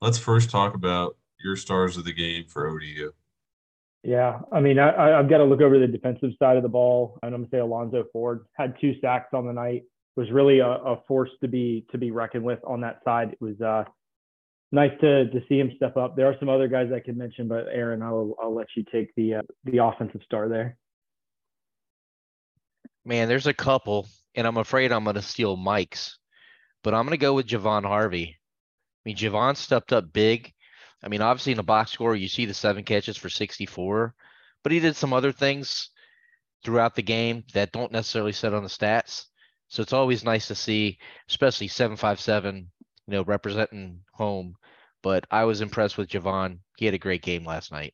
let's 0.00 0.18
first 0.18 0.50
talk 0.50 0.74
about 0.74 1.16
your 1.40 1.54
stars 1.54 1.96
of 1.96 2.04
the 2.04 2.12
game 2.12 2.46
for 2.48 2.66
ODU. 2.66 3.12
Yeah, 4.02 4.40
I 4.50 4.58
mean, 4.58 4.80
I, 4.80 4.88
I- 4.90 5.18
I've 5.20 5.30
got 5.30 5.38
to 5.38 5.44
look 5.44 5.60
over 5.60 5.78
the 5.78 5.86
defensive 5.86 6.30
side 6.40 6.56
of 6.56 6.64
the 6.64 6.68
ball, 6.68 7.16
and 7.22 7.32
I'm 7.32 7.42
gonna 7.42 7.50
say 7.52 7.58
Alonzo 7.58 8.02
Ford 8.12 8.46
had 8.54 8.74
two 8.80 8.94
sacks 9.00 9.28
on 9.32 9.46
the 9.46 9.52
night. 9.52 9.84
Was 10.16 10.28
really 10.32 10.58
a, 10.58 10.66
a 10.68 11.00
force 11.06 11.30
to 11.42 11.48
be 11.48 11.86
to 11.92 11.98
be 11.98 12.10
reckoned 12.10 12.42
with 12.42 12.58
on 12.66 12.80
that 12.80 12.98
side. 13.04 13.30
It 13.34 13.40
was 13.40 13.60
uh, 13.60 13.84
nice 14.72 14.90
to 15.00 15.30
to 15.30 15.40
see 15.48 15.60
him 15.60 15.70
step 15.76 15.96
up. 15.96 16.16
There 16.16 16.26
are 16.26 16.34
some 16.40 16.48
other 16.48 16.66
guys 16.66 16.90
I 16.92 16.98
could 16.98 17.16
mention, 17.16 17.46
but 17.46 17.66
Aaron, 17.70 18.02
I'll 18.02 18.34
I'll 18.42 18.52
let 18.52 18.66
you 18.76 18.84
take 18.90 19.14
the 19.14 19.34
uh, 19.36 19.42
the 19.62 19.78
offensive 19.78 20.22
star 20.24 20.48
there. 20.48 20.76
Man, 23.04 23.28
there's 23.28 23.46
a 23.46 23.54
couple, 23.54 24.08
and 24.38 24.46
I'm 24.46 24.56
afraid 24.56 24.92
I'm 24.92 25.02
gonna 25.02 25.20
steal 25.20 25.56
Mike's, 25.56 26.16
but 26.84 26.94
I'm 26.94 27.04
gonna 27.04 27.16
go 27.16 27.34
with 27.34 27.48
Javon 27.48 27.84
Harvey. 27.84 28.38
I 28.38 29.00
mean, 29.04 29.16
Javon 29.16 29.56
stepped 29.56 29.92
up 29.92 30.12
big. 30.12 30.54
I 31.02 31.08
mean, 31.08 31.22
obviously 31.22 31.52
in 31.52 31.56
the 31.56 31.64
box 31.64 31.90
score, 31.90 32.14
you 32.14 32.28
see 32.28 32.46
the 32.46 32.54
seven 32.54 32.84
catches 32.84 33.16
for 33.16 33.28
64, 33.28 34.14
but 34.62 34.70
he 34.70 34.78
did 34.78 34.94
some 34.94 35.12
other 35.12 35.32
things 35.32 35.90
throughout 36.64 36.94
the 36.94 37.02
game 37.02 37.42
that 37.52 37.72
don't 37.72 37.90
necessarily 37.90 38.30
set 38.30 38.54
on 38.54 38.62
the 38.62 38.68
stats. 38.68 39.24
So 39.66 39.82
it's 39.82 39.92
always 39.92 40.22
nice 40.22 40.46
to 40.48 40.54
see, 40.54 40.98
especially 41.28 41.66
757, 41.66 42.70
you 43.08 43.12
know, 43.12 43.24
representing 43.24 44.02
home. 44.12 44.54
But 45.02 45.26
I 45.32 45.44
was 45.44 45.62
impressed 45.62 45.98
with 45.98 46.10
Javon. 46.10 46.58
He 46.76 46.84
had 46.84 46.94
a 46.94 46.98
great 46.98 47.22
game 47.22 47.44
last 47.44 47.72
night. 47.72 47.92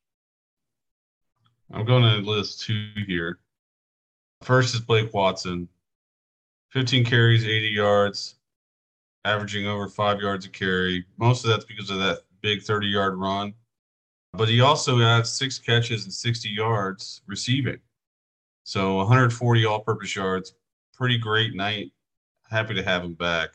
I'm 1.73 1.85
going 1.85 2.03
to 2.03 2.29
list 2.29 2.61
two 2.61 2.91
here. 3.07 3.39
First 4.43 4.75
is 4.75 4.81
Blake 4.81 5.11
Watson, 5.11 5.67
15 6.75 7.05
carries, 7.05 7.45
80 7.45 7.69
yards, 7.69 8.35
averaging 9.23 9.65
over 9.65 9.87
five 9.87 10.19
yards 10.19 10.45
a 10.45 10.49
carry. 10.49 11.05
Most 11.17 11.45
of 11.45 11.49
that's 11.49 11.63
because 11.63 11.89
of 11.89 11.99
that 11.99 12.23
big 12.41 12.61
30 12.61 12.87
yard 12.87 13.15
run. 13.15 13.53
but 14.33 14.49
he 14.49 14.59
also 14.59 14.97
had 14.97 15.25
six 15.25 15.57
catches 15.57 16.03
and 16.03 16.11
60 16.11 16.49
yards 16.49 17.21
receiving. 17.27 17.79
So 18.65 18.95
140 18.95 19.65
all 19.65 19.79
purpose 19.79 20.17
yards. 20.17 20.53
Pretty 20.93 21.17
great 21.17 21.55
night. 21.55 21.93
Happy 22.49 22.73
to 22.73 22.83
have 22.83 23.05
him 23.05 23.13
back. 23.13 23.51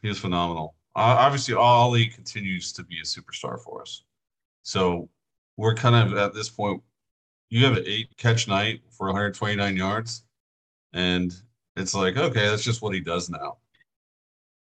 He 0.00 0.08
was 0.08 0.20
phenomenal. 0.20 0.76
Uh, 0.94 1.18
obviously, 1.18 1.54
Ali 1.54 2.06
continues 2.06 2.72
to 2.74 2.84
be 2.84 3.00
a 3.00 3.04
superstar 3.04 3.60
for 3.60 3.82
us. 3.82 4.04
So 4.62 5.08
we're 5.56 5.74
kind 5.74 5.96
of 5.96 6.16
at 6.16 6.32
this 6.32 6.48
point. 6.48 6.80
You 7.50 7.64
have 7.64 7.76
an 7.76 7.84
eight 7.86 8.16
catch 8.16 8.46
night 8.46 8.82
for 8.88 9.08
129 9.08 9.76
yards, 9.76 10.22
and 10.92 11.34
it's 11.76 11.94
like, 11.94 12.16
okay, 12.16 12.48
that's 12.48 12.64
just 12.64 12.82
what 12.82 12.94
he 12.94 13.00
does 13.00 13.28
now. 13.28 13.58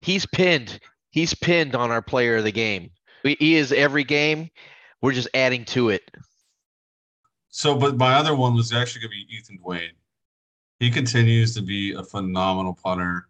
He's 0.03 0.27
pinned. 0.27 0.81
He's 1.11 1.35
pinned 1.35 1.75
on 1.75 1.91
our 1.91 2.03
player 2.03 2.37
of 2.37 2.45
the 2.45 2.53
game. 2.53 2.91
He 3.23 3.57
is 3.57 3.73
every 3.73 4.05
game. 4.05 4.51
We're 5.03 5.13
just 5.13 5.29
adding 5.35 5.65
to 5.67 5.91
it. 5.91 6.03
So, 7.49 7.75
but 7.75 7.97
my 7.97 8.15
other 8.15 8.35
one 8.35 8.55
was 8.55 8.73
actually 8.73 9.03
going 9.03 9.11
to 9.11 9.27
be 9.27 9.37
Ethan 9.37 9.57
Duane. 9.57 9.93
He 10.79 10.91
continues 10.91 11.55
to 11.55 11.63
be 11.63 11.93
a 11.93 12.03
phenomenal 12.03 12.75
punter. 12.75 13.29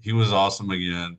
He 0.00 0.12
was 0.12 0.32
awesome 0.32 0.70
again. 0.70 1.18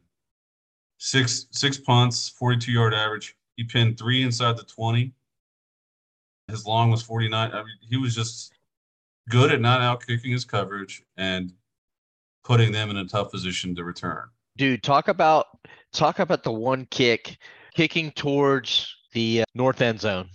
Six 0.97 1.47
six 1.51 1.77
punts, 1.77 2.30
42 2.30 2.71
yard 2.71 2.93
average. 2.93 3.36
He 3.55 3.63
pinned 3.63 3.97
three 3.97 4.23
inside 4.23 4.57
the 4.57 4.63
20. 4.63 5.11
His 6.47 6.65
long 6.65 6.91
was 6.91 7.01
49. 7.01 7.51
I 7.51 7.57
mean, 7.57 7.67
he 7.82 7.97
was 7.97 8.15
just 8.15 8.53
good 9.30 9.51
at 9.51 9.61
not 9.61 9.82
out 9.82 10.05
kicking 10.05 10.32
his 10.32 10.45
coverage 10.45 11.03
and 11.17 11.53
putting 12.43 12.71
them 12.71 12.89
in 12.89 12.97
a 12.97 13.05
tough 13.05 13.31
position 13.31 13.75
to 13.75 13.83
return. 13.83 14.27
Dude, 14.57 14.83
talk 14.83 15.07
about 15.07 15.45
talk 15.93 16.19
about 16.19 16.43
the 16.43 16.51
one 16.51 16.85
kick 16.91 17.37
kicking 17.73 18.11
towards 18.11 18.93
the 19.13 19.41
uh, 19.41 19.45
north 19.55 19.81
end 19.81 20.01
zone. 20.01 20.29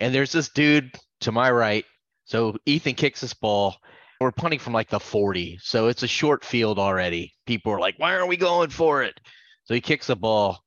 And 0.00 0.14
there's 0.14 0.32
this 0.32 0.48
dude 0.48 0.94
to 1.20 1.32
my 1.32 1.50
right. 1.50 1.84
So 2.24 2.56
Ethan 2.66 2.94
kicks 2.94 3.20
this 3.20 3.34
ball. 3.34 3.76
We're 4.20 4.32
punting 4.32 4.58
from 4.58 4.72
like 4.72 4.88
the 4.88 5.00
40. 5.00 5.58
So 5.62 5.88
it's 5.88 6.02
a 6.02 6.08
short 6.08 6.44
field 6.44 6.78
already. 6.78 7.34
People 7.46 7.72
are 7.72 7.80
like, 7.80 7.98
why 7.98 8.14
aren't 8.14 8.28
we 8.28 8.36
going 8.36 8.70
for 8.70 9.02
it? 9.02 9.18
So 9.64 9.74
he 9.74 9.80
kicks 9.80 10.08
the 10.08 10.16
ball, 10.16 10.58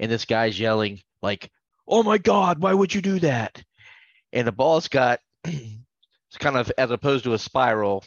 and 0.00 0.10
this 0.10 0.24
guy's 0.24 0.58
yelling, 0.58 1.00
like, 1.22 1.48
oh 1.86 2.02
my 2.02 2.18
God, 2.18 2.60
why 2.60 2.74
would 2.74 2.92
you 2.92 3.00
do 3.00 3.20
that? 3.20 3.62
And 4.32 4.46
the 4.46 4.52
ball's 4.52 4.88
got 4.88 5.20
it's 5.44 6.38
kind 6.38 6.56
of 6.56 6.70
as 6.76 6.90
opposed 6.90 7.24
to 7.24 7.34
a 7.34 7.38
spiral, 7.38 8.04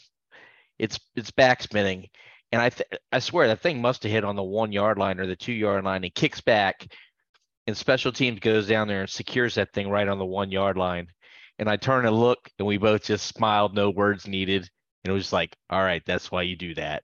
it's 0.82 1.00
it's 1.16 1.32
back 1.32 1.62
spinning. 1.62 2.08
And 2.52 2.62
I 2.62 2.70
th- 2.70 2.90
I 3.12 3.20
swear 3.20 3.48
that 3.48 3.62
thing 3.62 3.82
must 3.82 4.04
have 4.04 4.12
hit 4.12 4.26
on 4.26 4.36
the 4.36 4.44
one 4.44 4.74
yard 4.74 4.98
line 4.98 5.20
or 5.20 5.28
the 5.28 5.36
two 5.38 5.54
yard 5.54 5.86
line 5.86 6.04
and 6.04 6.14
kicks 6.14 6.42
back 6.42 6.88
and 7.68 7.78
special 7.78 8.12
teams 8.12 8.40
goes 8.40 8.68
down 8.68 8.88
there 8.88 9.02
and 9.02 9.10
secures 9.10 9.56
that 9.56 9.72
thing 9.74 9.90
right 9.90 10.08
on 10.08 10.18
the 10.18 10.26
one 10.26 10.52
yard 10.52 10.78
line. 10.78 11.08
And 11.60 11.70
I 11.70 11.78
turn 11.78 12.06
and 12.06 12.16
look, 12.16 12.50
and 12.58 12.68
we 12.68 12.78
both 12.78 13.04
just 13.04 13.28
smiled, 13.28 13.76
no 13.76 13.90
words 13.92 14.28
needed. 14.28 14.68
And 15.04 15.12
it 15.12 15.14
was 15.14 15.32
like, 15.32 15.56
all 15.70 15.84
right, 15.84 16.02
that's 16.06 16.32
why 16.32 16.42
you 16.42 16.56
do 16.56 16.74
that. 16.76 17.04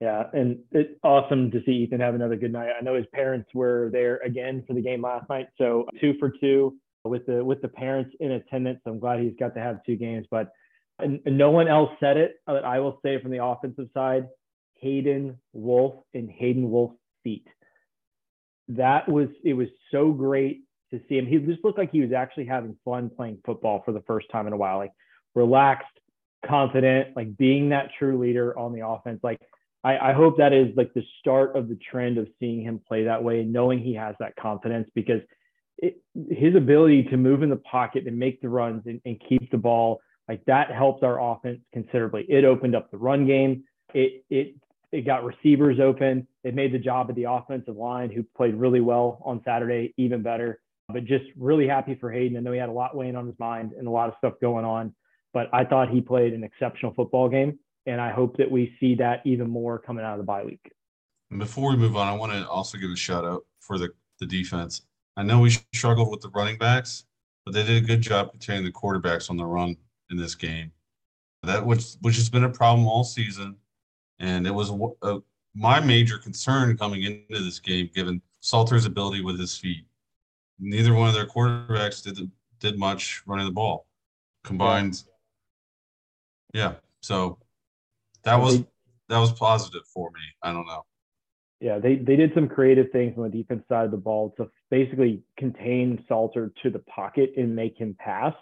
Yeah, 0.00 0.24
and 0.32 0.58
it's 0.72 0.92
awesome 1.02 1.50
to 1.52 1.62
see 1.64 1.72
Ethan 1.72 2.00
have 2.00 2.14
another 2.14 2.36
good 2.36 2.52
night. 2.52 2.70
I 2.78 2.82
know 2.82 2.94
his 2.94 3.06
parents 3.14 3.48
were 3.54 3.88
there 3.92 4.18
again 4.18 4.64
for 4.66 4.74
the 4.74 4.82
game 4.82 5.02
last 5.02 5.28
night, 5.30 5.46
so 5.56 5.86
two 6.00 6.14
for 6.18 6.30
two 6.40 6.76
with 7.04 7.24
the 7.26 7.42
with 7.44 7.62
the 7.62 7.68
parents 7.68 8.14
in 8.20 8.32
attendance. 8.32 8.80
I'm 8.84 8.98
glad 8.98 9.20
he's 9.20 9.36
got 9.38 9.54
to 9.54 9.60
have 9.60 9.82
two 9.86 9.96
games, 9.96 10.26
but 10.30 10.50
and, 10.98 11.20
no 11.26 11.50
one 11.50 11.68
else 11.68 11.90
said 12.00 12.16
it. 12.16 12.36
But 12.46 12.64
I 12.64 12.80
will 12.80 12.98
say 13.04 13.20
from 13.20 13.30
the 13.30 13.44
offensive 13.44 13.88
side, 13.94 14.28
Hayden 14.80 15.38
Wolff 15.52 15.94
and 16.12 16.30
Hayden 16.30 16.70
Wolff's 16.70 16.96
feet 17.22 17.46
that 18.68 19.08
was 19.08 19.28
it 19.44 19.54
was 19.54 19.68
so 19.90 20.12
great 20.12 20.62
to 20.90 21.00
see 21.08 21.16
him. 21.16 21.26
He 21.26 21.38
just 21.38 21.64
looked 21.64 21.78
like 21.78 21.90
he 21.90 22.00
was 22.00 22.12
actually 22.12 22.46
having 22.46 22.76
fun 22.84 23.10
playing 23.14 23.38
football 23.44 23.82
for 23.84 23.92
the 23.92 24.02
first 24.02 24.26
time 24.30 24.46
in 24.46 24.52
a 24.52 24.56
while, 24.56 24.78
like 24.78 24.92
relaxed, 25.34 25.86
confident, 26.46 27.16
like 27.16 27.36
being 27.36 27.70
that 27.70 27.90
true 27.98 28.18
leader 28.18 28.58
on 28.58 28.72
the 28.72 28.86
offense. 28.86 29.20
Like 29.22 29.40
I, 29.82 30.10
I 30.10 30.12
hope 30.12 30.38
that 30.38 30.52
is 30.52 30.68
like 30.76 30.94
the 30.94 31.04
start 31.20 31.56
of 31.56 31.68
the 31.68 31.76
trend 31.90 32.18
of 32.18 32.28
seeing 32.40 32.62
him 32.62 32.80
play 32.86 33.04
that 33.04 33.22
way, 33.22 33.44
knowing 33.44 33.80
he 33.80 33.94
has 33.94 34.14
that 34.20 34.36
confidence 34.36 34.88
because 34.94 35.20
it, 35.78 36.00
his 36.30 36.54
ability 36.54 37.04
to 37.04 37.16
move 37.16 37.42
in 37.42 37.50
the 37.50 37.56
pocket 37.56 38.06
and 38.06 38.18
make 38.18 38.40
the 38.40 38.48
runs 38.48 38.82
and, 38.86 39.00
and 39.04 39.20
keep 39.28 39.50
the 39.50 39.58
ball 39.58 40.00
like 40.28 40.44
that 40.46 40.70
helped 40.70 41.02
our 41.02 41.20
offense 41.20 41.60
considerably. 41.72 42.24
It 42.28 42.44
opened 42.44 42.74
up 42.74 42.90
the 42.90 42.96
run 42.96 43.26
game. 43.26 43.64
It 43.92 44.24
it 44.30 44.54
it 44.92 45.04
got 45.04 45.24
receivers 45.24 45.80
open. 45.80 46.26
It 46.44 46.54
made 46.54 46.72
the 46.72 46.78
job 46.78 47.10
of 47.10 47.16
the 47.16 47.24
offensive 47.24 47.76
line, 47.76 48.10
who 48.10 48.24
played 48.36 48.54
really 48.54 48.80
well 48.80 49.20
on 49.24 49.42
Saturday, 49.44 49.92
even 49.96 50.22
better. 50.22 50.60
But 50.88 51.04
just 51.04 51.24
really 51.36 51.66
happy 51.66 51.96
for 51.96 52.12
Hayden. 52.12 52.36
I 52.36 52.40
know 52.40 52.52
he 52.52 52.58
had 52.58 52.68
a 52.68 52.72
lot 52.72 52.96
weighing 52.96 53.16
on 53.16 53.26
his 53.26 53.38
mind 53.38 53.72
and 53.76 53.88
a 53.88 53.90
lot 53.90 54.08
of 54.08 54.14
stuff 54.18 54.34
going 54.40 54.64
on, 54.64 54.94
but 55.32 55.48
I 55.52 55.64
thought 55.64 55.88
he 55.90 56.00
played 56.00 56.32
an 56.32 56.44
exceptional 56.44 56.92
football 56.94 57.28
game. 57.28 57.58
And 57.86 58.00
I 58.00 58.12
hope 58.12 58.36
that 58.36 58.50
we 58.50 58.74
see 58.80 58.94
that 58.96 59.20
even 59.24 59.50
more 59.50 59.78
coming 59.78 60.04
out 60.04 60.12
of 60.12 60.18
the 60.18 60.24
bye 60.24 60.44
week. 60.44 60.72
Before 61.36 61.70
we 61.70 61.76
move 61.76 61.96
on, 61.96 62.06
I 62.06 62.12
want 62.12 62.32
to 62.32 62.48
also 62.48 62.78
give 62.78 62.90
a 62.90 62.96
shout 62.96 63.24
out 63.24 63.44
for 63.60 63.78
the, 63.78 63.90
the 64.20 64.26
defense. 64.26 64.82
I 65.16 65.22
know 65.22 65.40
we 65.40 65.50
struggled 65.74 66.10
with 66.10 66.20
the 66.20 66.30
running 66.30 66.56
backs, 66.56 67.04
but 67.44 67.52
they 67.52 67.62
did 67.62 67.82
a 67.82 67.86
good 67.86 68.00
job 68.00 68.30
containing 68.30 68.64
the 68.64 68.72
quarterbacks 68.72 69.28
on 69.28 69.36
the 69.36 69.44
run 69.44 69.76
in 70.10 70.16
this 70.16 70.34
game. 70.34 70.72
That 71.42 71.64
which 71.64 71.94
which 72.00 72.16
has 72.16 72.30
been 72.30 72.44
a 72.44 72.50
problem 72.50 72.86
all 72.86 73.04
season 73.04 73.56
and 74.18 74.46
it 74.46 74.54
was 74.54 74.70
a, 74.70 74.88
uh, 75.02 75.18
my 75.54 75.80
major 75.80 76.18
concern 76.18 76.76
coming 76.76 77.02
into 77.02 77.42
this 77.42 77.60
game, 77.60 77.90
given 77.94 78.20
Salter's 78.40 78.86
ability 78.86 79.22
with 79.22 79.38
his 79.38 79.56
feet. 79.56 79.84
Neither 80.58 80.94
one 80.94 81.08
of 81.08 81.14
their 81.14 81.26
quarterbacks 81.26 82.02
did 82.02 82.30
did 82.60 82.78
much 82.78 83.22
running 83.26 83.46
the 83.46 83.52
ball 83.52 83.86
combined. 84.44 85.02
Yeah, 86.52 86.60
yeah. 86.62 86.74
so 87.00 87.38
that 88.22 88.36
was 88.36 88.60
that 89.08 89.18
was 89.18 89.32
positive 89.32 89.82
for 89.92 90.10
me. 90.10 90.20
I 90.42 90.52
don't 90.52 90.66
know. 90.66 90.84
Yeah, 91.60 91.78
they 91.78 91.96
they 91.96 92.16
did 92.16 92.32
some 92.34 92.48
creative 92.48 92.90
things 92.92 93.14
on 93.16 93.24
the 93.24 93.42
defense 93.42 93.64
side 93.68 93.84
of 93.84 93.90
the 93.90 93.96
ball 93.96 94.34
to 94.36 94.48
basically 94.70 95.22
contain 95.38 96.04
Salter 96.08 96.52
to 96.62 96.70
the 96.70 96.80
pocket 96.80 97.32
and 97.36 97.54
make 97.54 97.76
him 97.78 97.96
pass. 97.98 98.34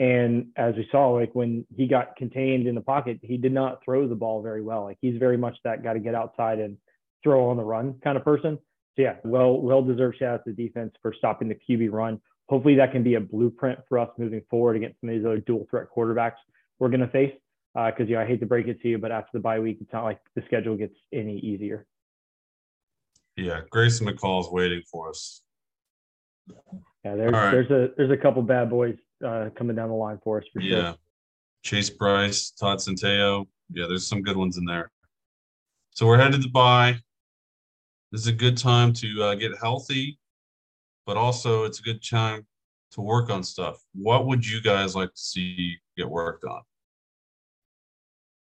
And 0.00 0.46
as 0.56 0.74
we 0.76 0.88
saw, 0.90 1.10
like 1.10 1.34
when 1.34 1.66
he 1.76 1.86
got 1.86 2.16
contained 2.16 2.66
in 2.66 2.74
the 2.74 2.80
pocket, 2.80 3.20
he 3.22 3.36
did 3.36 3.52
not 3.52 3.84
throw 3.84 4.08
the 4.08 4.14
ball 4.14 4.40
very 4.40 4.62
well. 4.62 4.84
Like 4.84 4.96
he's 5.02 5.18
very 5.18 5.36
much 5.36 5.58
that 5.62 5.82
got 5.82 5.92
to 5.92 6.00
get 6.00 6.14
outside 6.14 6.58
and 6.58 6.78
throw 7.22 7.50
on 7.50 7.58
the 7.58 7.62
run 7.62 7.96
kind 8.02 8.16
of 8.16 8.24
person. 8.24 8.58
So 8.96 9.02
yeah, 9.02 9.16
well, 9.24 9.60
well 9.60 9.82
deserved 9.82 10.16
shout 10.18 10.34
out 10.34 10.44
to 10.46 10.54
the 10.54 10.66
defense 10.66 10.94
for 11.02 11.12
stopping 11.12 11.48
the 11.48 11.54
QB 11.54 11.92
run. 11.92 12.18
Hopefully 12.48 12.76
that 12.76 12.92
can 12.92 13.02
be 13.02 13.16
a 13.16 13.20
blueprint 13.20 13.78
for 13.90 13.98
us 13.98 14.08
moving 14.16 14.40
forward 14.48 14.76
against 14.76 14.98
some 15.02 15.10
of 15.10 15.16
these 15.16 15.26
other 15.26 15.40
dual 15.40 15.66
threat 15.68 15.88
quarterbacks 15.94 16.40
we're 16.78 16.88
going 16.88 17.00
to 17.00 17.08
face. 17.08 17.34
Because 17.74 18.00
uh, 18.00 18.04
yeah, 18.04 18.20
I 18.22 18.26
hate 18.26 18.40
to 18.40 18.46
break 18.46 18.68
it 18.68 18.80
to 18.80 18.88
you, 18.88 18.98
but 18.98 19.12
after 19.12 19.30
the 19.34 19.40
bye 19.40 19.60
week, 19.60 19.78
it's 19.82 19.92
not 19.92 20.04
like 20.04 20.18
the 20.34 20.42
schedule 20.46 20.76
gets 20.76 20.94
any 21.12 21.38
easier. 21.38 21.86
Yeah, 23.36 23.60
Grayson 23.70 24.08
McCall 24.08 24.40
is 24.40 24.48
waiting 24.50 24.82
for 24.90 25.10
us. 25.10 25.42
Yeah, 27.04 27.14
there's 27.14 27.32
right. 27.32 27.50
there's 27.52 27.70
a 27.70 27.90
there's 27.96 28.10
a 28.10 28.16
couple 28.16 28.42
bad 28.42 28.70
boys 28.70 28.96
uh, 29.24 29.50
coming 29.56 29.76
down 29.76 29.88
the 29.88 29.94
line 29.94 30.18
for 30.22 30.38
us 30.38 30.44
for 30.52 30.60
yeah. 30.60 30.82
sure. 30.82 30.94
Chase 31.62 31.90
Brice, 31.90 32.50
Todd 32.52 32.78
Centeio. 32.78 33.46
Yeah, 33.72 33.86
there's 33.86 34.06
some 34.06 34.22
good 34.22 34.36
ones 34.36 34.56
in 34.56 34.64
there. 34.64 34.90
So 35.90 36.06
we're 36.06 36.18
headed 36.18 36.42
to 36.42 36.48
buy. 36.48 36.98
This 38.12 38.22
is 38.22 38.26
a 38.26 38.32
good 38.32 38.56
time 38.56 38.92
to 38.94 39.22
uh, 39.22 39.34
get 39.34 39.52
healthy, 39.60 40.18
but 41.06 41.16
also 41.16 41.64
it's 41.64 41.78
a 41.78 41.82
good 41.82 42.02
time 42.02 42.46
to 42.92 43.00
work 43.00 43.30
on 43.30 43.42
stuff. 43.42 43.80
What 43.94 44.26
would 44.26 44.44
you 44.44 44.60
guys 44.60 44.96
like 44.96 45.10
to 45.10 45.20
see 45.20 45.76
get 45.96 46.08
worked 46.08 46.44
on? 46.44 46.62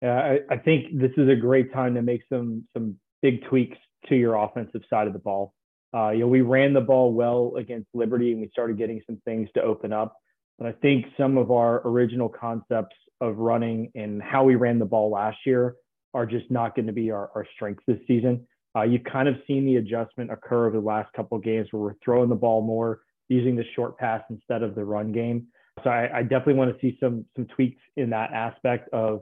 Yeah, 0.02 0.38
I, 0.50 0.54
I 0.54 0.58
think 0.58 1.00
this 1.00 1.12
is 1.18 1.30
a 1.30 1.36
great 1.36 1.74
time 1.74 1.96
to 1.96 2.02
make 2.02 2.22
some 2.28 2.68
some 2.76 2.96
big 3.22 3.46
tweaks 3.46 3.78
to 4.08 4.16
your 4.16 4.36
offensive 4.36 4.82
side 4.90 5.08
of 5.08 5.14
the 5.14 5.20
ball. 5.20 5.54
Uh, 5.96 6.10
you 6.10 6.20
know, 6.20 6.28
we 6.28 6.42
ran 6.42 6.74
the 6.74 6.82
ball 6.82 7.14
well 7.14 7.54
against 7.58 7.88
Liberty, 7.94 8.34
and 8.34 8.42
we 8.42 8.50
started 8.50 8.78
getting 8.78 9.02
some 9.06 9.22
things 9.24 9.50
to 9.56 9.62
open 9.62 9.94
up. 9.94 10.18
But 10.58 10.68
I 10.68 10.72
think 10.74 11.06
some 11.18 11.38
of 11.38 11.52
our 11.52 11.86
original 11.88 12.30
concepts 12.30 12.96
of 13.22 13.38
running 13.38 13.92
and 13.96 14.22
how 14.22 14.44
we 14.44 14.56
ran 14.56 14.80
the 14.80 14.86
ball 14.86 15.12
last 15.12 15.38
year 15.46 15.76
are 16.14 16.26
just 16.26 16.50
not 16.50 16.76
going 16.76 16.88
to 16.88 16.94
be 16.94 17.12
our, 17.12 17.30
our 17.36 17.46
strengths 17.56 17.84
this 17.88 18.00
season. 18.08 18.48
Uh, 18.76 18.84
you've 18.84 19.04
kind 19.04 19.28
of 19.28 19.36
seen 19.48 19.66
the 19.66 19.78
adjustment 19.78 20.32
occur 20.32 20.68
over 20.68 20.78
the 20.78 20.86
last 20.86 21.12
couple 21.14 21.38
of 21.38 21.44
games 21.44 21.68
where 21.72 21.82
we're 21.82 21.94
throwing 22.04 22.30
the 22.30 22.36
ball 22.36 22.62
more, 22.62 23.02
using 23.30 23.56
the 23.56 23.64
short 23.76 23.98
pass 23.98 24.22
instead 24.30 24.64
of 24.64 24.76
the 24.76 24.84
run 24.84 25.12
game. 25.12 25.48
So 25.84 25.90
I, 25.90 26.20
I 26.20 26.22
definitely 26.24 26.56
want 26.56 26.74
to 26.74 26.80
see 26.80 26.98
some 27.00 27.26
some 27.36 27.46
tweaks 27.48 27.82
in 27.98 28.10
that 28.12 28.32
aspect 28.32 28.90
of 28.94 29.22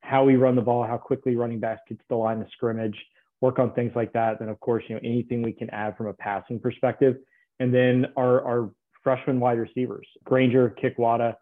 how 0.00 0.24
we 0.24 0.36
run 0.36 0.56
the 0.56 0.62
ball, 0.62 0.84
how 0.84 0.98
quickly 0.98 1.36
running 1.36 1.60
backs 1.60 1.82
get 1.88 1.98
to 1.98 2.04
the 2.08 2.16
line 2.16 2.40
of 2.40 2.48
scrimmage, 2.52 2.96
work 3.40 3.58
on 3.58 3.72
things 3.72 3.92
like 3.94 4.12
that. 4.12 4.38
Then 4.38 4.48
of 4.48 4.58
course, 4.60 4.84
you 4.88 4.96
know, 4.96 5.00
anything 5.04 5.42
we 5.42 5.52
can 5.52 5.70
add 5.70 5.96
from 5.96 6.06
a 6.06 6.12
passing 6.14 6.58
perspective. 6.58 7.16
And 7.60 7.72
then 7.72 8.06
our 8.16 8.44
our 8.44 8.70
freshman 9.06 9.38
wide 9.38 9.56
receivers, 9.56 10.04
Granger, 10.24 10.74
Kikwada, 10.82 11.36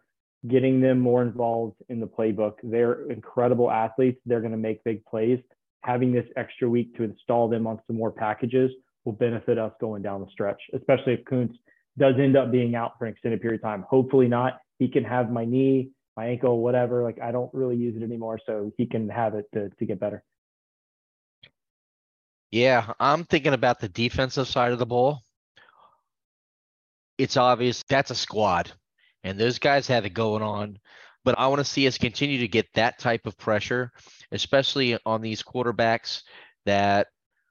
getting 0.47 0.79
them 0.81 0.99
more 0.99 1.23
involved 1.23 1.77
in 1.89 1.99
the 1.99 2.05
playbook. 2.05 2.53
They're 2.61 3.09
incredible 3.09 3.71
athletes. 3.71 4.19
They're 4.23 4.39
going 4.39 4.51
to 4.51 4.57
make 4.57 4.83
big 4.83 5.03
plays. 5.03 5.39
Having 5.81 6.13
this 6.13 6.27
extra 6.37 6.69
week 6.69 6.95
to 6.97 7.03
install 7.03 7.49
them 7.49 7.65
on 7.65 7.79
some 7.87 7.97
more 7.97 8.11
packages 8.11 8.69
will 9.03 9.13
benefit 9.13 9.57
us 9.57 9.71
going 9.81 10.03
down 10.03 10.21
the 10.21 10.27
stretch, 10.31 10.61
especially 10.75 11.13
if 11.13 11.25
Kuntz 11.25 11.55
does 11.97 12.13
end 12.19 12.37
up 12.37 12.51
being 12.51 12.75
out 12.75 12.99
for 12.99 13.07
an 13.07 13.13
extended 13.13 13.41
period 13.41 13.61
of 13.61 13.63
time. 13.63 13.83
Hopefully 13.89 14.27
not. 14.27 14.59
He 14.77 14.87
can 14.87 15.03
have 15.03 15.31
my 15.31 15.43
knee, 15.43 15.89
my 16.15 16.27
ankle, 16.27 16.59
whatever. 16.61 17.01
Like 17.01 17.19
I 17.19 17.31
don't 17.31 17.51
really 17.51 17.77
use 17.77 17.95
it 17.99 18.03
anymore, 18.03 18.39
so 18.45 18.71
he 18.77 18.85
can 18.85 19.09
have 19.09 19.33
it 19.33 19.45
to 19.55 19.69
to 19.69 19.85
get 19.87 19.99
better. 19.99 20.23
Yeah, 22.51 22.93
I'm 22.99 23.23
thinking 23.23 23.53
about 23.53 23.79
the 23.79 23.89
defensive 23.89 24.47
side 24.47 24.71
of 24.71 24.77
the 24.77 24.85
ball. 24.85 25.24
It's 27.17 27.37
obvious 27.37 27.83
that's 27.87 28.11
a 28.11 28.15
squad, 28.15 28.71
and 29.23 29.39
those 29.39 29.59
guys 29.59 29.87
have 29.87 30.05
it 30.05 30.13
going 30.13 30.43
on. 30.43 30.79
But 31.23 31.39
I 31.39 31.47
want 31.47 31.59
to 31.59 31.65
see 31.65 31.87
us 31.87 31.97
continue 31.97 32.39
to 32.39 32.47
get 32.47 32.67
that 32.75 32.99
type 32.99 33.25
of 33.25 33.37
pressure, 33.37 33.91
especially 34.31 34.97
on 35.05 35.21
these 35.21 35.41
quarterbacks 35.41 36.21
that 36.65 37.07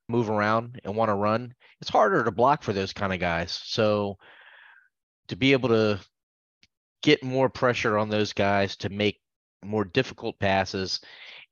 move 0.09 0.31
around 0.31 0.81
and 0.85 0.95
want 0.95 1.09
to 1.09 1.15
run. 1.15 1.55
It's 1.81 1.91
harder 1.91 2.23
to 2.23 2.31
block 2.31 2.63
for 2.63 2.73
those 2.73 2.93
kind 2.93 3.13
of 3.13 3.19
guys. 3.19 3.59
So 3.65 4.17
to 5.29 5.37
be 5.37 5.53
able 5.53 5.71
to 5.71 5.99
get 7.03 7.25
more 7.25 7.49
pressure 7.49 7.99
on 7.99 8.09
those 8.09 8.33
guys 8.33 8.77
to 8.77 8.91
make 8.91 9.21
more 9.65 9.85
difficult 9.85 10.39
passes 10.39 11.01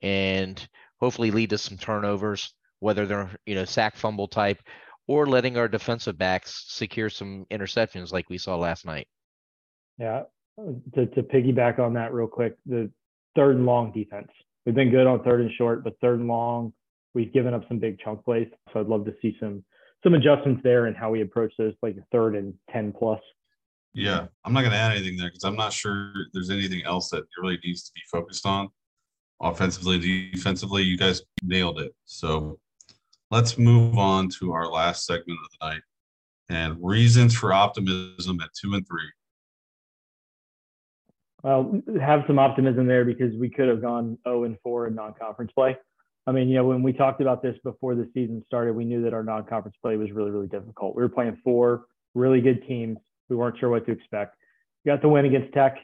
and 0.01 0.67
hopefully 1.01 1.31
lead 1.31 1.51
to 1.51 1.59
some 1.59 1.79
turnovers, 1.79 2.55
whether 2.81 3.07
they're, 3.07 3.31
you 3.47 3.55
know, 3.55 3.65
sack 3.65 3.97
fumble 3.97 4.29
type 4.29 4.63
or 5.07 5.27
letting 5.27 5.57
our 5.57 5.69
defensive 5.69 6.17
backs 6.17 6.65
secure 6.69 7.11
some 7.11 7.47
interceptions 7.51 8.13
like 8.13 8.29
we 8.31 8.39
saw 8.39 8.57
last 8.57 8.85
night. 8.85 9.09
Yeah. 9.99 10.23
To, 10.95 11.07
to 11.07 11.23
piggyback 11.23 11.79
on 11.79 11.95
that 11.95 12.13
real 12.13 12.27
quick, 12.27 12.57
the 12.67 12.91
third 13.35 13.57
and 13.57 13.67
long 13.67 13.93
defense. 13.93 14.29
We've 14.65 14.75
been 14.75 14.91
good 14.91 15.07
on 15.07 15.25
third 15.25 15.41
and 15.41 15.51
short, 15.57 15.83
but 15.83 15.95
third 16.01 16.21
and 16.21 16.29
long, 16.29 16.73
we've 17.15 17.33
given 17.33 17.55
up 17.55 17.67
some 17.69 17.79
big 17.79 17.99
chunk 17.99 18.25
plays. 18.25 18.49
So 18.73 18.81
I'd 18.81 18.87
love 18.87 19.05
to 19.07 19.15
see 19.21 19.37
some 19.41 19.65
some 20.03 20.15
adjustments 20.15 20.61
there 20.65 20.87
and 20.87 20.97
how 20.97 21.11
we 21.11 21.23
approach 21.23 21.53
those 21.59 21.75
like 21.83 21.97
third 22.11 22.35
and 22.35 22.55
10 22.73 22.93
plus. 22.99 23.21
Yeah, 23.95 24.27
I'm 24.45 24.53
not 24.53 24.63
going 24.63 24.73
to 24.73 24.79
add 24.79 24.93
anything 24.93 25.17
there 25.17 25.29
because 25.29 25.45
I'm 25.45 25.57
not 25.57 25.73
sure 25.73 26.13
there's 26.33 26.51
anything 26.51 26.83
else 26.85 27.11
that 27.11 27.25
really 27.41 27.59
needs 27.63 27.85
to 27.85 27.93
be 27.95 28.01
focused 28.11 28.47
on. 28.47 28.69
Offensively, 29.41 30.31
defensively, 30.31 30.83
you 30.83 30.97
guys 30.97 31.23
nailed 31.43 31.81
it. 31.81 31.93
So 32.05 32.59
let's 33.33 33.57
move 33.57 33.97
on 33.99 34.29
to 34.29 34.53
our 34.53 34.69
last 34.69 35.07
segment 35.07 35.39
of 35.43 35.51
the 35.59 35.67
night 35.67 35.81
and 36.51 36.77
reasons 36.83 37.35
for 37.35 37.53
optimism 37.53 38.39
at 38.43 38.51
two 38.53 38.75
and 38.75 38.87
three. 38.87 39.11
Well, 41.43 41.81
have 42.01 42.25
some 42.27 42.39
optimism 42.39 42.87
there 42.87 43.07
because 43.07 43.35
we 43.35 43.49
could 43.49 43.69
have 43.69 43.81
gone 43.81 44.19
0 44.29 44.45
and 44.45 44.57
4 44.63 44.89
in 44.89 44.95
non-conference 44.95 45.51
play. 45.53 45.77
I 46.27 46.31
mean, 46.31 46.49
you 46.49 46.55
know, 46.55 46.65
when 46.65 46.85
we 46.85 46.93
talked 46.93 47.21
about 47.21 47.43
this 47.43 47.57
before 47.65 47.97
the 47.97 48.09
season 48.15 48.45
started, 48.47 48.77
we 48.77 48.85
knew 48.85 49.03
that 49.03 49.15
our 49.15 49.25
non-conference 49.25 49.77
play 49.83 49.97
was 49.97 50.13
really, 50.13 50.31
really 50.31 50.47
difficult. 50.47 50.95
We 50.95 51.03
were 51.03 51.09
playing 51.09 51.39
four 51.43 51.87
really 52.15 52.41
good 52.41 52.65
teams. 52.69 52.99
We 53.29 53.35
weren't 53.35 53.59
sure 53.59 53.71
what 53.71 53.87
to 53.87 53.93
expect. 53.93 54.37
We 54.85 54.91
got 54.91 55.03
the 55.03 55.09
win 55.09 55.25
against 55.25 55.53
Tech. 55.55 55.79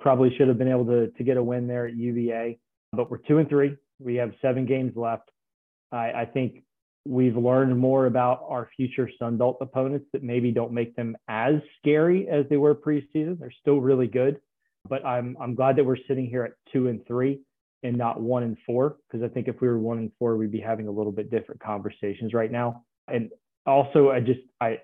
Probably 0.00 0.32
should 0.36 0.48
have 0.48 0.58
been 0.58 0.70
able 0.70 0.84
to 0.86 1.08
to 1.08 1.24
get 1.24 1.36
a 1.36 1.42
win 1.42 1.66
there 1.66 1.86
at 1.86 1.96
UVA, 1.96 2.58
but 2.92 3.10
we're 3.10 3.18
two 3.18 3.38
and 3.38 3.48
three. 3.48 3.76
We 3.98 4.14
have 4.16 4.32
seven 4.40 4.64
games 4.64 4.92
left. 4.96 5.30
I, 5.92 6.12
I 6.12 6.24
think 6.24 6.62
we've 7.06 7.36
learned 7.36 7.76
more 7.78 8.06
about 8.06 8.44
our 8.48 8.68
future 8.76 9.08
Sun 9.18 9.38
Belt 9.38 9.58
opponents 9.60 10.06
that 10.12 10.22
maybe 10.22 10.52
don't 10.52 10.72
make 10.72 10.94
them 10.96 11.16
as 11.28 11.54
scary 11.78 12.28
as 12.28 12.44
they 12.50 12.56
were 12.56 12.74
preseason. 12.74 13.38
They're 13.38 13.52
still 13.60 13.80
really 13.80 14.06
good, 14.06 14.40
but 14.88 15.04
I'm 15.04 15.36
I'm 15.40 15.54
glad 15.54 15.76
that 15.76 15.84
we're 15.84 15.96
sitting 16.08 16.26
here 16.26 16.44
at 16.44 16.52
two 16.72 16.88
and 16.88 17.04
three 17.06 17.40
and 17.82 17.96
not 17.96 18.20
one 18.20 18.42
and 18.42 18.56
four 18.66 18.96
because 19.08 19.24
I 19.24 19.32
think 19.32 19.48
if 19.48 19.60
we 19.60 19.68
were 19.68 19.78
one 19.78 19.98
and 19.98 20.12
four, 20.18 20.36
we'd 20.36 20.52
be 20.52 20.60
having 20.60 20.88
a 20.88 20.90
little 20.90 21.12
bit 21.12 21.30
different 21.30 21.60
conversations 21.62 22.34
right 22.34 22.52
now. 22.52 22.84
And 23.08 23.30
also, 23.66 24.10
I 24.10 24.20
just 24.20 24.40
I 24.60 24.78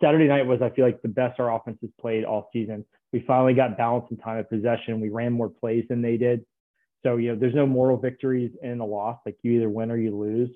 Saturday 0.00 0.28
night 0.28 0.46
was 0.46 0.62
I 0.62 0.70
feel 0.70 0.84
like 0.84 1.02
the 1.02 1.08
best 1.08 1.40
our 1.40 1.54
offense 1.54 1.78
has 1.80 1.90
played 2.00 2.24
all 2.24 2.48
season. 2.52 2.84
We 3.12 3.24
finally 3.26 3.54
got 3.54 3.76
balance 3.76 4.06
and 4.10 4.20
time 4.22 4.38
of 4.38 4.48
possession. 4.48 5.00
We 5.00 5.10
ran 5.10 5.32
more 5.32 5.48
plays 5.48 5.84
than 5.88 6.00
they 6.00 6.16
did. 6.16 6.44
So 7.02 7.16
you 7.16 7.32
know, 7.32 7.38
there's 7.38 7.54
no 7.54 7.66
moral 7.66 7.96
victories 7.96 8.52
in 8.62 8.80
a 8.80 8.86
loss. 8.86 9.18
Like 9.26 9.36
you 9.42 9.52
either 9.52 9.68
win 9.68 9.90
or 9.90 9.96
you 9.96 10.16
lose. 10.16 10.50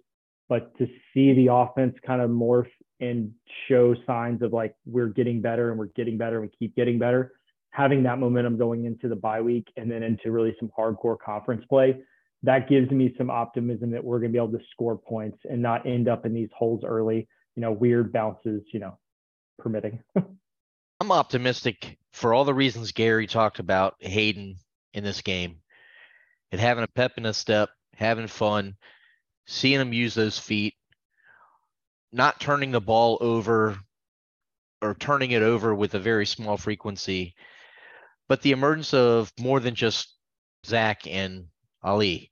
But 0.49 0.77
to 0.79 0.87
see 1.13 1.33
the 1.35 1.53
offense 1.53 1.97
kind 2.07 2.21
of 2.21 2.31
morph 2.31 2.71
and 3.01 3.33
show 3.69 3.95
signs 4.07 4.43
of 4.43 4.53
like 4.53 4.75
we're 4.87 5.09
getting 5.09 5.41
better 5.41 5.71
and 5.71 5.79
we're 5.79 5.87
getting 5.87 6.17
better 6.17 6.41
and 6.41 6.51
we 6.51 6.57
keep 6.57 6.77
getting 6.77 6.99
better 6.99 7.33
having 7.77 8.03
that 8.03 8.19
momentum 8.19 8.57
going 8.57 8.87
into 8.87 9.07
the 9.07 9.17
bye 9.17 9.41
week 9.41 9.69
and 9.77 9.91
then 9.91 10.03
into 10.03 10.33
really 10.33 10.57
some 10.59 10.71
hardcore 10.77 11.19
conference 11.19 11.63
play, 11.69 11.95
that 12.43 12.69
gives 12.71 12.91
me 12.91 13.15
some 13.19 13.29
optimism 13.29 13.91
that 13.91 14.03
we're 14.03 14.19
going 14.19 14.31
to 14.31 14.33
be 14.33 14.43
able 14.43 14.59
to 14.59 14.65
score 14.73 14.97
points 14.97 15.39
and 15.45 15.61
not 15.61 15.87
end 15.87 16.09
up 16.09 16.25
in 16.25 16.33
these 16.33 16.49
holes 16.57 16.83
early, 16.85 17.29
you 17.55 17.61
know, 17.61 17.73
weird 17.73 18.13
bounces, 18.13 18.63
you 18.73 18.81
know, 18.81 18.97
permitting. 19.59 20.03
I'm 21.01 21.13
optimistic 21.13 21.99
for 22.13 22.33
all 22.33 22.47
the 22.47 22.55
reasons 22.55 22.93
Gary 22.93 23.27
talked 23.27 23.59
about 23.59 23.97
Hayden 24.01 24.57
in 24.95 25.05
this 25.05 25.21
game 25.21 25.57
and 26.51 26.61
having 26.61 26.85
a 26.85 26.89
pep 26.89 27.13
in 27.19 27.27
a 27.27 27.35
step, 27.35 27.69
having 27.95 28.27
fun, 28.27 28.77
seeing 29.47 29.81
him 29.81 29.93
use 29.93 30.15
those 30.15 30.39
feet, 30.39 30.75
not 32.13 32.41
turning 32.41 32.71
the 32.71 32.81
ball 32.81 33.19
over 33.21 33.79
or 34.83 34.95
turning 34.95 35.31
it 35.31 35.43
over 35.43 35.75
with 35.75 35.95
a 35.95 35.99
very 35.99 36.27
small 36.27 36.57
frequency 36.57 37.35
but 38.29 38.43
the 38.43 38.53
emergence 38.53 38.93
of 38.95 39.33
more 39.39 39.61
than 39.61 39.75
just 39.75 40.15
Zach 40.65 41.07
and 41.07 41.47
Ali. 41.83 42.31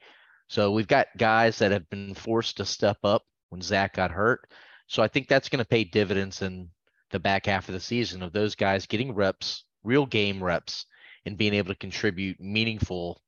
So 0.48 0.72
we've 0.72 0.88
got 0.88 1.06
guys 1.16 1.58
that 1.58 1.72
have 1.72 1.88
been 1.90 2.14
forced 2.14 2.56
to 2.58 2.64
step 2.64 2.98
up 3.04 3.22
when 3.50 3.62
Zach 3.62 3.94
got 3.94 4.10
hurt. 4.10 4.48
So 4.86 5.02
I 5.02 5.08
think 5.08 5.28
that's 5.28 5.48
going 5.48 5.62
to 5.62 5.68
pay 5.68 5.84
dividends 5.84 6.42
in 6.42 6.68
the 7.10 7.18
back 7.18 7.46
half 7.46 7.68
of 7.68 7.74
the 7.74 7.80
season 7.80 8.22
of 8.22 8.32
those 8.32 8.54
guys 8.54 8.86
getting 8.86 9.14
reps, 9.14 9.64
real 9.82 10.06
game 10.06 10.42
reps, 10.42 10.86
and 11.26 11.38
being 11.38 11.54
able 11.54 11.68
to 11.68 11.78
contribute 11.78 12.40
meaningful 12.40 13.22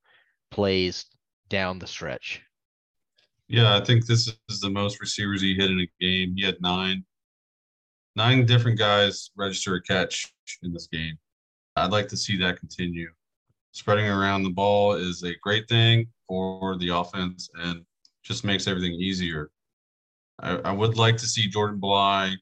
plays 0.51 1.07
down 1.49 1.79
the 1.79 1.87
stretch. 1.87 2.43
Yeah, 3.49 3.77
I 3.77 3.81
think 3.85 4.07
this 4.07 4.33
is 4.49 4.61
the 4.61 4.71
most 4.71 5.01
receivers 5.01 5.41
he 5.41 5.55
hit 5.55 5.71
in 5.71 5.81
a 5.81 5.89
game. 6.01 6.35
He 6.37 6.45
had 6.45 6.61
nine, 6.61 7.05
nine 8.17 8.45
different 8.45 8.79
guys 8.79 9.31
register 9.37 9.77
a 9.77 9.83
catch 9.83 10.33
in 10.63 10.73
this 10.73 10.89
game. 10.89 11.17
I'd 11.77 11.93
like 11.93 12.09
to 12.09 12.17
see 12.17 12.37
that 12.39 12.59
continue. 12.59 13.11
Spreading 13.73 14.09
around 14.09 14.43
the 14.43 14.51
ball 14.51 14.95
is 14.95 15.23
a 15.23 15.35
great 15.43 15.69
thing 15.69 16.09
for 16.27 16.77
the 16.79 16.89
offense 16.89 17.49
and 17.57 17.85
just 18.25 18.45
makes 18.45 18.67
everything 18.67 18.95
easier. 18.95 19.51
I, 20.41 20.57
I 20.57 20.73
would 20.73 20.97
like 20.97 21.17
to 21.19 21.27
see 21.27 21.49
Jordan 21.49 21.79
Bly, 21.79 22.35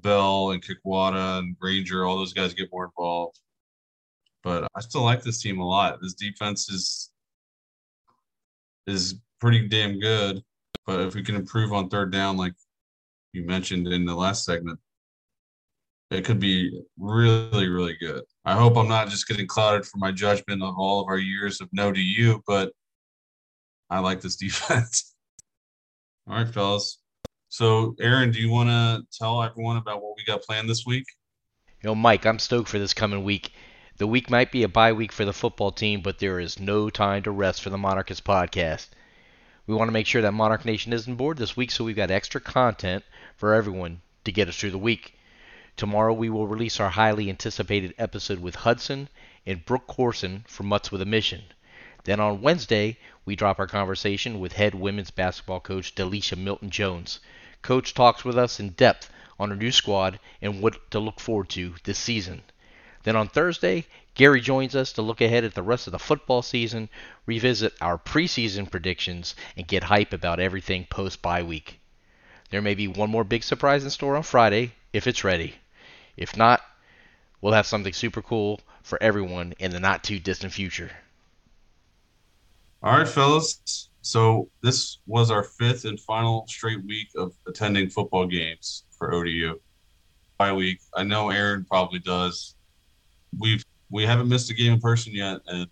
Bell, 0.00 0.50
and 0.50 0.64
Kikwata 0.64 1.38
and 1.38 1.56
Granger, 1.58 2.04
all 2.04 2.16
those 2.16 2.32
guys 2.32 2.54
get 2.54 2.72
more 2.72 2.86
involved. 2.86 3.38
But 4.42 4.66
I 4.74 4.80
still 4.80 5.02
like 5.02 5.22
this 5.22 5.40
team 5.40 5.60
a 5.60 5.68
lot. 5.68 6.00
This 6.02 6.14
defense 6.14 6.68
is 6.68 7.10
is 8.88 9.20
pretty 9.42 9.66
damn 9.66 9.98
good. 9.98 10.40
But 10.86 11.00
if 11.00 11.16
we 11.16 11.22
can 11.22 11.34
improve 11.34 11.72
on 11.72 11.88
third 11.88 12.12
down, 12.12 12.36
like 12.36 12.54
you 13.32 13.44
mentioned 13.44 13.88
in 13.88 14.04
the 14.04 14.14
last 14.14 14.44
segment, 14.44 14.78
it 16.12 16.24
could 16.24 16.38
be 16.38 16.80
really, 16.96 17.68
really 17.68 17.96
good. 17.98 18.22
I 18.44 18.54
hope 18.54 18.76
I'm 18.76 18.88
not 18.88 19.08
just 19.08 19.26
getting 19.26 19.48
clouded 19.48 19.84
for 19.84 19.98
my 19.98 20.12
judgment 20.12 20.62
of 20.62 20.74
all 20.78 21.00
of 21.00 21.08
our 21.08 21.18
years 21.18 21.60
of 21.60 21.68
no 21.72 21.90
to 21.90 22.00
you, 22.00 22.40
but 22.46 22.72
I 23.90 23.98
like 23.98 24.20
this 24.20 24.36
defense. 24.46 25.12
all 26.28 26.36
right, 26.36 26.48
fellas. 26.48 26.98
So, 27.48 27.96
Aaron, 28.00 28.30
do 28.30 28.40
you 28.40 28.48
want 28.48 28.68
to 28.68 29.02
tell 29.18 29.42
everyone 29.42 29.76
about 29.76 30.02
what 30.02 30.14
we 30.16 30.24
got 30.24 30.42
planned 30.42 30.70
this 30.70 30.86
week? 30.86 31.04
Know, 31.82 31.96
Mike, 31.96 32.26
I'm 32.26 32.38
stoked 32.38 32.68
for 32.68 32.78
this 32.78 32.94
coming 32.94 33.24
week. 33.24 33.52
The 33.96 34.06
week 34.06 34.30
might 34.30 34.52
be 34.52 34.62
a 34.62 34.68
bye 34.68 34.92
week 34.92 35.10
for 35.10 35.24
the 35.24 35.32
football 35.32 35.72
team, 35.72 36.00
but 36.00 36.20
there 36.20 36.38
is 36.38 36.60
no 36.60 36.90
time 36.90 37.24
to 37.24 37.32
rest 37.32 37.60
for 37.60 37.70
the 37.70 37.78
Monarchist 37.78 38.24
podcast. 38.24 38.88
We 39.72 39.78
want 39.78 39.88
to 39.88 39.92
make 39.92 40.06
sure 40.06 40.20
that 40.20 40.34
Monarch 40.34 40.66
Nation 40.66 40.92
isn't 40.92 41.14
bored 41.14 41.38
this 41.38 41.56
week, 41.56 41.70
so 41.70 41.82
we've 41.82 41.96
got 41.96 42.10
extra 42.10 42.42
content 42.42 43.04
for 43.38 43.54
everyone 43.54 44.02
to 44.24 44.30
get 44.30 44.46
us 44.46 44.54
through 44.58 44.72
the 44.72 44.76
week. 44.76 45.16
Tomorrow 45.78 46.12
we 46.12 46.28
will 46.28 46.46
release 46.46 46.78
our 46.78 46.90
highly 46.90 47.30
anticipated 47.30 47.94
episode 47.96 48.38
with 48.40 48.54
Hudson 48.54 49.08
and 49.46 49.64
Brooke 49.64 49.86
Corson 49.86 50.44
from 50.46 50.66
Mutts 50.66 50.92
with 50.92 51.00
a 51.00 51.06
Mission. 51.06 51.44
Then 52.04 52.20
on 52.20 52.42
Wednesday, 52.42 52.98
we 53.24 53.34
drop 53.34 53.58
our 53.58 53.66
conversation 53.66 54.40
with 54.40 54.52
head 54.52 54.74
women's 54.74 55.10
basketball 55.10 55.60
coach 55.60 55.94
Delisha 55.94 56.36
Milton 56.36 56.68
Jones. 56.68 57.20
Coach 57.62 57.94
talks 57.94 58.26
with 58.26 58.36
us 58.36 58.60
in 58.60 58.72
depth 58.72 59.10
on 59.40 59.48
her 59.48 59.56
new 59.56 59.72
squad 59.72 60.20
and 60.42 60.60
what 60.60 60.90
to 60.90 61.00
look 61.00 61.18
forward 61.18 61.48
to 61.48 61.76
this 61.84 61.98
season. 61.98 62.42
Then 63.04 63.16
on 63.16 63.28
Thursday, 63.28 63.86
Gary 64.14 64.40
joins 64.40 64.76
us 64.76 64.92
to 64.92 65.02
look 65.02 65.20
ahead 65.20 65.44
at 65.44 65.54
the 65.54 65.62
rest 65.62 65.86
of 65.86 65.92
the 65.92 65.98
football 65.98 66.42
season, 66.42 66.88
revisit 67.24 67.72
our 67.80 67.96
preseason 67.96 68.70
predictions, 68.70 69.34
and 69.56 69.66
get 69.66 69.84
hype 69.84 70.12
about 70.12 70.38
everything 70.38 70.86
post 70.90 71.22
bye 71.22 71.42
week. 71.42 71.80
There 72.50 72.60
may 72.60 72.74
be 72.74 72.88
one 72.88 73.10
more 73.10 73.24
big 73.24 73.42
surprise 73.42 73.84
in 73.84 73.90
store 73.90 74.16
on 74.16 74.22
Friday 74.22 74.72
if 74.92 75.06
it's 75.06 75.24
ready. 75.24 75.54
If 76.16 76.36
not, 76.36 76.60
we'll 77.40 77.54
have 77.54 77.66
something 77.66 77.94
super 77.94 78.20
cool 78.20 78.60
for 78.82 79.02
everyone 79.02 79.54
in 79.58 79.70
the 79.70 79.80
not 79.80 80.04
too 80.04 80.18
distant 80.18 80.52
future. 80.52 80.90
All 82.82 82.98
right, 82.98 83.08
fellas. 83.08 83.88
So 84.02 84.50
this 84.62 84.98
was 85.06 85.30
our 85.30 85.44
fifth 85.44 85.84
and 85.84 85.98
final 85.98 86.44
straight 86.48 86.84
week 86.84 87.08
of 87.16 87.32
attending 87.46 87.88
football 87.88 88.26
games 88.26 88.84
for 88.98 89.14
ODU. 89.14 89.58
bye 90.36 90.52
week. 90.52 90.80
I 90.94 91.04
know 91.04 91.30
Aaron 91.30 91.64
probably 91.64 92.00
does. 92.00 92.56
We've 93.38 93.64
we 93.92 94.04
haven't 94.04 94.28
missed 94.28 94.50
a 94.50 94.54
game 94.54 94.72
in 94.72 94.80
person 94.80 95.12
yet, 95.14 95.40
and 95.46 95.66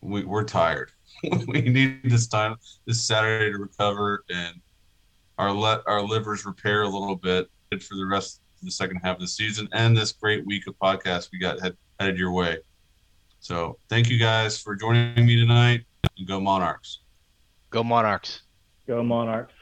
we, 0.00 0.24
we're 0.24 0.44
tired. 0.44 0.90
we 1.46 1.60
need 1.60 2.00
this 2.04 2.26
time 2.26 2.56
this 2.86 3.06
Saturday 3.06 3.52
to 3.52 3.58
recover 3.58 4.24
and 4.30 4.56
our 5.38 5.52
let 5.52 5.80
our 5.86 6.02
livers 6.02 6.44
repair 6.44 6.82
a 6.82 6.88
little 6.88 7.16
bit 7.16 7.46
for 7.70 7.96
the 7.96 8.06
rest 8.06 8.40
of 8.60 8.64
the 8.64 8.70
second 8.70 8.96
half 9.04 9.16
of 9.16 9.20
the 9.20 9.28
season 9.28 9.68
and 9.72 9.96
this 9.96 10.12
great 10.12 10.46
week 10.46 10.66
of 10.66 10.74
podcasts 10.78 11.28
we 11.32 11.38
got 11.38 11.60
head, 11.60 11.76
headed 12.00 12.18
your 12.18 12.32
way. 12.32 12.58
So 13.40 13.78
thank 13.88 14.08
you 14.08 14.18
guys 14.18 14.58
for 14.58 14.74
joining 14.74 15.26
me 15.26 15.36
tonight 15.36 15.84
and 16.16 16.26
go 16.26 16.40
Monarchs. 16.40 17.02
Go 17.70 17.82
Monarchs. 17.82 18.42
Go 18.86 19.02
Monarchs. 19.02 19.53